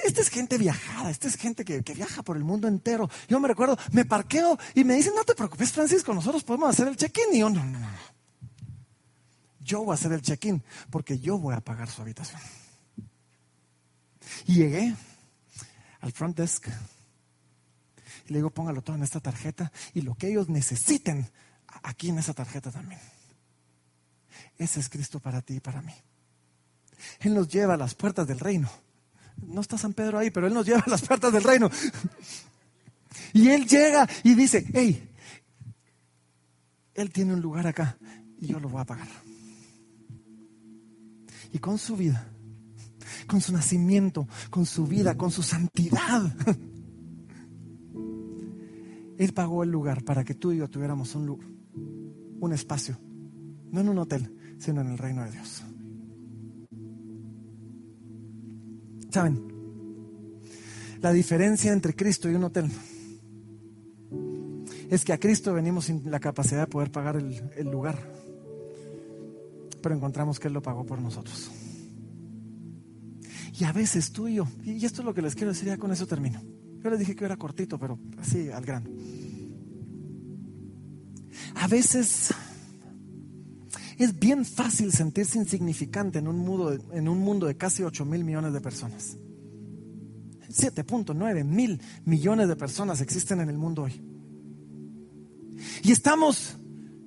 esta 0.05 0.21
es 0.21 0.29
gente 0.31 0.59
viajada, 0.59 1.11
esta 1.11 1.27
es 1.27 1.35
gente 1.35 1.65
que, 1.65 1.83
que, 1.83 1.95
viaja 1.95 2.23
por 2.23 2.37
el 2.37 2.45
mundo 2.45 2.69
entero. 2.69 3.11
Yo 3.29 3.41
me 3.41 3.49
recuerdo, 3.49 3.77
me 3.91 4.05
parqueo 4.05 4.57
y 4.75 4.85
me 4.85 4.95
dicen, 4.95 5.13
no 5.17 5.25
te 5.25 5.35
preocupes, 5.35 5.73
Francisco, 5.73 6.15
nosotros 6.15 6.45
podemos 6.45 6.71
hacer 6.71 6.87
el 6.87 6.97
check-in. 6.97 7.35
Y 7.35 7.41
yo, 7.41 7.51
no, 7.51 7.65
no, 7.65 7.81
no. 7.81 7.89
Yo 9.59 9.83
voy 9.83 9.91
a 9.91 9.95
hacer 9.95 10.13
el 10.13 10.23
check-in 10.23 10.63
porque 10.89 11.19
yo 11.19 11.37
voy 11.37 11.57
a 11.57 11.61
pagar 11.61 11.91
su 11.91 12.01
habitación. 12.01 12.41
Y 14.47 14.55
llegué 14.55 14.95
al 16.01 16.13
front 16.13 16.37
desk 16.37 16.69
y 18.29 18.33
le 18.33 18.39
digo, 18.39 18.51
póngalo 18.51 18.83
todo 18.83 18.97
en 18.97 19.03
esta 19.03 19.21
tarjeta 19.21 19.73
y 19.95 20.03
lo 20.03 20.15
que 20.15 20.29
ellos 20.29 20.49
necesiten, 20.49 21.31
aquí 21.83 22.09
en 22.09 22.19
esa 22.19 22.35
tarjeta 22.35 22.71
también. 22.71 23.01
Ese 24.59 24.81
es 24.81 24.89
Cristo 24.89 25.21
para 25.21 25.43
ti 25.43 25.55
y 25.55 25.61
para 25.61 25.83
mí. 25.83 25.93
Él 27.21 27.35
nos 27.35 27.49
lleva 27.49 27.75
a 27.75 27.77
las 27.77 27.95
puertas 27.95 28.27
del 28.27 28.41
reino. 28.41 28.69
No 29.37 29.61
está 29.61 29.79
San 29.79 29.93
Pedro 29.93 30.19
ahí, 30.19 30.31
pero 30.31 30.47
Él 30.47 30.55
nos 30.55 30.67
lleva 30.67 30.83
a 30.85 30.91
las 30.91 31.03
puertas 31.03 31.33
del 31.33 31.43
reino. 31.43 31.71
Y 33.33 33.49
Él 33.51 33.67
llega 33.67 34.09
y 34.25 34.35
dice, 34.35 34.67
hey, 34.75 35.11
Él 36.95 37.11
tiene 37.11 37.35
un 37.35 37.41
lugar 37.41 37.67
acá 37.67 37.97
y 38.41 38.49
yo 38.49 38.61
lo 38.61 38.69
voy 38.69 38.81
a 38.81 38.85
pagar. 38.85 39.09
Y 41.53 41.59
con 41.59 41.79
su 41.79 41.97
vida, 41.97 42.29
con 43.27 43.41
su 43.41 43.53
nacimiento, 43.53 44.29
con 44.51 44.67
su 44.67 44.87
vida, 44.87 45.17
con 45.17 45.31
su 45.31 45.43
santidad, 45.43 46.35
Él 49.19 49.33
pagó 49.33 49.63
el 49.63 49.71
lugar 49.71 50.05
para 50.05 50.25
que 50.25 50.35
tú 50.35 50.53
y 50.53 50.59
yo 50.59 50.69
tuviéramos 50.69 51.15
un, 51.15 51.39
un 52.39 52.53
espacio, 52.53 52.99
no 53.71 53.81
en 53.81 53.89
un 53.89 53.99
hotel, 53.99 54.35
sino 54.59 54.83
en 54.83 54.89
el 54.89 54.99
reino 54.99 55.25
de 55.25 55.31
Dios. 55.31 55.65
¿Saben? 59.11 59.43
La 61.01 61.13
diferencia 61.13 61.73
entre 61.73 61.95
Cristo 61.95 62.31
y 62.31 62.35
un 62.35 62.45
hotel 62.45 62.71
es 64.91 65.05
que 65.05 65.13
a 65.13 65.19
Cristo 65.19 65.55
venimos 65.55 65.87
sin 65.87 66.11
la 66.11 66.21
capacidad 66.21 66.61
de 66.61 66.67
poder 66.67 66.91
pagar 66.91 67.17
el, 67.17 67.51
el 67.57 67.71
lugar, 67.71 67.99
pero 69.83 69.95
encontramos 69.95 70.39
que 70.39 70.49
Él 70.49 70.55
lo 70.55 70.63
pagó 70.63 70.85
por 70.85 71.01
nosotros. 71.01 71.51
Y 73.59 73.65
a 73.65 73.73
veces 73.73 74.13
tú 74.13 74.29
y 74.29 74.35
yo, 74.35 74.47
y 74.65 74.85
esto 74.85 75.01
es 75.01 75.07
lo 75.07 75.15
que 75.15 75.23
les 75.23 75.35
quiero 75.35 75.53
decir, 75.53 75.69
ya 75.69 75.79
con 75.79 75.91
eso 75.91 76.07
termino. 76.07 76.43
Yo 76.85 76.91
les 76.91 76.99
dije 76.99 77.17
que 77.17 77.25
era 77.25 77.37
cortito, 77.37 77.79
pero 77.79 77.99
así 78.19 78.51
al 78.51 78.65
grano. 78.65 78.91
A 81.55 81.67
veces 81.67 82.35
es 83.97 84.19
bien 84.19 84.45
fácil 84.45 84.93
sentirse 84.93 85.39
insignificante 85.39 86.19
en 86.19 86.29
un 86.29 86.39
mundo 86.39 86.71
de, 86.71 86.99
en 86.99 87.09
un 87.09 87.19
mundo 87.19 87.47
de 87.47 87.57
casi 87.57 87.83
8 87.83 88.05
mil 88.05 88.25
millones 88.25 88.53
de 88.53 88.61
personas. 88.61 89.17
7.9 90.51 91.45
mil 91.45 91.81
millones 92.05 92.49
de 92.49 92.57
personas 92.57 93.01
existen 93.01 93.41
en 93.41 93.49
el 93.49 93.57
mundo 93.57 93.85
hoy. 93.85 94.03
Y 95.83 95.93
estamos, 95.93 96.59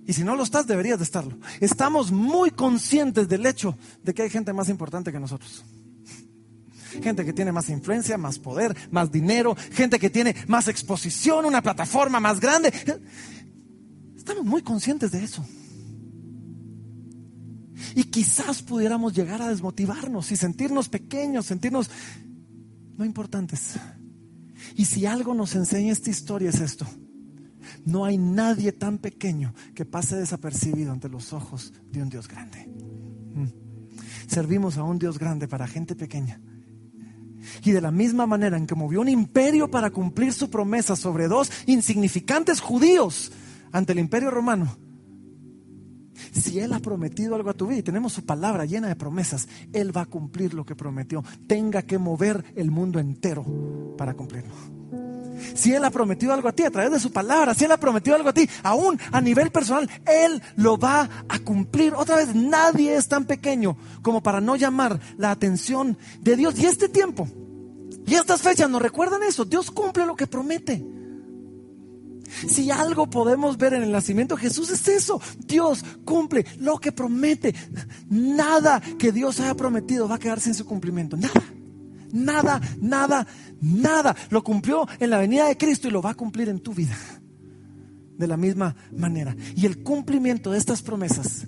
y 0.06 0.14
si 0.14 0.24
no 0.24 0.36
lo 0.36 0.44
estás, 0.44 0.66
deberías 0.66 0.98
de 0.98 1.04
estarlo. 1.04 1.38
Estamos 1.60 2.12
muy 2.12 2.50
conscientes 2.50 3.30
del 3.30 3.46
hecho 3.46 3.78
de 4.04 4.16
que 4.16 4.24
hay 4.24 4.30
gente 4.32 4.52
más 4.52 4.68
importante 4.70 5.12
que 5.12 5.20
nosotros 5.20 5.64
gente 7.02 7.26
que 7.26 7.34
tiene 7.34 7.52
más 7.52 7.70
influencia, 7.70 8.18
más 8.18 8.40
poder, 8.40 8.76
más 8.92 9.12
dinero, 9.12 9.56
gente 9.72 10.00
que 10.00 10.10
tiene 10.10 10.36
más 10.48 10.68
exposición, 10.68 11.46
una 11.46 11.62
plataforma 11.62 12.20
más 12.20 12.40
grande. 12.40 12.74
Estamos 14.18 14.46
muy 14.46 14.62
conscientes 14.62 15.12
de 15.12 15.24
eso. 15.24 15.46
Y 17.96 18.04
quizás 18.06 18.62
pudiéramos 18.62 19.14
llegar 19.14 19.42
a 19.42 19.50
desmotivarnos 19.50 20.32
y 20.32 20.36
sentirnos 20.36 20.90
pequeños, 20.90 21.46
sentirnos 21.46 21.90
no 22.98 23.06
importantes. 23.06 23.76
Y 24.76 24.86
si 24.86 25.06
algo 25.06 25.34
nos 25.34 25.56
enseña 25.56 25.94
esta 25.94 26.10
historia 26.10 26.50
es 26.50 26.60
esto. 26.60 26.86
No 27.86 28.06
hay 28.06 28.18
nadie 28.18 28.72
tan 28.72 28.98
pequeño 28.98 29.54
que 29.74 29.86
pase 29.86 30.16
desapercibido 30.16 30.92
ante 30.92 31.08
los 31.08 31.34
ojos 31.34 31.74
de 31.92 32.02
un 32.02 32.10
Dios 32.10 32.28
grande. 32.28 32.68
Mm. 32.68 34.28
Servimos 34.28 34.78
a 34.78 34.84
un 34.84 35.00
Dios 35.00 35.18
grande 35.18 35.48
para 35.48 35.68
gente 35.68 35.96
pequeña 35.96 36.42
y 37.64 37.72
de 37.72 37.82
la 37.82 37.92
misma 37.92 38.26
manera 38.26 38.58
en 38.58 38.68
que 38.68 38.76
movió 38.76 39.02
un 39.02 39.10
imperio 39.10 39.70
para 39.70 39.90
cumplir 39.90 40.34
su 40.34 40.50
promesa 40.50 40.96
sobre 40.96 41.28
dos 41.28 41.52
insignificantes 41.66 42.62
judíos 42.62 43.32
ante 43.72 43.94
el 43.94 44.00
imperio 44.00 44.32
romano, 44.32 44.78
si 46.32 46.60
Él 46.60 46.74
ha 46.74 46.80
prometido 46.80 47.36
algo 47.36 47.50
a 47.50 47.54
tu 47.54 47.68
vida 47.68 47.80
y 47.80 47.84
tenemos 47.84 48.14
su 48.14 48.26
palabra 48.26 48.66
llena 48.66 48.88
de 48.88 48.96
promesas, 48.96 49.48
Él 49.74 49.96
va 49.96 50.02
a 50.02 50.06
cumplir 50.06 50.54
lo 50.54 50.66
que 50.66 50.76
prometió. 50.76 51.24
Tenga 51.48 51.82
que 51.84 51.98
mover 51.98 52.44
el 52.56 52.72
mundo 52.72 53.00
entero 53.00 53.96
para 53.98 54.14
cumplirlo. 54.14 54.54
Si 55.54 55.74
Él 55.74 55.84
ha 55.84 55.90
prometido 55.90 56.34
algo 56.34 56.50
a 56.50 56.54
ti 56.54 56.64
a 56.64 56.72
través 56.72 56.92
de 56.92 57.00
su 57.00 57.12
palabra, 57.12 57.54
si 57.54 57.66
Él 57.66 57.72
ha 57.72 57.78
prometido 57.78 58.16
algo 58.16 58.30
a 58.30 58.34
ti, 58.34 58.50
aún 58.64 59.00
a 59.12 59.22
nivel 59.22 59.52
personal, 59.52 59.90
Él 60.06 60.42
lo 60.56 60.78
va 60.78 61.10
a 61.28 61.40
cumplir. 61.40 61.94
Otra 61.96 62.18
vez, 62.18 62.34
nadie 62.36 62.96
es 62.96 63.08
tan 63.08 63.26
pequeño 63.26 63.78
como 64.02 64.22
para 64.22 64.42
no 64.42 64.56
llamar 64.56 65.00
la 65.18 65.32
atención 65.32 65.98
de 66.22 66.36
Dios. 66.36 66.60
Y 66.60 66.66
este 66.66 66.90
tiempo, 66.90 67.28
y 68.06 68.16
estas 68.16 68.42
fechas 68.42 68.70
nos 68.70 68.82
recuerdan 68.82 69.24
eso. 69.24 69.46
Dios 69.46 69.72
cumple 69.72 70.06
lo 70.06 70.16
que 70.16 70.28
promete. 70.28 70.84
Si 72.48 72.70
algo 72.72 73.10
podemos 73.10 73.58
ver 73.58 73.74
en 73.74 73.84
el 73.84 73.92
nacimiento 73.92 74.38
Jesús 74.38 74.70
es 74.70 74.88
eso. 74.88 75.22
Dios 75.46 75.84
cumple 76.06 76.46
lo 76.60 76.78
que 76.78 76.92
promete. 76.92 77.54
Nada 78.10 78.82
que 78.98 79.12
Dios 79.12 79.40
haya 79.40 79.56
prometido 79.56 80.08
va 80.08 80.16
a 80.16 80.20
quedarse 80.20 80.50
en 80.50 80.56
su 80.56 80.66
cumplimiento. 80.66 81.18
Nada. 81.18 81.44
Nada, 82.12 82.62
nada, 82.82 83.28
nada. 83.62 84.16
Lo 84.30 84.44
cumplió 84.44 84.88
en 85.00 85.10
la 85.10 85.18
venida 85.18 85.48
de 85.48 85.58
Cristo 85.58 85.88
y 85.88 85.92
lo 85.92 86.02
va 86.02 86.12
a 86.12 86.16
cumplir 86.16 86.50
en 86.50 86.60
tu 86.60 86.74
vida. 86.74 86.96
De 88.18 88.28
la 88.28 88.38
misma 88.38 88.76
manera. 88.96 89.36
Y 89.56 89.66
el 89.66 89.82
cumplimiento 89.84 90.52
de 90.52 90.58
estas 90.58 90.82
promesas, 90.82 91.48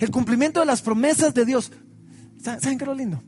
el 0.00 0.10
cumplimiento 0.10 0.60
de 0.60 0.66
las 0.66 0.82
promesas 0.82 1.34
de 1.34 1.44
Dios, 1.44 1.70
¿saben 2.42 2.78
qué 2.78 2.84
es 2.84 2.88
lo 2.88 2.94
lindo? 2.94 3.22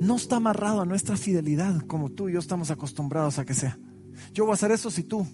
No 0.00 0.16
está 0.16 0.36
amarrado 0.36 0.80
a 0.80 0.86
nuestra 0.86 1.16
fidelidad 1.16 1.80
como 1.86 2.10
tú 2.10 2.28
y 2.28 2.34
yo 2.34 2.38
estamos 2.38 2.70
acostumbrados 2.70 3.38
a 3.38 3.44
que 3.44 3.54
sea. 3.54 3.78
Yo 4.32 4.44
voy 4.44 4.52
a 4.52 4.54
hacer 4.54 4.70
eso 4.70 4.90
si 4.90 5.02
tú. 5.02 5.26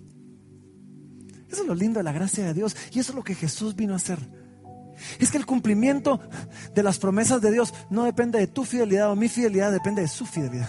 Eso 1.48 1.62
es 1.62 1.66
lo 1.66 1.74
lindo 1.74 1.98
de 1.98 2.04
la 2.04 2.12
gracia 2.12 2.44
de 2.44 2.54
Dios 2.54 2.76
y 2.92 3.00
eso 3.00 3.12
es 3.12 3.16
lo 3.16 3.24
que 3.24 3.34
Jesús 3.34 3.74
vino 3.74 3.92
a 3.92 3.96
hacer. 3.96 4.18
Es 5.18 5.30
que 5.30 5.38
el 5.38 5.46
cumplimiento 5.46 6.20
de 6.74 6.82
las 6.82 6.98
promesas 6.98 7.40
de 7.40 7.52
Dios 7.52 7.74
no 7.90 8.04
depende 8.04 8.38
de 8.38 8.46
tu 8.46 8.64
fidelidad 8.64 9.10
o 9.10 9.16
mi 9.16 9.28
fidelidad, 9.28 9.72
depende 9.72 10.02
de 10.02 10.08
su 10.08 10.26
fidelidad. 10.26 10.68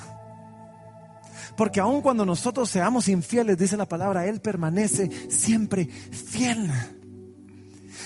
Porque 1.56 1.80
aun 1.80 2.02
cuando 2.02 2.26
nosotros 2.26 2.70
seamos 2.70 3.08
infieles, 3.08 3.58
dice 3.58 3.78
la 3.78 3.88
palabra, 3.88 4.26
Él 4.26 4.42
permanece 4.42 5.10
siempre 5.30 5.86
fiel. 5.86 6.72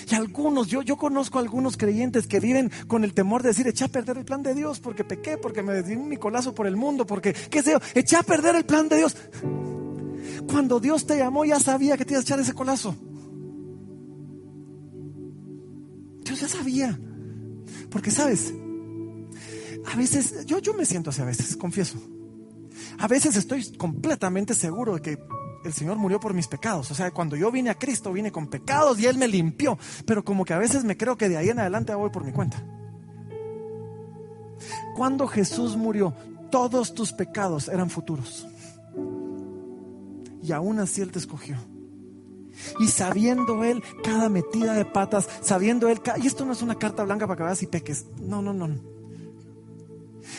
Y 0.10 0.16
algunos, 0.16 0.68
yo, 0.68 0.82
yo 0.82 0.98
conozco 0.98 1.40
a 1.40 1.42
algunos 1.42 1.78
creyentes 1.78 2.28
que 2.28 2.40
viven 2.40 2.72
con 2.88 3.04
el 3.04 3.14
temor 3.14 3.42
de 3.42 3.50
decir, 3.50 3.68
eché 3.68 3.86
a 3.86 3.88
perder 3.88 4.18
el 4.18 4.26
plan 4.26 4.44
de 4.44 4.54
Dios 4.54 4.80
porque 4.80 5.04
pequé, 5.04 5.38
porque 5.38 5.64
me 5.64 5.82
di 5.82 5.96
un 5.96 6.16
colazo 6.18 6.54
por 6.54 6.68
el 6.68 6.76
mundo, 6.76 7.06
porque, 7.06 7.34
qué 7.34 7.64
sé 7.64 7.72
yo, 7.72 7.80
eché 7.94 8.16
a 8.16 8.24
perder 8.24 8.56
el 8.56 8.66
plan 8.66 8.88
de 8.88 8.98
Dios. 8.98 9.16
Cuando 10.48 10.80
Dios 10.80 11.08
te 11.08 11.18
llamó 11.18 11.44
ya 11.46 11.60
sabía 11.60 11.98
que 11.98 12.06
te 12.06 12.14
ibas 12.14 12.24
a 12.24 12.28
echar 12.28 12.40
ese 12.40 12.54
colazo. 12.54 12.96
Ya 16.40 16.48
sabía. 16.48 17.00
Porque 17.90 18.12
sabes, 18.12 18.54
a 19.92 19.96
veces, 19.96 20.46
yo, 20.46 20.60
yo 20.60 20.74
me 20.74 20.86
siento 20.86 21.10
así 21.10 21.22
a 21.22 21.26
veces, 21.26 21.56
confieso. 21.56 21.98
A 23.00 23.08
veces 23.08 23.36
estoy 23.36 23.76
completamente 23.78 24.54
seguro 24.54 24.96
de 24.96 25.02
que 25.02 25.20
el 25.64 25.74
Señor 25.74 25.98
murió 25.98 26.20
por 26.20 26.34
mis 26.34 26.48
pecados. 26.48 26.92
O 26.92 26.96
sea, 26.96 27.12
cuando 27.12 27.36
yo 27.36 27.52
vine 27.52 27.70
a 27.70 27.76
Cristo, 27.76 28.14
vine 28.14 28.32
con 28.32 28.48
pecados 28.48 29.00
y 29.00 29.06
Él 29.06 29.18
me 29.18 29.28
limpió. 29.28 29.78
Pero 30.06 30.24
como 30.24 30.46
que 30.46 30.54
a 30.54 30.60
veces 30.60 30.84
me 30.84 30.98
creo 30.98 31.18
que 31.18 31.30
de 31.30 31.38
ahí 31.38 31.50
en 31.50 31.60
adelante 31.60 31.94
voy 31.96 32.10
por 32.10 32.24
mi 32.24 32.32
cuenta. 32.32 32.64
Cuando 34.96 35.28
Jesús 35.28 35.76
murió, 35.76 36.14
todos 36.52 36.94
tus 36.94 37.12
pecados 37.12 37.68
eran 37.68 37.90
futuros. 37.90 38.48
Y 40.42 40.52
aún 40.52 40.80
así 40.80 41.02
Él 41.02 41.12
te 41.12 41.20
escogió. 41.20 41.58
Y 42.80 42.88
sabiendo 42.88 43.64
Él 43.64 43.84
cada 44.04 44.30
metida 44.30 44.74
de 44.74 44.86
patas, 44.86 45.28
sabiendo 45.42 45.90
Él, 45.90 46.00
y 46.22 46.28
esto 46.28 46.46
no 46.46 46.54
es 46.54 46.62
una 46.62 46.76
carta 46.76 47.04
blanca 47.04 47.28
para 47.28 47.38
que 47.38 47.44
vayas 47.44 47.64
y 47.64 47.68
peques. 47.68 48.06
No, 48.22 48.42
no, 48.42 48.54
no. 48.54 48.70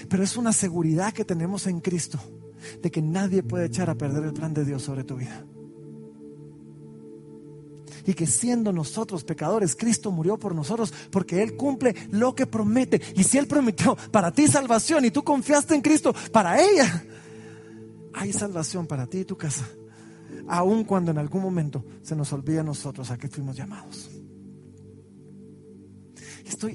Pero 0.08 0.22
es 0.22 0.36
una 0.36 0.52
seguridad 0.52 1.12
que 1.12 1.24
tenemos 1.24 1.66
en 1.66 1.80
Cristo 1.80 2.18
de 2.82 2.90
que 2.90 3.02
nadie 3.02 3.42
puede 3.42 3.66
echar 3.66 3.90
a 3.90 3.94
perder 3.94 4.24
el 4.24 4.32
plan 4.32 4.54
de 4.54 4.64
Dios 4.64 4.82
sobre 4.82 5.04
tu 5.04 5.16
vida. 5.16 5.44
Y 8.06 8.14
que 8.14 8.26
siendo 8.26 8.72
nosotros 8.72 9.24
pecadores, 9.24 9.74
Cristo 9.74 10.12
murió 10.12 10.38
por 10.38 10.54
nosotros 10.54 10.94
porque 11.10 11.42
Él 11.42 11.56
cumple 11.56 11.94
lo 12.10 12.34
que 12.34 12.46
promete. 12.46 13.00
Y 13.16 13.24
si 13.24 13.36
Él 13.36 13.48
prometió 13.48 13.96
para 14.12 14.32
ti 14.32 14.46
salvación 14.46 15.04
y 15.04 15.10
tú 15.10 15.24
confiaste 15.24 15.74
en 15.74 15.82
Cristo, 15.82 16.14
para 16.30 16.60
ella 16.60 17.04
hay 18.14 18.32
salvación 18.32 18.86
para 18.86 19.06
ti 19.06 19.18
y 19.18 19.24
tu 19.24 19.36
casa. 19.36 19.68
Aun 20.48 20.84
cuando 20.84 21.10
en 21.10 21.18
algún 21.18 21.42
momento 21.42 21.84
se 22.02 22.14
nos 22.14 22.32
olvida 22.32 22.60
a 22.60 22.64
nosotros 22.64 23.10
a 23.10 23.18
qué 23.18 23.28
fuimos 23.28 23.56
llamados. 23.56 24.10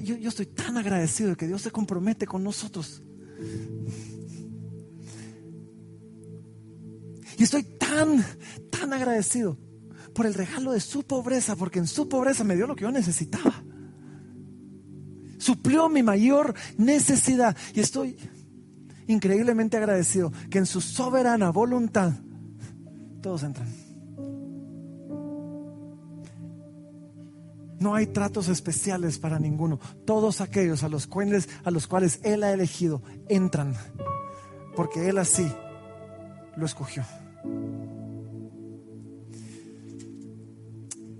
Yo, 0.02 0.16
yo 0.16 0.28
estoy 0.28 0.46
tan 0.46 0.76
agradecido 0.76 1.30
de 1.30 1.36
que 1.36 1.46
Dios 1.46 1.62
se 1.62 1.70
compromete 1.70 2.26
con 2.26 2.44
nosotros. 2.44 3.02
Y 7.38 7.42
estoy 7.42 7.62
tan, 7.62 8.24
tan 8.70 8.92
agradecido 8.92 9.58
por 10.14 10.26
el 10.26 10.34
regalo 10.34 10.72
de 10.72 10.80
su 10.80 11.04
pobreza, 11.04 11.56
porque 11.56 11.78
en 11.78 11.86
su 11.86 12.08
pobreza 12.08 12.44
me 12.44 12.54
dio 12.54 12.66
lo 12.66 12.76
que 12.76 12.82
yo 12.82 12.90
necesitaba. 12.90 13.64
Suplió 15.38 15.88
mi 15.88 16.02
mayor 16.02 16.54
necesidad. 16.76 17.56
Y 17.74 17.80
estoy 17.80 18.16
increíblemente 19.06 19.76
agradecido 19.76 20.32
que 20.50 20.58
en 20.58 20.66
su 20.66 20.80
soberana 20.80 21.50
voluntad 21.50 22.12
todos 23.22 23.42
entran. 23.44 23.68
No 27.78 27.94
hay 27.94 28.06
tratos 28.06 28.48
especiales 28.48 29.18
para 29.18 29.38
ninguno. 29.38 29.80
Todos 30.04 30.40
aquellos 30.40 30.84
a 30.84 30.88
los 30.88 31.06
cuales, 31.06 31.48
a 31.64 31.70
los 31.70 31.86
cuales 31.86 32.20
Él 32.22 32.42
ha 32.44 32.52
elegido 32.52 33.02
entran. 33.28 33.74
Porque 34.76 35.08
Él 35.08 35.18
así 35.18 35.50
lo 36.56 36.66
escogió. 36.66 37.04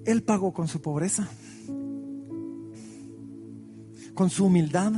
Él 0.04 0.22
pagó 0.22 0.52
con 0.52 0.68
su 0.68 0.80
pobreza, 0.80 1.28
con 4.14 4.30
su 4.30 4.46
humildad, 4.46 4.92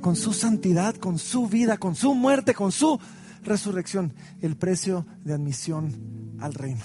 con 0.00 0.16
su 0.16 0.32
santidad, 0.32 0.94
con 0.96 1.18
su 1.18 1.46
vida, 1.46 1.78
con 1.78 1.94
su 1.94 2.14
muerte, 2.14 2.54
con 2.54 2.72
su 2.72 2.98
resurrección, 3.46 4.12
el 4.40 4.56
precio 4.56 5.06
de 5.24 5.34
admisión 5.34 6.36
al 6.40 6.54
reino. 6.54 6.82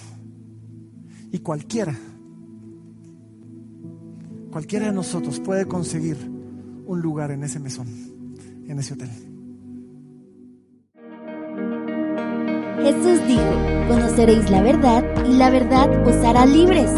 Y 1.30 1.38
cualquiera, 1.38 1.96
cualquiera 4.50 4.86
de 4.86 4.92
nosotros 4.92 5.40
puede 5.40 5.66
conseguir 5.66 6.16
un 6.86 7.00
lugar 7.00 7.30
en 7.30 7.44
ese 7.44 7.58
mesón, 7.58 7.88
en 8.66 8.78
ese 8.78 8.94
hotel. 8.94 9.10
Jesús 12.82 13.26
dijo, 13.28 13.88
conoceréis 13.88 14.50
la 14.50 14.62
verdad 14.62 15.04
y 15.24 15.34
la 15.34 15.50
verdad 15.50 15.88
os 16.06 16.16
hará 16.24 16.44
libres. 16.44 16.90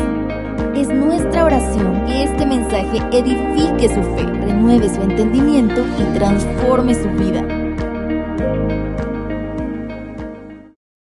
Es 0.75 0.89
nuestra 0.89 1.45
oración 1.45 2.07
que 2.07 2.25
este 2.25 2.47
mensaje 2.47 2.99
edifique 3.13 3.89
su 3.89 4.03
fe, 4.17 4.25
renueve 4.25 4.89
su 4.89 5.03
entendimiento 5.03 5.85
y 5.99 6.19
transforme 6.19 6.95
su 6.95 7.09
vida. 7.11 7.64